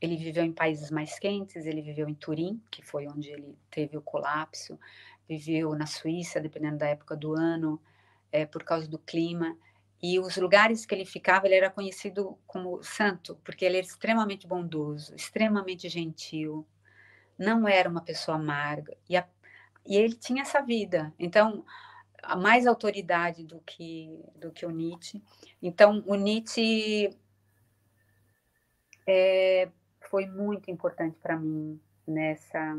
Ele 0.00 0.16
viveu 0.16 0.44
em 0.44 0.52
países 0.52 0.92
mais 0.92 1.18
quentes, 1.18 1.66
ele 1.66 1.82
viveu 1.82 2.08
em 2.08 2.14
Turim, 2.14 2.62
que 2.70 2.82
foi 2.82 3.08
onde 3.08 3.28
ele 3.28 3.58
teve 3.68 3.96
o 3.96 4.00
colapso, 4.00 4.78
viveu 5.28 5.74
na 5.74 5.86
Suíça, 5.86 6.40
dependendo 6.40 6.78
da 6.78 6.86
época 6.86 7.16
do 7.16 7.34
ano, 7.34 7.82
é, 8.30 8.46
por 8.46 8.62
causa 8.62 8.88
do 8.88 8.98
clima. 8.98 9.56
E 10.00 10.20
os 10.20 10.36
lugares 10.36 10.86
que 10.86 10.94
ele 10.94 11.04
ficava, 11.04 11.46
ele 11.46 11.56
era 11.56 11.70
conhecido 11.70 12.38
como 12.46 12.80
santo, 12.82 13.38
porque 13.44 13.64
ele 13.64 13.78
era 13.78 13.86
extremamente 13.86 14.46
bondoso, 14.46 15.14
extremamente 15.16 15.88
gentil, 15.88 16.66
não 17.36 17.66
era 17.66 17.88
uma 17.88 18.02
pessoa 18.02 18.36
amarga. 18.36 18.96
E, 19.08 19.16
a, 19.16 19.26
e 19.84 19.96
ele 19.96 20.14
tinha 20.14 20.42
essa 20.42 20.60
vida. 20.60 21.12
Então, 21.18 21.64
mais 22.40 22.66
autoridade 22.66 23.44
do 23.44 23.60
que, 23.60 24.24
do 24.36 24.50
que 24.50 24.64
o 24.64 24.70
Nietzsche. 24.70 25.22
Então, 25.60 26.02
o 26.06 26.14
Nietzsche 26.14 27.16
é, 29.06 29.68
foi 30.00 30.26
muito 30.26 30.70
importante 30.70 31.18
para 31.18 31.36
mim 31.36 31.80
nessa 32.06 32.78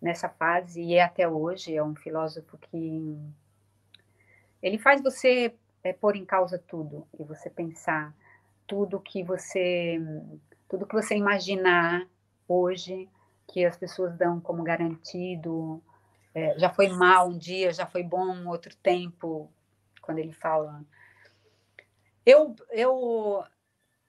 nessa 0.00 0.28
fase 0.28 0.82
e 0.82 0.94
é 0.94 1.02
até 1.02 1.26
hoje 1.26 1.74
é 1.74 1.82
um 1.82 1.96
filósofo 1.96 2.58
que 2.58 3.18
ele 4.62 4.76
faz 4.76 5.02
você 5.02 5.54
é, 5.82 5.94
pôr 5.94 6.14
em 6.14 6.26
causa 6.26 6.58
tudo 6.58 7.06
e 7.18 7.24
você 7.24 7.48
pensar 7.48 8.14
tudo 8.66 9.00
que 9.00 9.22
você 9.24 9.98
tudo 10.68 10.86
que 10.86 10.94
você 10.94 11.16
imaginar 11.16 12.06
hoje 12.46 13.08
que 13.48 13.64
as 13.64 13.78
pessoas 13.78 14.14
dão 14.16 14.40
como 14.40 14.62
garantido 14.62 15.82
é, 16.34 16.58
já 16.58 16.68
foi 16.68 16.88
mal 16.88 17.28
um 17.28 17.38
dia 17.38 17.72
já 17.72 17.86
foi 17.86 18.02
bom 18.02 18.26
um 18.26 18.48
outro 18.48 18.74
tempo 18.76 19.52
quando 20.00 20.18
ele 20.18 20.32
fala 20.32 20.84
eu 22.26 22.54
eu 22.70 23.44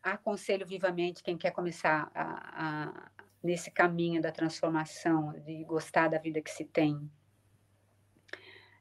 aconselho 0.01 0.65
vivamente 0.65 1.23
quem 1.23 1.37
quer 1.37 1.51
começar 1.51 2.11
a, 2.13 2.87
a, 2.87 3.11
nesse 3.43 3.71
caminho 3.71 4.21
da 4.21 4.31
transformação, 4.31 5.33
de 5.45 5.63
gostar 5.63 6.09
da 6.09 6.19
vida 6.19 6.41
que 6.41 6.51
se 6.51 6.63
tem. 6.63 7.09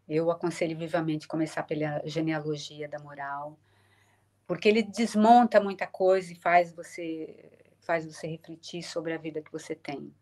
Eu 0.06 0.30
aconselho 0.30 0.76
vivamente 0.76 1.26
começar 1.26 1.62
pela 1.62 2.02
genealogia 2.04 2.86
da 2.86 2.98
moral, 2.98 3.58
porque 4.46 4.68
ele 4.68 4.82
desmonta 4.82 5.60
muita 5.60 5.86
coisa 5.86 6.32
e 6.32 6.36
faz 6.36 6.72
você 6.72 7.50
faz 7.80 8.06
você 8.06 8.26
refletir 8.26 8.82
sobre 8.82 9.12
a 9.12 9.18
vida 9.18 9.42
que 9.42 9.52
você 9.52 9.74
tem. 9.74 10.14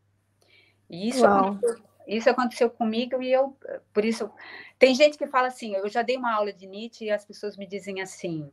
E 0.90 1.08
isso 1.08 1.24
aconteceu, 1.24 1.84
isso 2.06 2.28
aconteceu 2.28 2.70
comigo 2.70 3.22
e 3.22 3.32
eu 3.32 3.56
por 3.92 4.04
isso 4.04 4.30
tem 4.78 4.94
gente 4.94 5.16
que 5.16 5.26
fala 5.26 5.48
assim, 5.48 5.74
eu 5.74 5.88
já 5.88 6.02
dei 6.02 6.16
uma 6.16 6.34
aula 6.34 6.52
de 6.52 6.66
Nietzsche 6.66 7.04
e 7.04 7.10
as 7.10 7.24
pessoas 7.24 7.56
me 7.56 7.66
dizem 7.66 8.00
assim, 8.00 8.50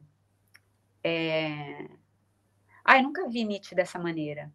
é, 1.03 1.89
ah, 2.83 2.97
eu 2.97 3.03
nunca 3.03 3.27
vi 3.27 3.43
Nietzsche 3.43 3.75
dessa 3.75 3.99
maneira. 3.99 4.51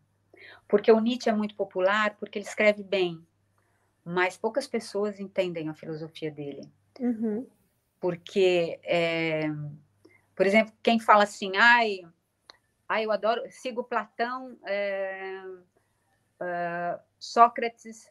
Porque 0.68 0.90
o 0.90 1.00
Nietzsche 1.00 1.28
é 1.28 1.32
muito 1.32 1.54
popular, 1.54 2.16
porque 2.16 2.38
ele 2.38 2.46
escreve 2.46 2.82
bem, 2.82 3.24
mas 4.04 4.36
poucas 4.36 4.66
pessoas 4.66 5.20
entendem 5.20 5.68
a 5.68 5.74
filosofia 5.74 6.30
dele. 6.30 6.68
Uhum. 6.98 7.46
Porque, 8.00 8.78
é, 8.82 9.48
por 10.34 10.46
exemplo, 10.46 10.74
quem 10.82 10.98
fala 10.98 11.24
assim, 11.24 11.56
ai, 11.56 12.00
ai 12.88 13.04
eu 13.04 13.12
adoro, 13.12 13.42
sigo 13.50 13.84
Platão, 13.84 14.58
é, 14.64 15.40
é, 16.40 16.98
Sócrates, 17.18 18.10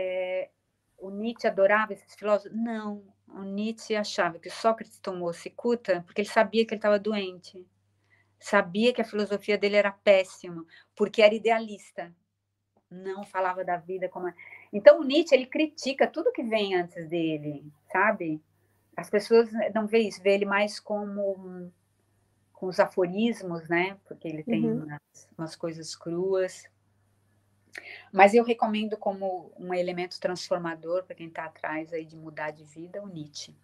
é, 0.00 0.50
o 0.98 1.10
Nietzsche 1.10 1.46
adorava 1.46 1.92
esses 1.92 2.14
filósofos. 2.14 2.56
Não, 2.56 3.02
o 3.28 3.42
Nietzsche 3.42 3.94
achava 3.94 4.38
que 4.38 4.50
Sócrates 4.50 4.98
tomou 5.00 5.32
cicuta 5.32 6.02
porque 6.06 6.20
ele 6.22 6.28
sabia 6.28 6.64
que 6.66 6.74
ele 6.74 6.78
estava 6.78 6.98
doente 6.98 7.66
sabia 8.40 8.92
que 8.92 9.02
a 9.02 9.04
filosofia 9.04 9.58
dele 9.58 9.76
era 9.76 9.92
péssima, 9.92 10.64
porque 10.96 11.20
era 11.20 11.34
idealista, 11.34 12.12
não 12.90 13.22
falava 13.24 13.62
da 13.62 13.76
vida 13.76 14.08
como. 14.08 14.32
Então 14.72 14.98
o 14.98 15.04
Nietzsche 15.04 15.34
ele 15.34 15.46
critica 15.46 16.06
tudo 16.06 16.32
que 16.32 16.42
vem 16.42 16.74
antes 16.74 17.08
dele, 17.08 17.70
sabe? 17.92 18.42
As 18.96 19.10
pessoas 19.10 19.50
não 19.74 19.86
vê 19.86 20.00
isso, 20.00 20.22
vê 20.22 20.34
ele 20.34 20.46
mais 20.46 20.80
como 20.80 21.70
com 22.52 22.66
os 22.66 22.80
aforismos, 22.80 23.68
né? 23.68 23.96
Porque 24.06 24.26
ele 24.26 24.42
tem 24.42 24.66
uhum. 24.66 24.84
umas, 24.84 25.28
umas 25.36 25.56
coisas 25.56 25.94
cruas. 25.94 26.64
Mas 28.12 28.34
eu 28.34 28.44
recomendo 28.44 28.96
como 28.96 29.52
um 29.58 29.72
elemento 29.72 30.18
transformador 30.20 31.04
para 31.04 31.14
quem 31.14 31.28
está 31.28 31.44
atrás 31.44 31.92
aí 31.92 32.04
de 32.04 32.16
mudar 32.16 32.50
de 32.50 32.64
vida 32.64 33.02
o 33.02 33.08
Nietzsche. 33.08 33.54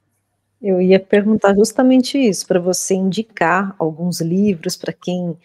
Eu 0.61 0.81
ia 0.81 0.99
perguntar 0.99 1.55
justamente 1.55 2.19
isso, 2.19 2.47
para 2.47 2.59
você 2.59 2.95
indicar 2.95 3.75
alguns 3.79 4.21
livros 4.21 4.77
para 4.77 4.93
quem 4.93 5.39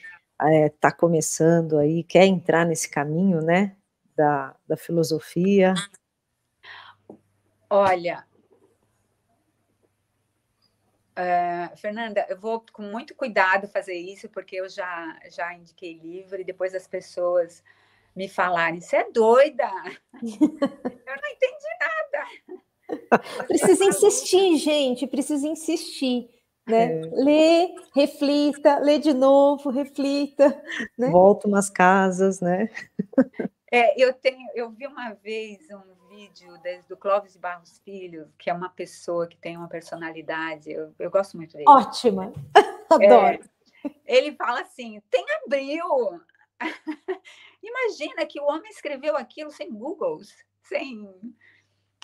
está 0.65 0.87
eh, 0.87 0.91
é, 0.91 0.97
começando 0.97 1.77
aí, 1.77 2.03
quer 2.03 2.25
entrar 2.25 2.65
nesse 2.65 2.89
caminho, 2.89 3.41
né, 3.41 3.75
da, 4.15 4.55
da 4.67 4.77
filosofia. 4.77 5.73
Olha, 7.69 8.25
uh, 11.11 11.77
Fernanda, 11.77 12.25
eu 12.29 12.39
vou 12.39 12.65
com 12.71 12.81
muito 12.81 13.13
cuidado 13.13 13.67
fazer 13.67 13.95
isso, 13.95 14.29
porque 14.29 14.55
eu 14.55 14.69
já, 14.69 15.19
já 15.29 15.53
indiquei 15.53 15.93
livro 15.93 16.39
e 16.39 16.43
depois 16.43 16.73
as 16.73 16.87
pessoas 16.87 17.63
me 18.15 18.27
falarem, 18.27 18.81
você 18.81 18.97
é 18.97 19.11
doida, 19.11 19.69
eu 20.21 21.15
não 21.19 21.29
entendi 21.31 21.67
nada. 21.79 22.61
Precisa 23.47 23.85
insistir, 23.85 24.57
gente, 24.57 25.07
precisa 25.07 25.47
insistir. 25.47 26.29
Né? 26.67 26.99
É. 26.99 27.01
Lê, 27.13 27.75
reflita, 27.95 28.79
lê 28.79 28.99
de 28.99 29.13
novo, 29.13 29.69
reflita. 29.69 30.61
Né? 30.97 31.09
Volta 31.09 31.47
umas 31.47 31.69
casas, 31.69 32.39
né? 32.41 32.69
É, 33.71 34.01
eu 34.01 34.13
tenho, 34.13 34.47
eu 34.53 34.69
vi 34.69 34.85
uma 34.85 35.13
vez 35.13 35.59
um 35.71 36.09
vídeo 36.09 36.53
do 36.89 36.97
Clóvis 36.97 37.37
Barros 37.37 37.79
Filho, 37.79 38.29
que 38.37 38.49
é 38.49 38.53
uma 38.53 38.69
pessoa 38.69 39.25
que 39.27 39.37
tem 39.37 39.55
uma 39.55 39.69
personalidade, 39.69 40.69
eu, 40.69 40.93
eu 40.99 41.09
gosto 41.09 41.37
muito 41.37 41.53
dele. 41.53 41.69
Ótima, 41.69 42.33
adoro. 42.91 43.39
É, 44.05 44.17
ele 44.17 44.33
fala 44.33 44.61
assim: 44.61 45.01
tem 45.09 45.25
abril. 45.43 46.21
Imagina 47.61 48.25
que 48.25 48.39
o 48.39 48.45
homem 48.45 48.69
escreveu 48.69 49.15
aquilo 49.15 49.51
sem 49.51 49.71
Googles, 49.71 50.35
sem 50.63 51.35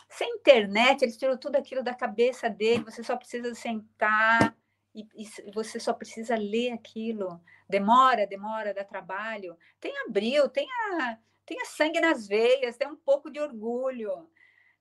sem 0.10 0.36
internet, 0.36 1.02
eles 1.02 1.18
tiram 1.18 1.38
tudo 1.38 1.58
aquilo 1.58 1.84
da 1.84 1.94
cabeça 1.94 2.50
dele, 2.50 2.84
você 2.84 3.04
só 3.04 3.18
precisa 3.18 3.54
sentar 3.54 4.56
e, 4.96 5.06
e, 5.16 5.52
você 5.52 5.80
só 5.80 5.94
precisa 5.94 6.36
ler 6.36 6.72
aquilo. 6.72 7.42
Demora, 7.70 8.26
demora, 8.26 8.74
dá 8.74 8.84
trabalho. 8.84 9.58
Tem 9.80 9.94
abril, 10.08 10.48
tenha, 10.50 11.20
tenha 11.46 11.66
sangue 11.66 12.00
nas 12.00 12.28
veias, 12.28 12.78
tem 12.78 12.88
um 12.88 12.96
pouco 12.96 13.30
de 13.30 13.40
orgulho. 13.40 14.28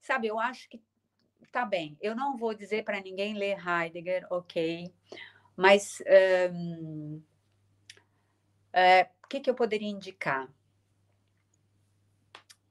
Sabe, 0.00 0.28
eu 0.28 0.38
acho 0.38 0.68
que 0.68 0.80
tá 1.50 1.66
bem. 1.66 1.98
Eu 2.00 2.14
não 2.14 2.36
vou 2.36 2.54
dizer 2.54 2.84
para 2.84 3.00
ninguém 3.00 3.34
ler 3.34 3.58
Heidegger, 3.58 4.26
ok, 4.30 4.92
mas 5.56 6.02
um, 6.52 7.20
é, 8.72 9.08
o 9.26 9.28
que, 9.28 9.40
que 9.40 9.50
eu 9.50 9.54
poderia 9.56 9.88
indicar? 9.88 10.48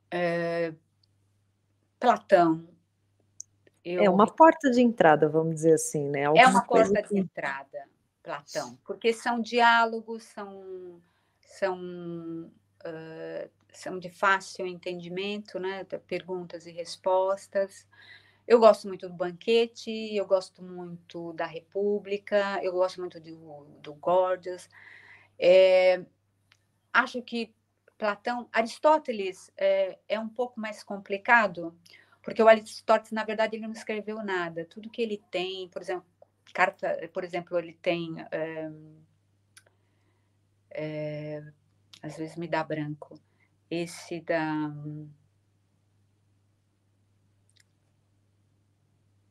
É, 0.09 0.73
Platão. 1.99 2.65
Eu... 3.83 4.01
É 4.03 4.09
uma 4.09 4.25
porta 4.25 4.71
de 4.71 4.81
entrada, 4.81 5.27
vamos 5.27 5.55
dizer 5.55 5.73
assim, 5.73 6.09
né? 6.09 6.25
Alguma 6.25 6.43
é 6.43 6.47
uma 6.47 6.63
porta 6.63 7.03
que... 7.03 7.13
de 7.13 7.19
entrada, 7.19 7.89
Platão, 8.23 8.79
porque 8.85 9.11
são 9.11 9.41
diálogos, 9.41 10.23
são, 10.23 11.01
são, 11.41 11.77
uh, 12.85 13.49
são 13.73 13.99
de 13.99 14.09
fácil 14.09 14.65
entendimento, 14.65 15.59
né? 15.59 15.83
Perguntas 16.07 16.65
e 16.65 16.71
respostas. 16.71 17.85
Eu 18.47 18.59
gosto 18.59 18.87
muito 18.87 19.09
do 19.09 19.13
Banquete, 19.13 20.15
eu 20.15 20.25
gosto 20.25 20.63
muito 20.63 21.33
da 21.33 21.45
República, 21.45 22.63
eu 22.63 22.71
gosto 22.71 23.01
muito 23.01 23.19
do, 23.19 23.65
do 23.81 23.93
Gorgias. 23.95 24.69
É, 25.37 26.05
acho 26.95 27.21
que 27.21 27.53
Platão, 27.97 28.47
Aristóteles 28.51 29.51
é, 29.57 29.99
é 30.07 30.19
um 30.19 30.29
pouco 30.29 30.59
mais 30.59 30.83
complicado, 30.83 31.77
porque 32.23 32.41
o 32.41 32.47
Aristóteles, 32.47 33.11
na 33.11 33.23
verdade, 33.23 33.55
ele 33.55 33.65
não 33.65 33.73
escreveu 33.73 34.23
nada. 34.23 34.65
Tudo 34.65 34.89
que 34.89 35.01
ele 35.01 35.23
tem, 35.29 35.69
por 35.69 35.81
exemplo, 35.81 36.05
carta, 36.53 37.09
por 37.13 37.23
exemplo, 37.23 37.57
ele 37.59 37.73
tem. 37.73 38.15
É, 38.31 38.71
é, 40.71 41.53
às 42.01 42.17
vezes 42.17 42.35
me 42.35 42.47
dá 42.47 42.63
branco. 42.63 43.19
Esse 43.69 44.21
da. 44.21 44.73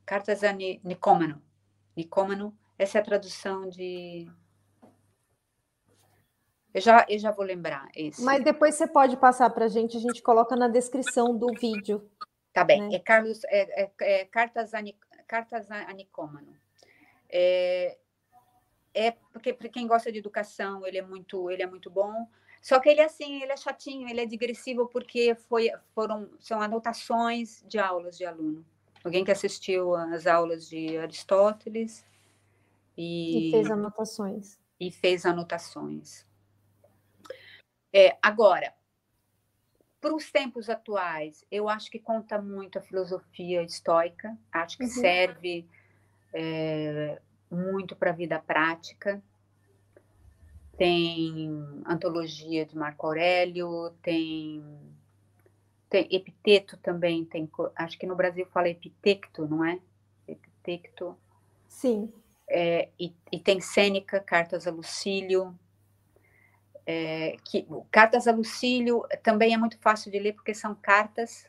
Cartas 0.07 0.45
a 0.45 0.53
Nicômano. 0.53 1.43
Nicômano, 1.97 2.57
essa 2.79 2.99
é 2.99 3.01
a 3.01 3.05
tradução 3.05 3.69
de 3.69 4.31
eu 6.75 6.81
já, 6.81 7.07
eu 7.09 7.19
já 7.21 7.31
vou 7.31 7.45
lembrar 7.45 7.89
esse. 7.95 8.21
Mas 8.21 8.43
depois 8.43 8.75
você 8.75 8.89
pode 8.89 9.17
passar 9.17 9.49
para 9.51 9.67
a 9.67 9.69
gente, 9.69 9.97
a 9.97 10.01
gente 10.01 10.21
coloca 10.21 10.57
na 10.57 10.67
descrição 10.67 11.37
do 11.37 11.47
vídeo. 11.55 12.11
Tá 12.53 12.65
bem. 12.65 12.83
Né? 12.83 12.97
É 12.97 12.99
Carlos, 12.99 13.45
é, 13.45 13.85
é, 13.85 13.91
é 14.01 14.25
Cartas, 14.25 14.75
a, 14.75 14.81
Cartas 15.29 15.71
a 15.71 15.93
Nicômano. 15.93 16.53
É, 17.31 17.97
é 18.93 19.13
porque 19.33 19.53
para 19.53 19.69
quem 19.69 19.87
gosta 19.87 20.11
de 20.11 20.19
educação, 20.19 20.85
ele 20.85 20.99
é 20.99 21.03
muito, 21.03 21.49
ele 21.49 21.63
é 21.63 21.67
muito 21.67 21.89
bom. 21.89 22.27
Só 22.61 22.81
que 22.81 22.89
ele 22.89 23.01
é 23.01 23.05
assim, 23.05 23.43
ele 23.43 23.53
é 23.53 23.57
chatinho, 23.57 24.09
ele 24.09 24.21
é 24.21 24.27
digressivo 24.27 24.89
porque 24.89 25.37
foi, 25.49 25.71
foram, 25.95 26.29
são 26.41 26.61
anotações 26.61 27.63
de 27.69 27.79
aulas 27.79 28.19
de 28.19 28.25
aluno. 28.25 28.65
Alguém 29.05 29.25
que 29.25 29.31
assistiu 29.31 29.95
às 29.95 30.27
aulas 30.27 30.69
de 30.69 30.97
Aristóteles 30.97 32.05
e, 32.97 33.49
e 33.49 33.51
fez 33.53 33.71
anotações. 33.71 34.59
E 34.81 34.91
fez 34.91 35.27
anotações. 35.27 36.27
É, 37.97 38.19
agora, 38.21 38.75
para 40.01 40.13
os 40.13 40.29
tempos 40.29 40.69
atuais, 40.69 41.47
eu 41.49 41.69
acho 41.69 41.89
que 41.89 42.01
conta 42.01 42.43
muito 42.43 42.77
a 42.77 42.83
filosofia 42.83 43.63
estoica, 43.63 44.37
acho 44.53 44.77
que 44.77 44.83
uhum. 44.83 44.91
serve 44.91 45.65
é, 46.33 47.23
muito 47.49 47.95
para 47.95 48.11
a 48.11 48.13
vida 48.13 48.41
prática. 48.41 49.23
tem 50.77 51.49
antologia 51.87 52.67
de 52.67 52.77
Marco 52.77 53.07
Aurélio, 53.07 53.91
tem, 54.03 54.65
tem 55.89 56.09
epiteto 56.11 56.77
também, 56.79 57.25
tem, 57.25 57.49
acho 57.77 57.97
que 57.97 58.09
no 58.09 58.17
Brasil 58.17 58.45
fala 58.47 58.69
epitecto, 58.69 59.47
não 59.47 59.65
é? 59.65 59.79
Epitecto. 60.27 61.17
Sim. 61.69 62.13
É, 62.49 62.89
e, 62.99 63.15
e, 63.31 63.39
tem 63.39 63.61
Sêneca, 63.61 64.19
Cartas 64.19 64.67
a 64.67 64.73
Lucílio, 64.73 65.57
é, 66.87 67.37
que 67.45 67.67
cartas 67.91 68.29
a 68.29 68.33
Lucílio 68.33 69.05
também 69.23 69.55
é 69.55 69.57
muito 69.57 69.79
fácil 69.79 70.11
de 70.11 70.19
ler 70.19 70.35
porque 70.35 70.55
são 70.55 70.75
cartas. 70.75 71.47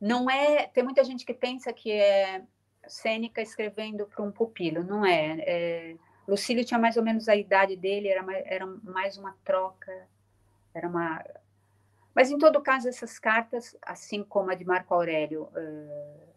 Não 0.00 0.30
é, 0.30 0.66
tem 0.68 0.82
muita 0.82 1.04
gente 1.04 1.26
que 1.26 1.34
pensa 1.34 1.72
que 1.72 1.92
é 1.92 2.42
Sêneca 2.88 3.42
escrevendo 3.42 4.06
para 4.06 4.24
um 4.24 4.32
pupilo, 4.32 4.82
não 4.82 5.04
é, 5.04 5.36
é 5.40 5.96
Lucílio 6.26 6.64
tinha 6.64 6.78
mais 6.78 6.96
ou 6.96 7.02
menos 7.02 7.28
a 7.28 7.34
idade 7.34 7.76
dele, 7.76 8.08
era 8.08 8.22
mais, 8.22 8.44
era 8.46 8.66
mais 8.66 9.18
uma 9.18 9.36
troca, 9.44 10.08
era 10.72 10.88
uma. 10.88 11.24
Mas 12.14 12.30
em 12.30 12.38
todo 12.38 12.60
caso 12.60 12.88
essas 12.88 13.18
cartas, 13.18 13.76
assim 13.82 14.22
como 14.22 14.50
a 14.50 14.54
de 14.54 14.64
Marco 14.64 14.94
Aurélio, 14.94 15.44
uh, 15.44 16.28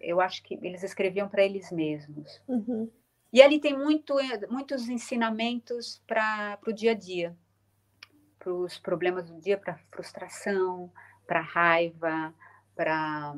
eu 0.00 0.20
acho 0.20 0.42
que 0.42 0.54
eles 0.62 0.82
escreviam 0.82 1.28
para 1.28 1.42
eles 1.42 1.70
mesmos. 1.72 2.40
Uhum. 2.46 2.88
E 3.34 3.42
ali 3.42 3.58
tem 3.58 3.76
muito, 3.76 4.14
muitos 4.48 4.88
ensinamentos 4.88 6.00
para 6.06 6.56
o 6.68 6.72
dia 6.72 6.92
a 6.92 6.94
dia, 6.94 7.36
para 8.38 8.52
os 8.52 8.78
problemas 8.78 9.28
do 9.28 9.40
dia, 9.40 9.58
para 9.58 9.76
frustração, 9.90 10.88
para 11.26 11.40
raiva, 11.40 12.32
para 12.76 13.34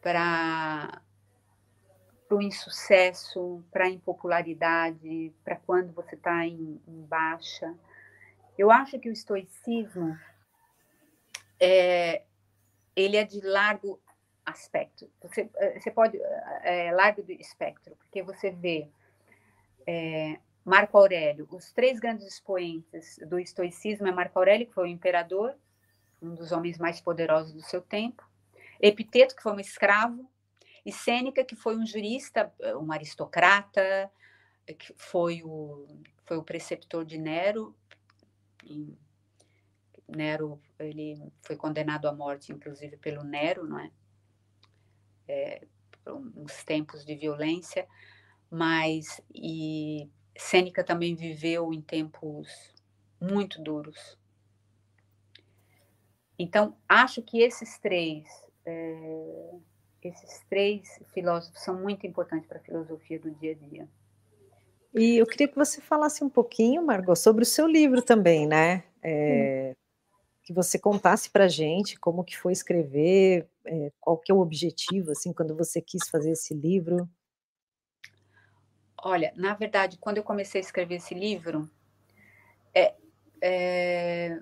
para 0.00 1.00
o 2.30 2.42
insucesso, 2.42 3.62
para 3.70 3.84
a 3.84 3.88
impopularidade, 3.88 5.32
para 5.44 5.54
quando 5.54 5.92
você 5.92 6.16
está 6.16 6.44
em, 6.44 6.82
em, 6.88 7.02
baixa. 7.04 7.72
Eu 8.56 8.72
acho 8.72 8.98
que 8.98 9.08
o 9.08 9.12
estoicismo 9.12 10.18
é, 11.60 12.24
ele 12.96 13.16
é 13.16 13.24
de 13.24 13.40
largo 13.40 14.00
aspecto. 14.48 15.10
Você, 15.22 15.48
eh, 15.56 15.78
você 15.78 15.90
pode, 15.90 16.18
é, 16.62 16.92
largo 16.92 17.22
do 17.22 17.32
espectro, 17.32 17.96
porque 17.96 18.22
você 18.22 18.50
vê 18.50 18.88
é, 19.86 20.38
Marco 20.64 20.98
Aurélio, 20.98 21.48
os 21.50 21.72
três 21.72 21.98
grandes 21.98 22.26
expoentes 22.26 23.18
do 23.26 23.38
estoicismo 23.38 24.06
é 24.06 24.12
Marco 24.12 24.38
Aurélio, 24.38 24.66
que 24.66 24.74
foi 24.74 24.84
o 24.84 24.92
imperador, 24.92 25.54
um 26.20 26.34
dos 26.34 26.52
homens 26.52 26.78
mais 26.78 27.00
poderosos 27.00 27.52
do 27.52 27.62
seu 27.62 27.80
tempo, 27.80 28.28
Epiteto, 28.80 29.34
que 29.34 29.42
foi 29.42 29.52
um 29.52 29.60
escravo, 29.60 30.30
e 30.84 30.92
Sêneca, 30.92 31.44
que 31.44 31.56
foi 31.56 31.76
um 31.76 31.84
jurista, 31.84 32.52
um 32.80 32.92
aristocrata, 32.92 34.10
que 34.78 34.94
foi 34.96 35.42
o, 35.42 35.86
foi 36.24 36.36
o 36.36 36.42
preceptor 36.42 37.04
de 37.04 37.18
Nero. 37.18 37.74
Nero 40.06 40.60
ele 40.78 41.32
foi 41.42 41.56
condenado 41.56 42.06
à 42.06 42.12
morte, 42.12 42.52
inclusive 42.52 42.96
pelo 42.96 43.24
Nero, 43.24 43.66
não 43.66 43.78
é? 43.78 43.90
É, 45.28 45.66
uns 46.06 46.64
tempos 46.64 47.04
de 47.04 47.14
violência, 47.14 47.86
mas 48.50 49.20
e 49.34 50.08
Sêneca 50.36 50.82
também 50.82 51.14
viveu 51.14 51.72
em 51.72 51.82
tempos 51.82 52.74
muito 53.20 53.60
duros. 53.62 54.18
Então, 56.38 56.76
acho 56.88 57.20
que 57.20 57.42
esses 57.42 57.78
três, 57.78 58.24
é, 58.64 59.50
esses 60.02 60.40
três 60.48 61.00
filósofos 61.12 61.60
são 61.62 61.80
muito 61.80 62.06
importantes 62.06 62.48
para 62.48 62.58
a 62.58 62.62
filosofia 62.62 63.18
do 63.18 63.30
dia 63.32 63.52
a 63.52 63.68
dia. 63.68 63.88
E 64.94 65.16
eu 65.16 65.26
queria 65.26 65.48
que 65.48 65.56
você 65.56 65.80
falasse 65.80 66.24
um 66.24 66.30
pouquinho, 66.30 66.84
Margot, 66.84 67.16
sobre 67.16 67.42
o 67.42 67.46
seu 67.46 67.66
livro 67.66 68.00
também, 68.00 68.46
né? 68.46 68.84
É, 69.02 69.76
que 70.48 70.52
você 70.54 70.78
contasse 70.78 71.28
para 71.28 71.46
gente 71.46 72.00
como 72.00 72.24
que 72.24 72.34
foi 72.34 72.54
escrever, 72.54 73.46
é, 73.66 73.92
qual 74.00 74.16
que 74.16 74.32
é 74.32 74.34
o 74.34 74.40
objetivo, 74.40 75.10
assim, 75.10 75.30
quando 75.30 75.54
você 75.54 75.78
quis 75.78 76.08
fazer 76.08 76.30
esse 76.30 76.54
livro. 76.54 77.06
Olha, 78.96 79.30
na 79.36 79.52
verdade, 79.52 79.98
quando 79.98 80.16
eu 80.16 80.22
comecei 80.22 80.58
a 80.58 80.64
escrever 80.64 80.94
esse 80.94 81.12
livro, 81.12 81.70
é, 82.74 82.94
é, 83.42 84.40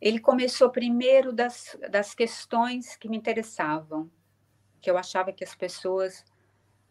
ele 0.00 0.20
começou 0.20 0.70
primeiro 0.70 1.34
das, 1.34 1.76
das 1.90 2.14
questões 2.14 2.96
que 2.96 3.06
me 3.06 3.18
interessavam, 3.18 4.10
que 4.80 4.90
eu 4.90 4.96
achava 4.96 5.34
que 5.34 5.44
as 5.44 5.54
pessoas 5.54 6.24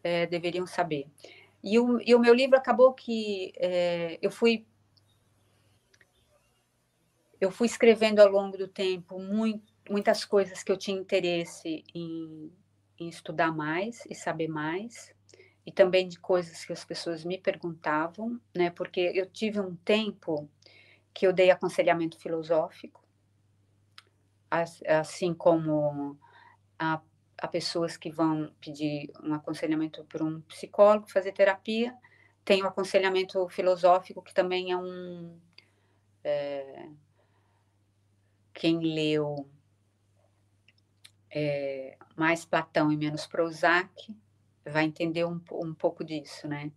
é, 0.04 0.24
deveriam 0.24 0.68
saber. 0.68 1.08
E 1.64 1.80
o, 1.80 2.00
e 2.00 2.14
o, 2.14 2.20
meu 2.20 2.32
livro 2.32 2.56
acabou 2.56 2.94
que 2.94 3.52
eu 4.22 4.30
fui 4.30 4.64
eu 7.40 7.50
fui 7.50 7.66
escrevendo 7.66 8.20
ao 8.20 8.28
longo 8.28 8.56
do 8.58 8.68
tempo 8.68 9.18
muito, 9.18 9.72
muitas 9.88 10.24
coisas 10.24 10.62
que 10.62 10.70
eu 10.70 10.76
tinha 10.76 10.98
interesse 10.98 11.82
em, 11.94 12.52
em 12.98 13.08
estudar 13.08 13.50
mais 13.50 14.04
e 14.08 14.14
saber 14.14 14.48
mais, 14.48 15.14
e 15.64 15.72
também 15.72 16.06
de 16.06 16.18
coisas 16.18 16.64
que 16.64 16.72
as 16.72 16.84
pessoas 16.84 17.24
me 17.24 17.38
perguntavam, 17.38 18.40
né? 18.54 18.70
Porque 18.70 19.00
eu 19.14 19.26
tive 19.26 19.60
um 19.60 19.74
tempo 19.76 20.48
que 21.14 21.26
eu 21.26 21.32
dei 21.32 21.50
aconselhamento 21.50 22.18
filosófico, 22.18 23.00
assim 24.50 25.32
como 25.32 26.18
a, 26.78 27.00
a 27.38 27.48
pessoas 27.48 27.96
que 27.96 28.10
vão 28.10 28.52
pedir 28.60 29.10
um 29.22 29.34
aconselhamento 29.34 30.04
por 30.04 30.22
um 30.22 30.40
psicólogo, 30.42 31.10
fazer 31.10 31.32
terapia. 31.32 31.94
Tem 32.44 32.62
o 32.62 32.66
aconselhamento 32.66 33.48
filosófico, 33.48 34.22
que 34.22 34.34
também 34.34 34.72
é 34.72 34.76
um. 34.76 35.38
É, 36.24 36.88
quem 38.52 38.78
leu 38.80 39.48
é, 41.30 41.96
mais 42.16 42.44
Platão 42.44 42.90
e 42.90 42.96
menos 42.96 43.26
Prozac 43.26 44.14
vai 44.64 44.84
entender 44.84 45.24
um, 45.24 45.40
um 45.52 45.74
pouco 45.74 46.04
disso, 46.04 46.46
né? 46.48 46.70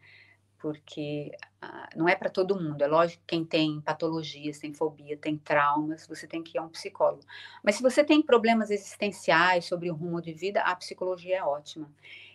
Porque 0.58 1.32
ah, 1.62 1.90
não 1.96 2.08
é 2.08 2.16
para 2.16 2.30
todo 2.30 2.60
mundo. 2.60 2.82
É 2.82 2.88
lógico 2.88 3.22
que 3.26 3.36
quem 3.36 3.44
tem 3.44 3.82
patologias, 3.82 4.60
tem 4.60 4.74
fobia, 4.74 5.18
tem 5.18 5.38
traumas, 5.38 6.08
você 6.08 6.26
tem 6.26 6.42
que 6.42 6.58
ir 6.58 6.60
a 6.60 6.64
um 6.64 6.70
psicólogo. 6.70 7.24
Mas 7.62 7.76
se 7.76 7.84
você 7.84 8.04
tem 8.04 8.22
problemas 8.22 8.72
existenciais 8.72 9.66
sobre 9.66 9.92
o 9.92 9.94
rumo 9.94 10.22
de 10.22 10.34
vida, 10.34 10.62
a 10.62 10.76
psicologia 10.76 11.40
é 11.40 11.44
ótima. 11.44 11.92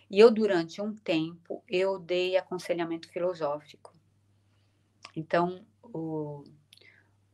E 0.09 0.19
eu, 0.19 0.29
durante 0.29 0.81
um 0.81 0.93
tempo, 0.93 1.63
eu 1.67 1.97
dei 1.99 2.37
aconselhamento 2.37 3.09
filosófico. 3.09 3.93
Então, 5.15 5.65
o, 5.83 6.43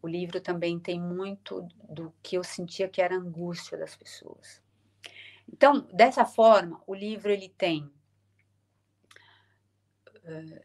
o 0.06 0.08
livro 0.08 0.39
também 0.39 0.80
tem 0.80 1.01
muito 1.01 1.68
do 1.89 2.14
que 2.22 2.38
eu 2.38 2.43
sentia 2.43 2.88
que 2.88 3.01
era 3.01 3.16
angústia 3.16 3.76
das 3.76 3.95
pessoas. 3.95 4.62
Então, 5.51 5.82
dessa 5.91 6.24
forma, 6.24 6.80
o 6.86 6.93
livro 6.93 7.32
ele 7.32 7.49
tem 7.49 7.91
uh, 10.24 10.62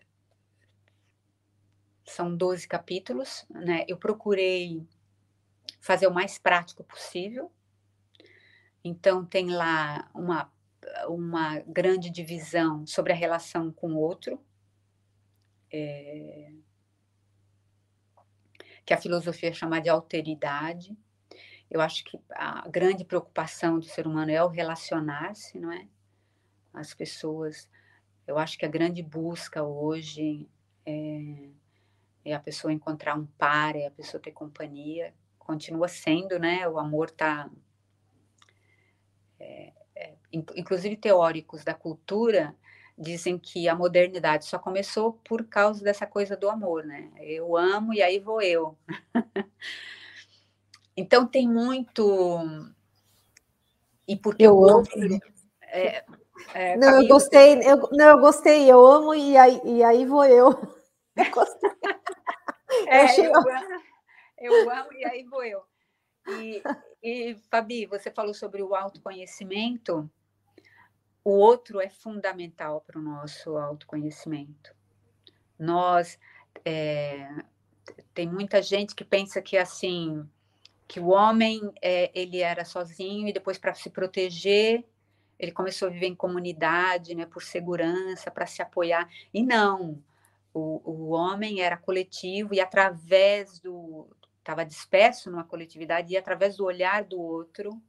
são 2.05 2.37
12 2.37 2.69
capítulos, 2.69 3.47
né? 3.49 3.87
Eu 3.89 3.97
procurei 3.97 4.87
fazer 5.81 6.07
o 6.07 6.13
mais 6.13 6.37
prático 6.37 6.85
possível. 6.85 7.51
Então 8.85 9.25
tem 9.25 9.51
lá 9.51 10.11
uma 10.15 10.53
uma 11.09 11.61
grande 11.61 12.11
divisão 12.11 12.87
sobre 12.87 13.13
a 13.13 13.17
relação 13.17 13.73
com 13.73 13.95
o 13.95 13.99
outro. 13.99 14.39
É, 15.73 16.53
que 18.85 18.95
a 18.95 18.99
filosofia 18.99 19.53
chama 19.53 19.81
de 19.81 19.89
alteridade. 19.89 20.97
Eu 21.71 21.81
acho 21.81 22.05
que 22.05 22.19
a 22.31 22.69
grande 22.69 23.05
preocupação 23.05 23.79
do 23.79 23.85
ser 23.85 24.07
humano 24.07 24.31
é 24.31 24.43
o 24.43 24.49
relacionar-se, 24.49 25.59
não 25.59 25.73
é? 25.73 25.87
As 26.73 26.95
pessoas, 26.95 27.69
eu 28.27 28.39
acho 28.39 28.59
que 28.59 28.65
a 28.65 28.69
grande 28.69 29.03
busca 29.03 29.63
hoje 29.63 30.49
é, 30.85 31.49
é 32.25 32.35
a 32.35 32.41
pessoa 32.41 32.73
encontrar 32.73 33.17
um 33.17 33.27
par, 33.27 33.77
é 33.77 33.87
a 33.87 33.91
pessoa 33.91 34.21
ter 34.21 34.33
companhia. 34.33 35.15
Continua 35.39 35.89
sendo, 35.89 36.39
né? 36.39 36.69
O 36.69 36.79
amor 36.79 37.09
está. 37.09 37.49
É, 39.39 39.73
é, 39.97 40.15
inclusive 40.31 40.97
teóricos 40.97 41.65
da 41.65 41.75
cultura 41.75 42.55
dizem 43.01 43.39
que 43.39 43.67
a 43.67 43.75
modernidade 43.75 44.45
só 44.45 44.59
começou 44.59 45.15
por 45.25 45.45
causa 45.45 45.83
dessa 45.83 46.07
coisa 46.07 46.37
do 46.37 46.51
amor, 46.51 46.85
né? 46.85 47.11
Eu 47.19 47.57
amo 47.57 47.95
e 47.95 48.03
aí 48.03 48.19
vou 48.19 48.43
eu. 48.43 48.77
então 50.95 51.27
tem 51.27 51.49
muito 51.49 52.39
e 54.07 54.17
porque 54.17 54.43
eu 54.43 54.63
amo. 54.69 54.85
É, 55.63 56.05
é, 56.53 56.77
não, 56.77 57.01
eu 57.01 57.09
gostei, 57.09 57.55
eu, 57.63 57.89
não, 57.93 58.09
eu 58.09 58.19
gostei, 58.19 58.71
eu 58.71 58.85
amo 58.85 59.15
e 59.15 59.37
aí, 59.37 59.61
e 59.65 59.83
aí 59.83 60.05
vou 60.05 60.25
eu. 60.25 60.51
Eu 61.17 61.31
gostei. 61.33 61.71
É, 62.87 63.01
eu, 63.01 63.05
achei... 63.05 63.27
eu, 63.27 63.37
amo, 63.37 63.83
eu 64.39 64.71
amo 64.71 64.93
e 64.93 65.05
aí 65.05 65.25
vou 65.25 65.45
eu. 65.45 65.61
E, 66.29 66.63
e, 67.03 67.37
Fabi, 67.51 67.85
você 67.85 68.11
falou 68.11 68.33
sobre 68.33 68.63
o 68.63 68.75
autoconhecimento 68.75 70.09
o 71.25 71.31
outro 71.31 71.81
é 71.81 71.89
fundamental 71.89 72.81
para 72.81 72.99
o 72.99 73.03
nosso 73.03 73.57
autoconhecimento. 73.57 74.75
Nós 75.59 76.19
é, 76.65 77.29
tem 78.15 78.29
muita 78.29 78.63
gente 78.63 78.95
que 78.95 79.05
pensa 79.05 79.43
que 79.43 79.57
assim 79.57 80.29
que 80.89 80.99
o 80.99 81.09
homem 81.09 81.73
é, 81.81 82.11
ele 82.19 82.39
era 82.39 82.65
sozinho 82.65 83.29
e 83.29 83.33
depois 83.33 83.59
para 83.59 83.75
se 83.75 83.91
proteger 83.91 84.85
ele 85.41 85.53
começou 85.53 85.89
a 85.89 85.91
viver 85.91 86.07
em 86.07 86.15
comunidade, 86.15 87.15
né, 87.15 87.25
por 87.25 87.43
segurança, 87.43 88.31
para 88.31 88.47
se 88.47 88.61
apoiar. 88.61 89.09
E 89.33 89.43
não, 89.43 89.99
o, 90.53 90.83
o 90.85 91.09
homem 91.11 91.63
era 91.63 91.79
coletivo 91.79 92.55
e 92.55 92.61
através 92.61 93.59
do 93.59 94.07
estava 94.39 94.65
disperso 94.65 95.31
numa 95.31 95.45
coletividade 95.45 96.13
e 96.13 96.17
através 96.17 96.57
do 96.57 96.65
olhar 96.65 97.05
do 97.05 97.21
outro 97.21 97.81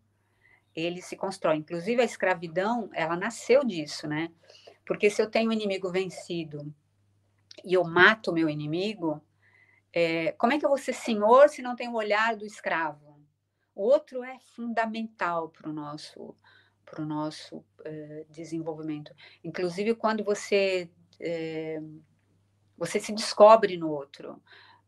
ele 0.76 1.02
se 1.02 1.16
constrói. 1.16 1.58
Inclusive 1.58 2.02
a 2.02 2.06
escravidão, 2.06 2.90
ela 2.94 3.16
nasceu 3.16 3.64
disso, 3.64 4.08
né? 4.08 4.32
Porque 4.86 5.10
se 5.10 5.22
eu 5.22 5.30
tenho 5.30 5.50
um 5.50 5.54
inimigo 5.54 5.92
vencido 5.92 6.74
e 7.64 7.74
eu 7.74 7.84
mato 7.84 8.32
o 8.32 8.34
meu 8.34 8.50
inimigo, 8.50 9.22
é, 9.94 10.32
como 10.34 10.54
é 10.54 10.60
que 10.60 10.66
eu 10.66 10.70
vou 10.70 10.78
ser 10.78 10.94
senhor 10.94 11.50
se 11.50 11.62
não 11.62 11.76
tem 11.76 11.90
o 11.90 11.96
olhar 11.96 12.36
do 12.36 12.46
escravo? 12.46 13.20
O 13.76 13.84
outro 13.84 14.24
é 14.24 14.38
fundamental 14.56 15.50
para 15.50 15.70
o 15.70 15.74
nosso, 15.74 16.36
pro 16.86 17.06
nosso 17.06 17.64
é, 17.84 18.26
desenvolvimento. 18.30 19.14
Inclusive, 19.44 19.96
quando 19.96 20.24
você, 20.24 20.90
é, 21.20 21.82
você 22.78 23.00
se 23.00 23.14
descobre 23.14 23.78
no 23.78 23.90
outro. 23.90 24.42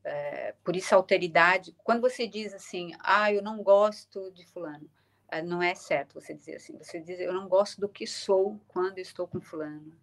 É, 0.03 0.53
por 0.63 0.75
isso, 0.75 0.93
a 0.93 0.97
alteridade. 0.97 1.73
Quando 1.83 2.01
você 2.01 2.27
diz 2.27 2.53
assim, 2.53 2.91
ah, 2.99 3.31
eu 3.31 3.41
não 3.41 3.63
gosto 3.63 4.31
de 4.31 4.45
Fulano, 4.47 4.89
não 5.41 5.61
é 5.61 5.73
certo 5.73 6.19
você 6.19 6.33
dizer 6.33 6.57
assim. 6.57 6.77
Você 6.77 6.99
diz, 6.99 7.19
eu 7.19 7.33
não 7.33 7.47
gosto 7.47 7.79
do 7.79 7.89
que 7.89 8.05
sou 8.05 8.59
quando 8.67 8.99
estou 8.99 9.27
com 9.27 9.41
Fulano. 9.41 9.93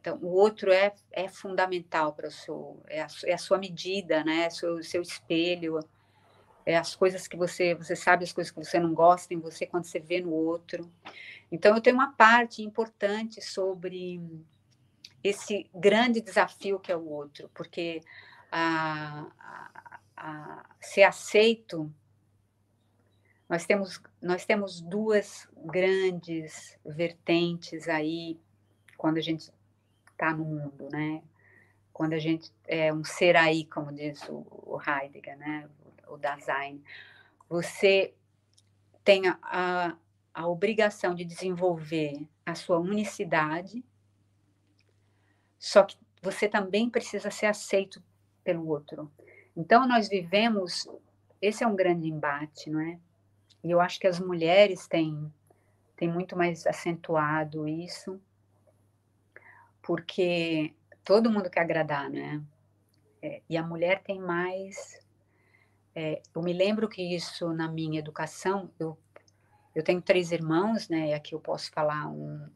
Então, 0.00 0.16
o 0.22 0.28
outro 0.28 0.72
é, 0.72 0.94
é 1.12 1.28
fundamental 1.28 2.12
para 2.12 2.28
o 2.28 2.30
seu, 2.30 2.80
é 2.88 3.02
a, 3.02 3.06
é 3.24 3.34
a 3.34 3.38
sua 3.38 3.58
medida, 3.58 4.22
né? 4.22 4.44
É 4.44 4.50
seu, 4.50 4.82
seu 4.82 5.02
espelho, 5.02 5.80
é 6.64 6.76
as 6.76 6.94
coisas 6.94 7.26
que 7.26 7.36
você, 7.36 7.74
você 7.74 7.96
sabe 7.96 8.24
as 8.24 8.32
coisas 8.32 8.50
que 8.50 8.62
você 8.62 8.78
não 8.78 8.94
gosta 8.94 9.34
em 9.34 9.38
você 9.38 9.66
quando 9.66 9.84
você 9.84 9.98
vê 9.98 10.20
no 10.20 10.30
outro. 10.30 10.90
Então, 11.50 11.74
eu 11.74 11.80
tenho 11.80 11.96
uma 11.96 12.12
parte 12.12 12.62
importante 12.62 13.40
sobre 13.42 14.20
esse 15.22 15.68
grande 15.74 16.20
desafio 16.20 16.78
que 16.78 16.92
é 16.92 16.96
o 16.96 17.08
outro, 17.08 17.50
porque 17.54 18.00
a, 18.52 19.26
a, 19.38 20.00
a 20.16 20.64
ser 20.80 21.02
aceito, 21.02 21.92
nós 23.48 23.64
temos, 23.64 24.02
nós 24.20 24.44
temos 24.44 24.80
duas 24.80 25.48
grandes 25.64 26.78
vertentes 26.84 27.88
aí, 27.88 28.38
quando 28.96 29.16
a 29.16 29.22
gente 29.22 29.50
está 30.10 30.32
no 30.32 30.44
mundo, 30.44 30.88
né? 30.90 31.22
Quando 31.92 32.12
a 32.12 32.18
gente 32.18 32.52
é 32.66 32.92
um 32.92 33.02
ser 33.02 33.36
aí, 33.36 33.64
como 33.64 33.92
diz 33.92 34.20
o, 34.28 34.78
Heidegger, 34.86 35.38
né? 35.38 35.68
O 36.06 36.16
Dasein, 36.16 36.82
você 37.48 38.14
tem 39.02 39.22
a, 39.28 39.96
a 40.34 40.46
obrigação 40.46 41.14
de 41.14 41.24
desenvolver 41.24 42.28
a 42.44 42.54
sua 42.54 42.78
unicidade, 42.78 43.82
só 45.58 45.84
que 45.84 45.96
você 46.22 46.48
também 46.48 46.90
precisa 46.90 47.30
ser 47.30 47.46
aceito 47.46 48.02
pelo 48.44 48.66
outro. 48.68 49.10
Então, 49.56 49.88
nós 49.88 50.08
vivemos, 50.08 50.86
esse 51.40 51.64
é 51.64 51.66
um 51.66 51.74
grande 51.74 52.08
embate, 52.08 52.70
não 52.70 52.80
é? 52.80 52.98
E 53.62 53.70
eu 53.70 53.80
acho 53.80 53.98
que 53.98 54.06
as 54.06 54.20
mulheres 54.20 54.86
têm, 54.86 55.32
têm 55.96 56.10
muito 56.10 56.36
mais 56.36 56.66
acentuado 56.66 57.66
isso, 57.66 58.20
porque 59.82 60.74
todo 61.04 61.30
mundo 61.30 61.50
quer 61.50 61.60
agradar, 61.60 62.08
né? 62.08 62.42
É, 63.22 63.42
e 63.48 63.56
a 63.56 63.62
mulher 63.62 64.02
tem 64.02 64.20
mais. 64.20 65.00
É, 65.94 66.22
eu 66.34 66.42
me 66.42 66.52
lembro 66.52 66.88
que 66.88 67.02
isso 67.02 67.52
na 67.52 67.68
minha 67.68 67.98
educação, 67.98 68.70
eu, 68.78 68.96
eu 69.74 69.82
tenho 69.82 70.00
três 70.00 70.30
irmãos, 70.30 70.88
né? 70.88 71.08
E 71.08 71.14
aqui 71.14 71.34
eu 71.34 71.40
posso 71.40 71.70
falar 71.72 72.06
um, 72.08 72.48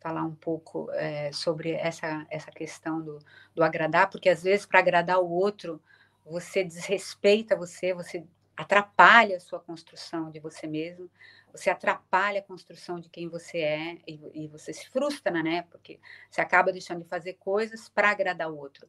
falar 0.00 0.22
um 0.22 0.34
pouco 0.34 0.88
é, 0.92 1.32
sobre 1.32 1.72
essa, 1.72 2.24
essa 2.30 2.50
questão 2.52 3.02
do, 3.02 3.18
do 3.54 3.64
agradar, 3.64 4.08
porque 4.08 4.28
às 4.28 4.42
vezes 4.44 4.64
para 4.64 4.78
agradar 4.78 5.18
o 5.18 5.28
outro, 5.28 5.82
você 6.24 6.62
desrespeita 6.62 7.56
você, 7.56 7.92
você 7.92 8.24
atrapalha 8.56 9.36
a 9.36 9.40
sua 9.40 9.60
construção 9.60 10.30
de 10.30 10.40
você 10.40 10.66
mesmo, 10.66 11.10
você 11.52 11.70
atrapalha 11.70 12.40
a 12.40 12.42
construção 12.42 12.98
de 12.98 13.08
quem 13.08 13.28
você 13.28 13.58
é 13.58 13.98
e, 14.06 14.44
e 14.44 14.48
você 14.48 14.72
se 14.72 14.88
frustra, 14.88 15.42
né? 15.42 15.62
Porque 15.70 16.00
você 16.30 16.40
acaba 16.40 16.72
deixando 16.72 17.02
de 17.02 17.08
fazer 17.08 17.34
coisas 17.34 17.88
para 17.88 18.10
agradar 18.10 18.50
o 18.50 18.56
outro. 18.56 18.88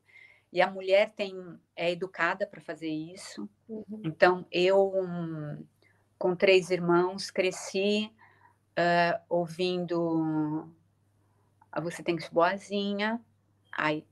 E 0.51 0.61
a 0.61 0.71
mulher 0.71 1.11
tem 1.15 1.35
é 1.75 1.91
educada 1.91 2.47
para 2.47 2.61
fazer 2.61 2.89
isso. 2.89 3.49
Uhum. 3.67 4.01
Então 4.03 4.45
eu 4.51 4.93
com 6.17 6.35
três 6.35 6.71
irmãos 6.71 7.29
cresci 7.29 8.11
uh, 8.77 9.21
ouvindo 9.29 10.67
você 11.81 12.01
tem 12.01 12.15
que 12.15 12.23
ser 12.23 12.31
boazinha. 12.31 13.21
Ai, 13.71 14.03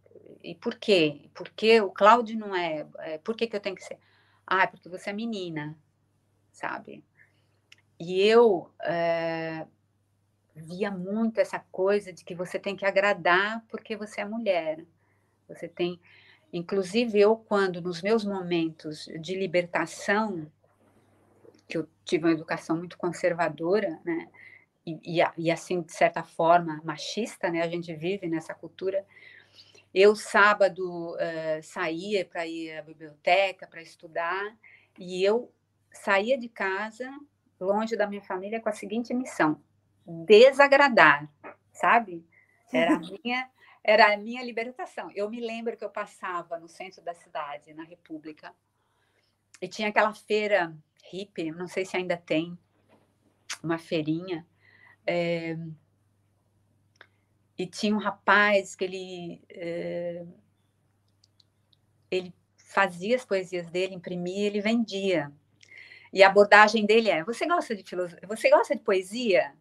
e 0.43 0.53
por 0.53 0.75
quê? 0.75 1.29
Porque 1.33 1.81
o 1.81 1.89
Cláudio 1.89 2.37
não 2.37 2.55
é, 2.55 2.85
é. 2.99 3.17
Por 3.17 3.35
que, 3.35 3.47
que 3.47 3.55
eu 3.55 3.59
tenho 3.59 3.75
que 3.75 3.83
ser? 3.83 3.97
Ah, 4.47 4.67
porque 4.67 4.89
você 4.89 5.09
é 5.09 5.13
menina, 5.13 5.77
sabe? 6.51 7.03
E 7.99 8.21
eu 8.21 8.71
é, 8.81 9.65
via 10.55 10.91
muito 10.91 11.39
essa 11.39 11.59
coisa 11.71 12.13
de 12.13 12.23
que 12.23 12.35
você 12.35 12.59
tem 12.59 12.75
que 12.75 12.85
agradar 12.85 13.63
porque 13.69 13.95
você 13.95 14.21
é 14.21 14.25
mulher. 14.25 14.85
Você 15.47 15.67
tem. 15.67 15.99
Inclusive, 16.51 17.19
eu, 17.19 17.35
quando 17.35 17.81
nos 17.81 18.01
meus 18.01 18.23
momentos 18.23 19.09
de 19.19 19.35
libertação, 19.35 20.49
que 21.67 21.77
eu 21.77 21.87
tive 22.05 22.25
uma 22.25 22.33
educação 22.33 22.77
muito 22.77 22.97
conservadora, 22.97 23.99
né? 24.05 24.29
E, 24.85 25.19
e, 25.19 25.23
e 25.37 25.51
assim, 25.51 25.81
de 25.81 25.91
certa 25.91 26.23
forma, 26.23 26.81
machista, 26.83 27.49
né? 27.49 27.61
A 27.61 27.67
gente 27.67 27.93
vive 27.93 28.27
nessa 28.27 28.53
cultura. 28.53 29.05
Eu, 29.97 30.13
sábado, 30.13 31.13
uh, 31.13 31.63
saía 31.63 32.25
para 32.25 32.45
ir 32.45 32.77
à 32.77 32.81
biblioteca, 32.81 33.65
para 33.65 33.81
estudar, 33.81 34.53
e 34.99 35.23
eu 35.23 35.49
saía 35.89 36.37
de 36.37 36.49
casa 36.49 37.09
longe 37.57 37.95
da 37.95 38.05
minha 38.05 38.21
família 38.21 38.59
com 38.59 38.67
a 38.67 38.73
seguinte 38.73 39.13
missão: 39.13 39.63
desagradar, 40.05 41.31
sabe? 41.71 42.27
Era 42.73 42.95
a 42.95 42.99
minha, 43.23 43.49
era 43.81 44.13
a 44.13 44.17
minha 44.17 44.43
libertação. 44.43 45.09
Eu 45.15 45.29
me 45.29 45.39
lembro 45.39 45.77
que 45.77 45.85
eu 45.85 45.89
passava 45.89 46.59
no 46.59 46.67
centro 46.67 47.01
da 47.01 47.13
cidade, 47.13 47.73
na 47.73 47.85
República, 47.85 48.53
e 49.61 49.67
tinha 49.69 49.87
aquela 49.87 50.13
feira 50.13 50.75
hippie, 51.09 51.51
não 51.51 51.69
sei 51.69 51.85
se 51.85 51.95
ainda 51.95 52.17
tem, 52.17 52.59
uma 53.63 53.77
feirinha. 53.77 54.45
É, 55.07 55.55
e 57.57 57.65
tinha 57.65 57.95
um 57.95 57.99
rapaz 57.99 58.75
que 58.75 58.83
ele 58.83 59.41
é, 59.49 60.25
ele 62.11 62.33
fazia 62.57 63.15
as 63.15 63.25
poesias 63.25 63.69
dele, 63.69 63.95
imprimia, 63.95 64.47
ele 64.47 64.59
vendia. 64.59 65.31
E 66.11 66.23
a 66.23 66.27
abordagem 66.27 66.85
dele 66.85 67.09
é: 67.09 67.23
você 67.23 67.45
gosta 67.45 67.75
de 67.75 67.83
filosofia? 67.83 68.27
Você 68.27 68.49
gosta 68.49 68.75
de 68.75 68.81
poesia? 68.81 69.53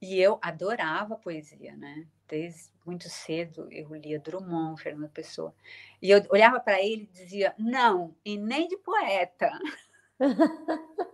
E 0.00 0.20
eu 0.20 0.38
adorava 0.42 1.16
poesia, 1.16 1.76
né? 1.76 2.06
Desde 2.26 2.72
muito 2.84 3.08
cedo 3.08 3.68
eu 3.70 3.94
lia 3.94 4.18
Drummond, 4.18 4.82
Fernando 4.82 5.10
Pessoa. 5.10 5.54
E 6.00 6.10
eu 6.10 6.24
olhava 6.30 6.58
para 6.58 6.82
ele 6.82 7.02
e 7.02 7.16
dizia: 7.16 7.54
não, 7.58 8.14
e 8.24 8.36
nem 8.36 8.66
de 8.66 8.76
poeta. 8.78 9.50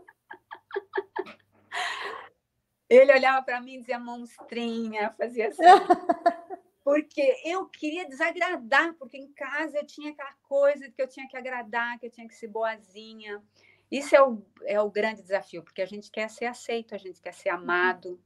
ele 2.88 3.12
olhava 3.12 3.44
para 3.44 3.60
mim 3.60 3.74
e 3.74 3.80
dizia 3.80 3.98
monstrinha, 3.98 5.14
fazia 5.18 5.48
assim. 5.48 5.62
Porque 6.82 7.42
eu 7.44 7.66
queria 7.66 8.08
desagradar, 8.08 8.94
porque 8.94 9.18
em 9.18 9.30
casa 9.32 9.76
eu 9.76 9.84
tinha 9.84 10.10
aquela 10.10 10.32
coisa 10.44 10.90
que 10.90 11.02
eu 11.02 11.06
tinha 11.06 11.28
que 11.28 11.36
agradar, 11.36 11.98
que 11.98 12.06
eu 12.06 12.10
tinha 12.10 12.26
que 12.26 12.34
ser 12.34 12.48
boazinha. 12.48 13.42
Isso 13.90 14.16
é 14.16 14.22
o, 14.22 14.42
é 14.64 14.80
o 14.80 14.90
grande 14.90 15.20
desafio, 15.20 15.62
porque 15.62 15.82
a 15.82 15.86
gente 15.86 16.10
quer 16.10 16.30
ser 16.30 16.46
aceito, 16.46 16.94
a 16.94 16.98
gente 16.98 17.20
quer 17.20 17.34
ser 17.34 17.50
uhum. 17.50 17.58
amado, 17.58 18.18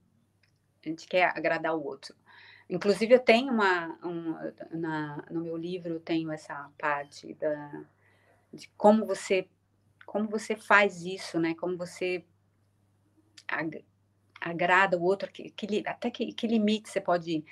a 0.80 0.88
gente 0.88 1.08
quer 1.08 1.36
agradar 1.36 1.74
o 1.74 1.84
outro. 1.84 2.14
Inclusive, 2.70 3.14
eu 3.14 3.18
tenho 3.18 3.52
uma. 3.52 3.98
Um, 4.00 4.78
na, 4.78 5.24
no 5.28 5.40
meu 5.40 5.56
livro, 5.56 5.94
eu 5.94 6.00
tenho 6.00 6.30
essa 6.30 6.70
parte 6.78 7.34
da, 7.34 7.84
de 8.52 8.68
como 8.76 9.04
você, 9.04 9.48
como 10.06 10.28
você 10.28 10.54
faz 10.54 11.02
isso, 11.02 11.40
né? 11.40 11.54
Como 11.54 11.76
você 11.76 12.24
agrada 14.42 14.98
o 14.98 15.02
outro, 15.02 15.30
que, 15.30 15.50
que, 15.50 15.82
até 15.86 16.10
que, 16.10 16.32
que 16.32 16.46
limite 16.46 16.88
você 16.88 17.00
pode 17.00 17.30
ir. 17.30 17.44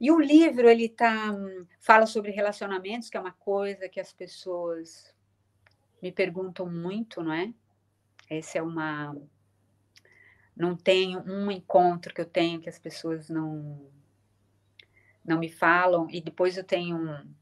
E 0.00 0.10
o 0.10 0.20
livro, 0.20 0.68
ele 0.68 0.88
tá, 0.88 1.32
fala 1.80 2.06
sobre 2.06 2.30
relacionamentos, 2.30 3.08
que 3.08 3.16
é 3.16 3.20
uma 3.20 3.32
coisa 3.32 3.88
que 3.88 4.00
as 4.00 4.12
pessoas 4.12 5.14
me 6.02 6.12
perguntam 6.12 6.70
muito, 6.70 7.22
não 7.22 7.32
é? 7.32 7.52
Essa 8.28 8.58
é 8.58 8.62
uma 8.62 9.16
não 10.56 10.76
tenho 10.76 11.20
um 11.26 11.50
encontro 11.50 12.14
que 12.14 12.20
eu 12.20 12.26
tenho 12.26 12.60
que 12.60 12.68
as 12.68 12.78
pessoas 12.78 13.28
não 13.28 13.90
não 15.24 15.38
me 15.38 15.48
falam 15.48 16.06
e 16.10 16.20
depois 16.20 16.56
eu 16.56 16.62
tenho 16.62 16.96
um, 16.96 17.34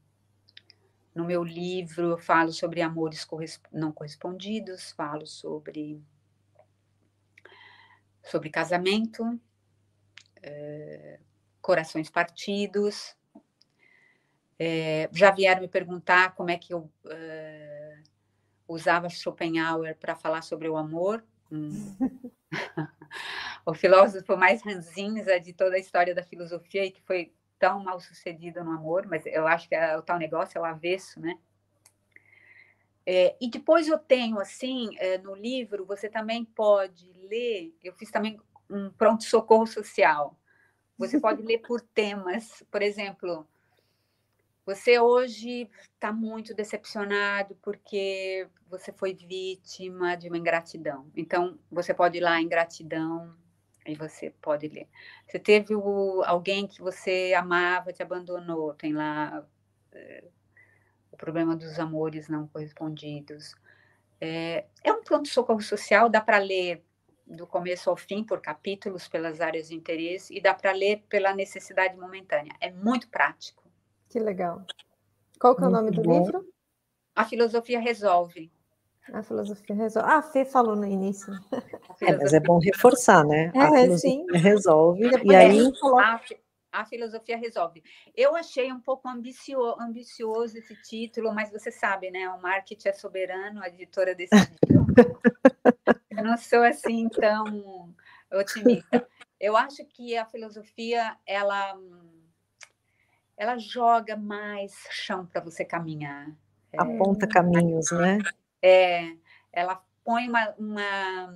no 1.13 1.25
meu 1.25 1.43
livro 1.43 2.11
eu 2.11 2.17
falo 2.17 2.51
sobre 2.51 2.81
amores 2.81 3.27
não 3.71 3.91
correspondidos, 3.91 4.91
falo 4.93 5.27
sobre 5.27 6.01
sobre 8.23 8.49
casamento, 8.49 9.39
é, 10.41 11.19
corações 11.61 12.09
partidos. 12.09 13.15
É, 14.57 15.09
já 15.11 15.31
vieram 15.31 15.61
me 15.61 15.67
perguntar 15.67 16.35
como 16.35 16.49
é 16.49 16.57
que 16.57 16.73
eu 16.73 16.89
é, 17.09 17.97
usava 18.67 19.09
Schopenhauer 19.09 19.97
para 19.97 20.15
falar 20.15 20.41
sobre 20.41 20.69
o 20.69 20.77
amor. 20.77 21.23
Hum. 21.51 21.95
o 23.65 23.73
filósofo 23.73 24.37
mais 24.37 24.63
ranzinza 24.63 25.39
de 25.39 25.53
toda 25.53 25.75
a 25.75 25.79
história 25.79 26.15
da 26.15 26.23
filosofia 26.23 26.85
e 26.85 26.91
que 26.91 27.01
foi 27.01 27.33
tão 27.59 27.83
mal 27.83 27.99
sucedido 27.99 28.63
no 28.63 28.71
amor, 28.71 29.05
mas 29.07 29.25
eu 29.25 29.47
acho 29.47 29.69
que 29.69 29.75
é, 29.75 29.97
o 29.97 30.01
tal 30.01 30.17
negócio 30.17 30.57
é 30.57 30.61
o 30.61 30.65
avesso, 30.65 31.19
né? 31.19 31.37
É, 33.05 33.35
e 33.39 33.49
depois 33.49 33.87
eu 33.87 33.97
tenho, 33.97 34.39
assim, 34.39 34.89
é, 34.97 35.17
no 35.17 35.35
livro, 35.35 35.85
você 35.85 36.09
também 36.09 36.45
pode 36.45 37.11
ler, 37.13 37.75
eu 37.83 37.93
fiz 37.93 38.09
também 38.09 38.39
um 38.69 38.89
pronto-socorro 38.91 39.67
social. 39.67 40.37
Você 40.97 41.19
pode 41.19 41.41
ler 41.41 41.59
por 41.59 41.81
temas, 41.81 42.63
por 42.71 42.81
exemplo, 42.81 43.47
você 44.65 44.97
hoje 44.97 45.69
está 45.93 46.13
muito 46.13 46.53
decepcionado 46.53 47.55
porque 47.61 48.47
você 48.69 48.93
foi 48.93 49.13
vítima 49.13 50.15
de 50.15 50.29
uma 50.29 50.37
ingratidão. 50.37 51.11
Então, 51.15 51.59
você 51.69 51.93
pode 51.93 52.17
ir 52.17 52.21
lá 52.21 52.39
em 52.39 52.47
gratidão 52.47 53.35
e 53.85 53.95
você 53.95 54.29
pode 54.41 54.69
ler. 54.69 54.87
Você 55.27 55.37
teve 55.37 55.75
o, 55.75 56.23
alguém 56.23 56.65
que 56.65 56.81
você 56.81 57.33
amava, 57.35 57.91
te 57.91 58.01
abandonou, 58.01 58.73
tem 58.73 58.93
lá 58.93 59.45
é, 59.91 60.23
o 61.13 61.17
problema 61.17 61.55
dos 61.55 61.79
amores 61.79 62.27
não 62.27 62.47
correspondidos. 62.47 63.55
É, 64.19 64.65
é 64.83 64.91
um 64.91 65.03
pronto-socorro 65.03 65.61
social, 65.61 66.09
dá 66.09 66.19
para 66.19 66.39
ler 66.39 66.83
do 67.25 67.47
começo 67.47 67.89
ao 67.89 67.95
fim, 67.95 68.23
por 68.23 68.41
capítulos, 68.41 69.07
pelas 69.07 69.39
áreas 69.39 69.69
de 69.69 69.75
interesse, 69.75 70.35
e 70.35 70.41
dá 70.41 70.53
para 70.53 70.71
ler 70.71 71.03
pela 71.07 71.33
necessidade 71.33 71.95
momentânea. 71.97 72.53
É 72.59 72.71
muito 72.71 73.07
prático. 73.09 73.63
Que 74.09 74.19
legal. 74.19 74.65
Qual 75.39 75.55
que 75.55 75.63
é 75.63 75.67
o 75.67 75.69
nome 75.69 75.91
do 75.91 76.01
bom. 76.01 76.19
livro? 76.19 76.45
A 77.15 77.25
Filosofia 77.25 77.79
Resolve. 77.79 78.51
A 79.11 79.21
Filosofia 79.21 79.75
Resolve. 79.75 80.09
Ah, 80.09 80.17
a 80.17 80.21
Fê 80.21 80.45
falou 80.45 80.75
no 80.75 80.85
início. 80.85 81.33
É, 82.01 82.17
mas 82.17 82.33
é 82.33 82.39
bom 82.39 82.59
reforçar, 82.59 83.23
né? 83.23 83.49
É, 83.55 83.61
a 83.61 83.71
Filosofia 83.71 83.97
sim. 83.97 84.25
Resolve. 84.33 85.09
E, 85.23 85.35
aí... 85.35 85.71
A, 86.01 86.19
a 86.73 86.83
Filosofia 86.83 87.37
Resolve. 87.37 87.83
Eu 88.15 88.35
achei 88.35 88.73
um 88.73 88.79
pouco 88.79 89.07
ambicio, 89.07 89.59
ambicioso 89.79 90.57
esse 90.57 90.75
título, 90.81 91.31
mas 91.33 91.51
você 91.51 91.71
sabe, 91.71 92.09
né? 92.09 92.27
O 92.29 92.41
marketing 92.41 92.89
é 92.89 92.93
soberano, 92.93 93.61
a 93.61 93.67
editora 93.67 94.15
decidiu. 94.15 94.87
Eu 96.09 96.23
não 96.23 96.35
sou 96.35 96.63
assim 96.63 97.07
tão 97.09 97.93
otimista. 98.31 99.07
Eu 99.39 99.55
acho 99.55 99.85
que 99.85 100.17
a 100.17 100.25
filosofia, 100.25 101.15
ela 101.25 101.77
ela 103.37 103.57
joga 103.57 104.15
mais 104.15 104.73
chão 104.89 105.25
para 105.25 105.41
você 105.41 105.65
caminhar. 105.65 106.31
Aponta 106.77 107.25
é, 107.25 107.29
caminhos, 107.29 107.91
né? 107.91 108.19
É, 108.61 109.15
ela 109.51 109.83
põe 110.03 110.27
uma, 110.27 110.49
uma, 110.57 111.33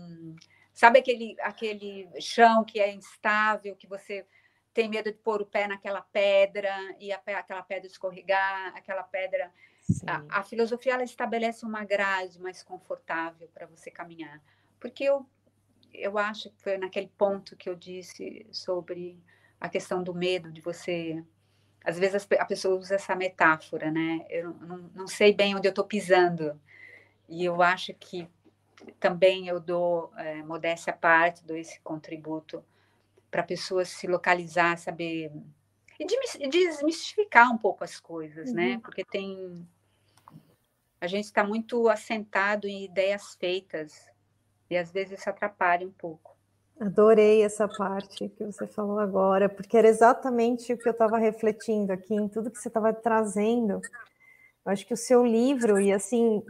sabe 0.74 1.00
aquele 1.00 1.36
aquele 1.42 2.10
chão 2.20 2.64
que 2.64 2.80
é 2.80 2.92
instável, 2.92 3.76
que 3.76 3.88
você 3.88 4.26
tem 4.78 4.88
medo 4.88 5.12
de 5.12 5.18
pôr 5.18 5.42
o 5.42 5.46
pé 5.46 5.68
naquela 5.68 6.04
pedra 6.04 6.72
e 7.00 7.12
a, 7.12 7.16
aquela 7.16 7.64
pedra 7.64 7.88
escorregar, 7.88 8.76
aquela 8.76 9.02
pedra. 9.02 9.52
A, 10.06 10.42
a, 10.42 10.44
filosofia 10.44 10.94
ela 10.94 11.04
estabelece 11.04 11.66
uma 11.66 11.84
grade 11.84 12.40
mais 12.40 12.62
confortável 12.62 13.50
para 13.56 13.66
você 13.66 13.90
caminhar, 13.90 14.40
porque 14.80 15.04
eu 15.04 15.26
eu 15.92 16.16
acho 16.20 16.52
que 16.52 16.62
foi 16.62 16.78
naquele 16.78 17.12
ponto 17.18 17.56
que 17.56 17.68
eu 17.68 17.74
disse 17.74 18.46
sobre 18.52 19.18
a 19.60 19.68
questão 19.68 20.04
do 20.04 20.14
medo 20.14 20.52
de 20.52 20.62
você 20.62 21.24
às 21.84 21.98
vezes 21.98 22.28
a 22.38 22.46
pessoa 22.46 22.78
usa 22.78 22.96
essa 22.96 23.16
metáfora, 23.16 23.90
né? 23.90 24.28
Eu 24.30 24.54
não, 24.54 24.78
não 24.94 25.08
sei 25.08 25.34
bem 25.34 25.56
onde 25.56 25.68
eu 25.68 25.72
estou 25.72 25.86
pisando. 25.86 26.60
E 27.28 27.44
eu 27.44 27.64
acho 27.64 27.96
que 27.96 28.30
também 29.00 29.48
eu 29.48 29.60
dou, 29.60 30.12
é, 30.18 30.44
modéstia 30.44 30.94
à 30.94 30.96
parte, 30.96 31.44
dou 31.44 31.58
esse 31.58 31.80
contributo 31.80 32.64
para 33.38 33.44
a 33.44 33.48
pessoa 33.48 33.86
se 33.86 34.08
localizar, 34.08 34.80
saber. 34.80 35.32
E 36.00 36.50
desmistificar 36.50 37.52
um 37.52 37.58
pouco 37.58 37.84
as 37.84 38.00
coisas, 38.00 38.52
né? 38.52 38.64
uhum. 38.64 38.70
né? 38.74 38.80
Porque 38.82 39.06
tem. 39.06 39.68
A 41.00 41.06
gente 41.06 41.26
está 41.26 41.44
muito 41.44 41.88
assentado 41.88 42.68
em 42.68 42.86
ideias 42.86 43.36
feitas 43.36 44.08
e 44.68 44.76
às 44.76 44.92
vezes 44.92 45.20
isso 45.20 45.30
atrapalha 45.30 45.86
um 45.88 45.92
pouco. 45.92 46.36
Adorei 46.80 47.44
essa 47.44 47.68
parte 47.68 48.28
que 48.30 48.44
você 48.44 48.66
falou 48.66 49.00
agora, 49.00 49.48
porque 49.48 49.78
era 49.78 49.88
exatamente 49.88 50.74
o 50.74 50.78
que 50.78 50.88
eu 50.88 50.92
estava 50.92 51.20
refletindo 51.20 51.94
aqui, 51.94 52.16
em 52.16 52.28
tudo 52.28 52.50
que 52.50 52.58
você 52.58 52.70
estava 52.70 52.92
trazendo. 52.92 53.80
Eu 54.66 54.72
acho 54.72 54.86
que 54.86 54.94
o 54.94 54.98
seu 54.98 55.24
livro, 55.24 55.80
e 55.80 55.94
assim, 55.94 56.44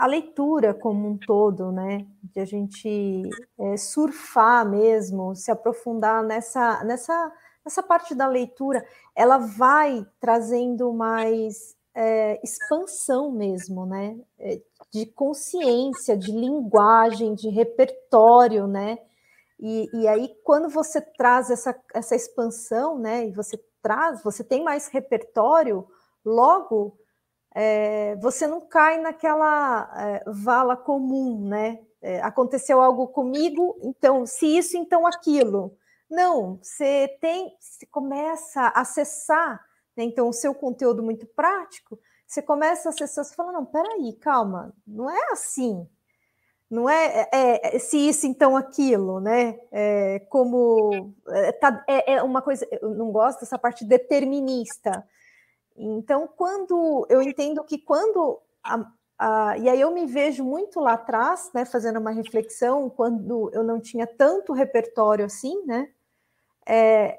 a 0.00 0.06
leitura 0.06 0.72
como 0.72 1.06
um 1.08 1.18
todo, 1.18 1.70
né, 1.70 2.06
de 2.22 2.40
a 2.40 2.44
gente 2.46 3.20
é, 3.58 3.76
surfar 3.76 4.66
mesmo, 4.66 5.36
se 5.36 5.50
aprofundar 5.50 6.24
nessa, 6.24 6.82
nessa, 6.84 7.32
nessa 7.62 7.82
parte 7.82 8.14
da 8.14 8.26
leitura, 8.26 8.82
ela 9.14 9.36
vai 9.36 10.06
trazendo 10.18 10.90
mais 10.94 11.76
é, 11.94 12.40
expansão 12.42 13.30
mesmo, 13.30 13.84
né, 13.84 14.18
é, 14.38 14.62
de 14.90 15.04
consciência, 15.04 16.16
de 16.16 16.32
linguagem, 16.32 17.34
de 17.34 17.50
repertório, 17.50 18.66
né, 18.66 18.96
e, 19.60 19.86
e 19.92 20.08
aí, 20.08 20.34
quando 20.42 20.70
você 20.70 21.02
traz 21.02 21.50
essa, 21.50 21.78
essa 21.92 22.16
expansão, 22.16 22.98
né, 22.98 23.26
e 23.26 23.32
você 23.32 23.62
traz, 23.82 24.22
você 24.22 24.42
tem 24.42 24.64
mais 24.64 24.88
repertório, 24.88 25.86
logo 26.24 26.96
é, 27.54 28.16
você 28.16 28.46
não 28.46 28.60
cai 28.60 29.00
naquela 29.00 29.90
é, 29.96 30.24
vala 30.26 30.76
comum, 30.76 31.48
né? 31.48 31.80
É, 32.02 32.20
aconteceu 32.22 32.80
algo 32.80 33.08
comigo, 33.08 33.78
então, 33.82 34.24
se 34.24 34.46
isso, 34.46 34.76
então 34.76 35.06
aquilo. 35.06 35.76
Não, 36.08 36.58
você 36.62 37.16
tem, 37.20 37.54
você 37.60 37.86
começa 37.86 38.62
a 38.62 38.80
acessar, 38.80 39.64
né, 39.96 40.04
então, 40.04 40.28
o 40.28 40.32
seu 40.32 40.54
conteúdo 40.54 41.02
muito 41.02 41.26
prático, 41.26 41.98
você 42.26 42.40
começa 42.40 42.88
a 42.88 42.90
acessar, 42.90 43.24
você 43.24 43.34
fala, 43.34 43.52
não, 43.52 43.66
peraí, 43.66 44.12
calma, 44.14 44.72
não 44.86 45.10
é 45.10 45.32
assim, 45.32 45.86
não 46.70 46.88
é, 46.88 47.28
é, 47.32 47.76
é, 47.76 47.78
se 47.80 47.96
isso 47.96 48.28
então 48.28 48.56
aquilo, 48.56 49.18
né? 49.18 49.58
É, 49.72 50.20
como 50.28 51.12
é, 51.28 51.50
tá, 51.50 51.84
é, 51.88 52.12
é, 52.12 52.22
uma 52.22 52.40
coisa, 52.40 52.66
eu 52.80 52.90
não 52.90 53.10
gosto 53.10 53.40
dessa 53.40 53.58
parte 53.58 53.84
determinista. 53.84 55.04
Então, 55.76 56.28
quando 56.36 57.06
eu 57.08 57.22
entendo 57.22 57.64
que 57.64 57.78
quando 57.78 58.40
a, 58.62 59.56
e 59.58 59.68
aí 59.68 59.80
eu 59.80 59.90
me 59.90 60.06
vejo 60.06 60.42
muito 60.42 60.80
lá 60.80 60.94
atrás, 60.94 61.50
né, 61.54 61.64
fazendo 61.64 61.98
uma 61.98 62.10
reflexão, 62.10 62.88
quando 62.88 63.50
eu 63.52 63.62
não 63.62 63.78
tinha 63.80 64.06
tanto 64.06 64.52
repertório 64.52 65.26
assim, 65.26 65.62
né? 65.66 65.90
É, 66.66 67.18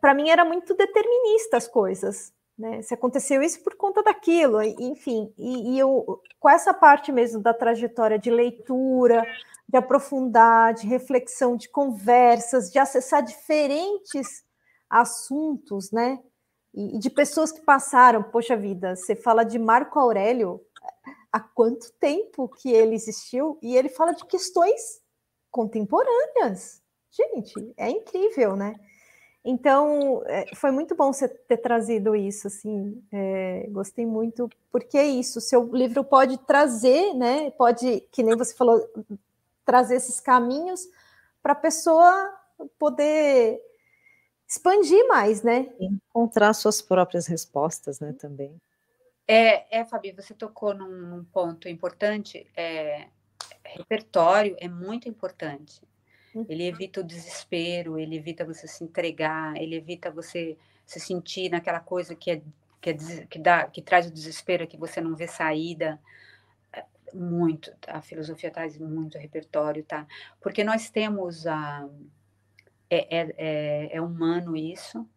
para 0.00 0.14
mim 0.14 0.28
era 0.28 0.44
muito 0.44 0.74
determinista 0.74 1.56
as 1.56 1.66
coisas. 1.66 2.32
Né? 2.58 2.82
Se 2.82 2.92
aconteceu 2.92 3.40
isso 3.40 3.62
por 3.62 3.74
conta 3.74 4.02
daquilo, 4.02 4.62
enfim, 4.62 5.32
e, 5.38 5.74
e 5.74 5.78
eu, 5.78 6.20
com 6.38 6.48
essa 6.48 6.74
parte 6.74 7.10
mesmo 7.10 7.40
da 7.40 7.54
trajetória 7.54 8.18
de 8.18 8.30
leitura, 8.30 9.24
de 9.66 9.78
aprofundar, 9.78 10.74
de 10.74 10.86
reflexão, 10.86 11.56
de 11.56 11.70
conversas, 11.70 12.70
de 12.70 12.78
acessar 12.78 13.22
diferentes 13.22 14.44
assuntos, 14.90 15.90
né? 15.90 16.18
E, 16.74 16.96
e 16.96 16.98
de 16.98 17.10
pessoas 17.10 17.50
que 17.52 17.60
passaram, 17.60 18.22
poxa 18.22 18.56
vida, 18.56 18.96
você 18.96 19.16
fala 19.16 19.44
de 19.44 19.58
Marco 19.58 19.98
Aurélio, 19.98 20.60
há 21.32 21.40
quanto 21.40 21.92
tempo 22.00 22.48
que 22.48 22.70
ele 22.70 22.94
existiu, 22.94 23.58
e 23.62 23.76
ele 23.76 23.88
fala 23.88 24.12
de 24.12 24.24
questões 24.24 25.00
contemporâneas. 25.50 26.82
Gente, 27.10 27.72
é 27.76 27.90
incrível, 27.90 28.56
né? 28.56 28.74
Então, 29.44 30.22
é, 30.26 30.54
foi 30.54 30.70
muito 30.70 30.94
bom 30.94 31.12
você 31.12 31.26
ter 31.26 31.56
trazido 31.56 32.14
isso, 32.14 32.46
assim, 32.46 33.02
é, 33.10 33.66
gostei 33.70 34.04
muito, 34.04 34.50
porque 34.70 34.98
é 34.98 35.06
isso, 35.06 35.40
seu 35.40 35.64
livro 35.74 36.04
pode 36.04 36.36
trazer, 36.38 37.14
né, 37.14 37.50
pode, 37.52 38.02
que 38.12 38.22
nem 38.22 38.36
você 38.36 38.54
falou, 38.54 38.86
trazer 39.64 39.96
esses 39.96 40.20
caminhos 40.20 40.86
para 41.42 41.52
a 41.54 41.56
pessoa 41.56 42.38
poder 42.78 43.58
expandir 44.50 45.06
mais, 45.06 45.42
né? 45.42 45.72
Encontrar 45.78 46.52
suas 46.52 46.82
próprias 46.82 47.26
respostas, 47.26 48.00
né, 48.00 48.12
também. 48.12 48.60
É, 49.28 49.78
é 49.78 49.84
Fabi, 49.84 50.10
você 50.10 50.34
tocou 50.34 50.74
num, 50.74 50.88
num 50.88 51.24
ponto 51.24 51.68
importante, 51.68 52.46
é, 52.56 53.06
repertório 53.64 54.56
é 54.58 54.68
muito 54.68 55.08
importante, 55.08 55.80
Uhum. 56.34 56.46
Ele 56.48 56.64
evita 56.64 57.00
o 57.00 57.04
desespero, 57.04 57.98
ele 57.98 58.16
evita 58.16 58.44
você 58.44 58.66
se 58.66 58.84
entregar, 58.84 59.56
ele 59.56 59.76
evita 59.76 60.10
você 60.10 60.56
se 60.86 61.00
sentir 61.00 61.50
naquela 61.50 61.80
coisa 61.80 62.14
que 62.14 62.30
é 62.30 62.42
que, 62.80 62.90
é, 62.90 62.96
que, 63.28 63.38
dá, 63.38 63.66
que 63.66 63.82
traz 63.82 64.06
o 64.06 64.10
desespero, 64.10 64.66
que 64.66 64.76
você 64.76 65.00
não 65.00 65.14
vê 65.14 65.26
saída. 65.28 66.00
É, 66.72 66.84
muito, 67.12 67.70
a 67.86 68.00
filosofia 68.00 68.50
traz 68.50 68.78
muito 68.78 69.18
repertório, 69.18 69.84
tá? 69.84 70.06
Porque 70.40 70.64
nós 70.64 70.88
temos 70.88 71.46
a. 71.46 71.88
é, 72.90 73.32
é, 73.36 73.96
é 73.96 74.00
humano 74.00 74.56
isso, 74.56 75.08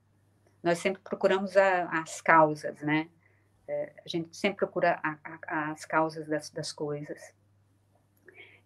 nós 0.61 0.77
sempre 0.79 1.01
procuramos 1.01 1.57
a, 1.57 1.89
as 1.99 2.21
causas, 2.21 2.81
né? 2.81 3.09
É, 3.67 3.93
a 4.05 4.07
gente 4.07 4.35
sempre 4.35 4.57
procura 4.57 4.99
a, 5.03 5.17
a, 5.47 5.71
as 5.71 5.85
causas 5.85 6.27
das, 6.27 6.49
das, 6.49 6.71
coisas. 6.71 7.33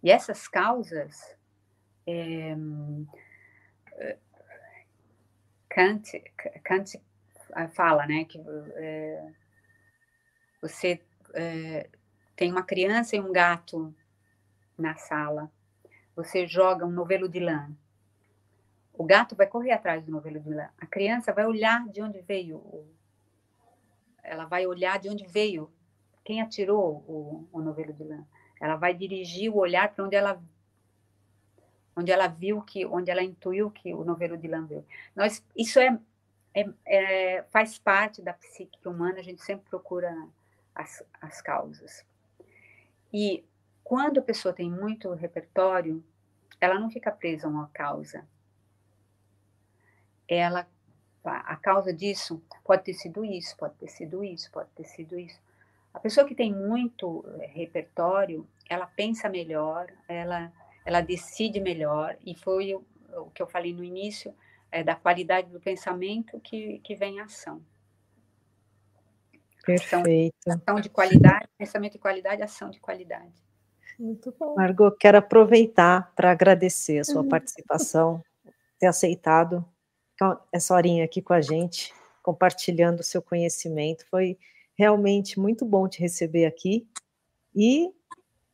E 0.02 0.10
essas 0.10 0.46
causas, 0.46 1.36
é, 2.06 2.54
Kant, 5.68 6.20
Kant 6.64 7.00
fala, 7.74 8.06
né, 8.06 8.24
que 8.24 8.38
é, 8.76 9.32
você 10.60 11.00
é, 11.34 11.88
tem 12.36 12.50
uma 12.50 12.62
criança 12.62 13.16
e 13.16 13.20
um 13.20 13.32
gato 13.32 13.94
na 14.76 14.96
sala, 14.96 15.50
você 16.14 16.46
joga 16.46 16.84
um 16.84 16.90
novelo 16.90 17.28
de 17.28 17.40
lã, 17.40 17.70
o 18.98 19.04
gato 19.04 19.36
vai 19.36 19.46
correr 19.46 19.70
atrás 19.70 20.04
do 20.04 20.10
novelo 20.10 20.40
de 20.40 20.52
lã. 20.52 20.68
A 20.76 20.84
criança 20.84 21.32
vai 21.32 21.46
olhar 21.46 21.88
de 21.88 22.02
onde 22.02 22.20
veio. 22.20 22.84
Ela 24.24 24.44
vai 24.44 24.66
olhar 24.66 24.98
de 24.98 25.08
onde 25.08 25.24
veio. 25.24 25.70
Quem 26.24 26.42
atirou 26.42 27.04
o, 27.06 27.48
o 27.52 27.60
novelo 27.62 27.92
de 27.92 28.02
lã? 28.02 28.26
Ela 28.60 28.74
vai 28.74 28.92
dirigir 28.92 29.52
o 29.52 29.56
olhar 29.56 29.94
para 29.94 30.04
onde 30.04 30.16
ela 30.16 30.42
onde 31.96 32.12
ela 32.12 32.28
viu 32.28 32.62
que, 32.62 32.86
onde 32.86 33.10
ela 33.10 33.22
intuiu 33.22 33.70
que 33.70 33.92
o 33.92 34.04
novelo 34.04 34.36
de 34.36 34.46
lã 34.46 34.64
veio. 34.66 34.84
Nós, 35.16 35.44
isso 35.56 35.80
é, 35.80 35.98
é, 36.54 36.68
é, 36.86 37.42
faz 37.50 37.78
parte 37.78 38.20
da 38.20 38.32
psique 38.32 38.86
humana. 38.86 39.18
A 39.18 39.22
gente 39.22 39.42
sempre 39.42 39.68
procura 39.68 40.12
as, 40.74 41.04
as 41.20 41.40
causas. 41.40 42.04
E 43.12 43.44
quando 43.82 44.18
a 44.18 44.22
pessoa 44.22 44.52
tem 44.52 44.70
muito 44.70 45.12
repertório, 45.12 46.04
ela 46.60 46.78
não 46.78 46.90
fica 46.90 47.10
presa 47.12 47.46
a 47.46 47.50
uma 47.50 47.68
causa 47.72 48.24
ela 50.28 50.66
a 51.24 51.56
causa 51.56 51.92
disso 51.92 52.42
pode 52.64 52.84
ter 52.84 52.94
sido 52.94 53.24
isso, 53.24 53.56
pode 53.56 53.74
ter 53.74 53.88
sido 53.88 54.24
isso, 54.24 54.50
pode 54.50 54.70
ter 54.70 54.84
sido 54.84 55.18
isso. 55.18 55.38
A 55.92 56.00
pessoa 56.00 56.26
que 56.26 56.34
tem 56.34 56.54
muito 56.54 57.24
eh, 57.40 57.50
repertório, 57.52 58.46
ela 58.68 58.86
pensa 58.86 59.28
melhor, 59.28 59.88
ela 60.08 60.52
ela 60.86 61.02
decide 61.02 61.60
melhor 61.60 62.16
e 62.24 62.34
foi 62.34 62.74
o, 62.74 62.82
o 63.14 63.30
que 63.30 63.42
eu 63.42 63.46
falei 63.46 63.74
no 63.74 63.84
início 63.84 64.34
é 64.72 64.82
da 64.82 64.94
qualidade 64.94 65.50
do 65.50 65.60
pensamento 65.60 66.40
que, 66.40 66.78
que 66.78 66.94
vem 66.94 67.20
a 67.20 67.24
ação. 67.24 67.60
Perfeito. 69.64 70.34
Ação, 70.46 70.62
ação 70.66 70.80
de 70.80 70.88
qualidade, 70.88 71.46
pensamento 71.58 71.92
de 71.92 71.98
qualidade, 71.98 72.42
ação 72.42 72.70
de 72.70 72.80
qualidade. 72.80 73.34
Muito 73.98 74.34
bom. 74.38 74.54
Margot, 74.54 74.96
quero 74.98 75.18
aproveitar 75.18 76.10
para 76.14 76.30
agradecer 76.30 77.00
a 77.00 77.04
sua 77.04 77.22
uhum. 77.22 77.28
participação, 77.28 78.22
ter 78.78 78.86
aceitado 78.86 79.62
essa 80.52 80.74
horinha 80.74 81.04
aqui 81.04 81.22
com 81.22 81.32
a 81.32 81.40
gente, 81.40 81.92
compartilhando 82.22 83.00
o 83.00 83.04
seu 83.04 83.22
conhecimento. 83.22 84.06
Foi 84.10 84.38
realmente 84.74 85.38
muito 85.38 85.64
bom 85.64 85.88
te 85.88 86.00
receber 86.00 86.46
aqui. 86.46 86.86
E 87.54 87.90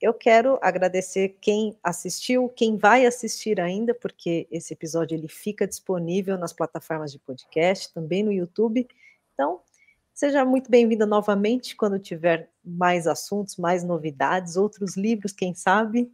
eu 0.00 0.12
quero 0.12 0.58
agradecer 0.60 1.36
quem 1.40 1.78
assistiu, 1.82 2.48
quem 2.48 2.76
vai 2.76 3.06
assistir 3.06 3.60
ainda, 3.60 3.94
porque 3.94 4.46
esse 4.50 4.74
episódio 4.74 5.16
ele 5.16 5.28
fica 5.28 5.66
disponível 5.66 6.36
nas 6.36 6.52
plataformas 6.52 7.10
de 7.10 7.18
podcast, 7.18 7.92
também 7.92 8.22
no 8.22 8.32
YouTube. 8.32 8.86
Então, 9.32 9.60
seja 10.12 10.44
muito 10.44 10.70
bem-vinda 10.70 11.06
novamente 11.06 11.74
quando 11.74 11.98
tiver 11.98 12.50
mais 12.64 13.06
assuntos, 13.06 13.56
mais 13.56 13.82
novidades, 13.82 14.56
outros 14.56 14.96
livros, 14.96 15.32
quem 15.32 15.54
sabe. 15.54 16.12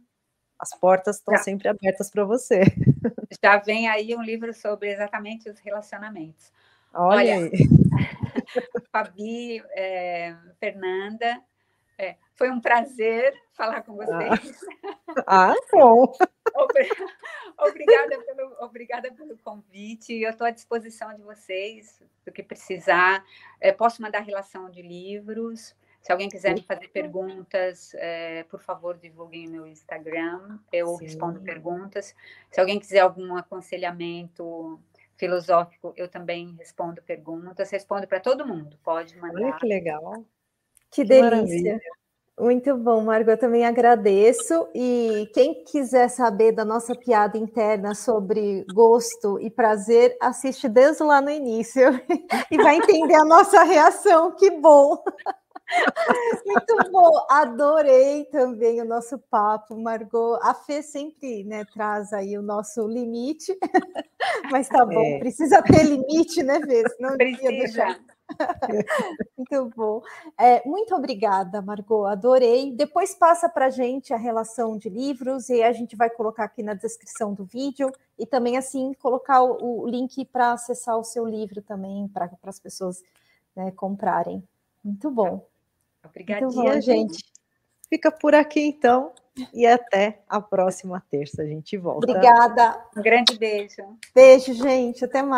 As 0.61 0.77
portas 0.77 1.17
estão 1.17 1.35
sempre 1.37 1.67
abertas 1.67 2.11
para 2.11 2.23
você. 2.23 2.61
Já 3.43 3.57
vem 3.57 3.89
aí 3.89 4.15
um 4.15 4.21
livro 4.21 4.53
sobre 4.53 4.91
exatamente 4.91 5.49
os 5.49 5.57
relacionamentos. 5.57 6.53
Olha, 6.93 7.37
Olha 7.37 7.49
Fabi, 8.93 9.59
é, 9.71 10.35
Fernanda, 10.59 11.41
é, 11.97 12.15
foi 12.35 12.51
um 12.51 12.61
prazer 12.61 13.33
falar 13.53 13.81
com 13.81 13.95
vocês. 13.95 14.61
Ah, 15.27 15.51
ah 15.51 15.55
bom. 15.73 16.13
Obrigada 17.57 18.17
pelo, 18.23 18.55
obrigada 18.61 19.11
pelo 19.11 19.37
convite. 19.39 20.13
Eu 20.13 20.29
estou 20.29 20.47
à 20.47 20.51
disposição 20.51 21.13
de 21.13 21.21
vocês, 21.21 22.01
do 22.25 22.31
que 22.31 22.41
precisar. 22.41 23.25
É, 23.59 23.73
posso 23.73 24.01
mandar 24.01 24.19
relação 24.19 24.69
de 24.69 24.81
livros. 24.81 25.75
Se 26.01 26.11
alguém 26.11 26.29
quiser 26.29 26.55
me 26.55 26.63
fazer 26.63 26.87
perguntas, 26.87 27.93
é, 27.95 28.43
por 28.45 28.59
favor, 28.59 28.97
divulguem 28.97 29.47
meu 29.47 29.67
Instagram, 29.67 30.57
eu 30.73 30.87
Sim. 30.95 31.05
respondo 31.05 31.41
perguntas. 31.41 32.15
Se 32.49 32.59
alguém 32.59 32.79
quiser 32.79 32.99
algum 32.99 33.35
aconselhamento 33.35 34.79
filosófico, 35.15 35.93
eu 35.95 36.07
também 36.07 36.55
respondo 36.57 37.01
perguntas, 37.03 37.69
respondo 37.69 38.07
para 38.07 38.19
todo 38.19 38.47
mundo, 38.47 38.77
pode 38.83 39.15
mandar. 39.19 39.41
Olha 39.41 39.53
que 39.53 39.67
legal. 39.67 40.25
Que, 40.89 41.03
que 41.03 41.05
delícia. 41.05 41.29
Maravilha. 41.29 41.79
Muito 42.39 42.75
bom, 42.75 43.01
Margot, 43.01 43.33
eu 43.33 43.37
também 43.37 43.63
agradeço. 43.63 44.67
E 44.73 45.29
quem 45.31 45.63
quiser 45.63 46.07
saber 46.09 46.53
da 46.53 46.65
nossa 46.65 46.95
piada 46.95 47.37
interna 47.37 47.93
sobre 47.93 48.65
gosto 48.73 49.39
e 49.39 49.51
prazer, 49.51 50.17
assiste 50.19 50.67
desde 50.67 51.03
lá 51.03 51.21
no 51.21 51.29
início 51.29 51.83
e 52.49 52.57
vai 52.57 52.77
entender 52.77 53.13
a 53.13 53.25
nossa 53.25 53.61
reação. 53.63 54.35
Que 54.35 54.49
bom! 54.49 55.03
Muito 56.45 56.91
bom, 56.91 57.25
adorei 57.29 58.25
também 58.25 58.81
o 58.81 58.85
nosso 58.85 59.17
papo, 59.17 59.77
Margot. 59.77 60.37
A 60.41 60.53
Fê 60.53 60.81
sempre 60.81 61.43
né, 61.43 61.63
traz 61.65 62.11
aí 62.13 62.37
o 62.37 62.41
nosso 62.41 62.87
limite, 62.87 63.57
mas 64.51 64.67
tá 64.67 64.85
bom, 64.85 65.01
é. 65.01 65.19
precisa 65.19 65.61
ter 65.61 65.83
limite, 65.83 66.43
né, 66.43 66.59
Fê? 66.59 66.89
Senão 66.89 67.15
precisa. 67.15 67.99
muito 69.37 69.71
bom. 69.75 70.01
É, 70.37 70.67
muito 70.67 70.95
obrigada, 70.95 71.61
Margot, 71.61 72.05
adorei. 72.05 72.71
Depois 72.73 73.15
passa 73.15 73.49
para 73.49 73.67
a 73.67 73.69
gente 73.69 74.13
a 74.13 74.17
relação 74.17 74.77
de 74.77 74.89
livros 74.89 75.49
e 75.49 75.61
a 75.61 75.71
gente 75.71 75.95
vai 75.95 76.09
colocar 76.09 76.45
aqui 76.45 76.63
na 76.63 76.73
descrição 76.73 77.33
do 77.33 77.45
vídeo 77.45 77.91
e 78.17 78.25
também, 78.25 78.57
assim, 78.57 78.93
colocar 78.93 79.41
o, 79.41 79.83
o 79.83 79.87
link 79.87 80.25
para 80.25 80.53
acessar 80.53 80.97
o 80.97 81.03
seu 81.03 81.25
livro 81.25 81.61
também, 81.61 82.07
para 82.07 82.29
as 82.43 82.59
pessoas 82.59 83.01
né, 83.55 83.71
comprarem. 83.71 84.43
Muito 84.83 85.11
bom. 85.11 85.50
Obrigadinha, 86.03 86.81
gente. 86.81 87.23
Fica 87.89 88.11
por 88.11 88.33
aqui, 88.33 88.61
então. 88.61 89.11
E 89.53 89.65
até 89.65 90.21
a 90.27 90.41
próxima 90.41 91.01
terça. 91.09 91.41
A 91.41 91.45
gente 91.45 91.77
volta. 91.77 92.11
Obrigada. 92.11 92.83
Um 92.95 93.01
grande 93.01 93.37
beijo. 93.37 93.81
Beijo, 94.13 94.53
gente. 94.53 95.05
Até 95.05 95.21
mais. 95.21 95.29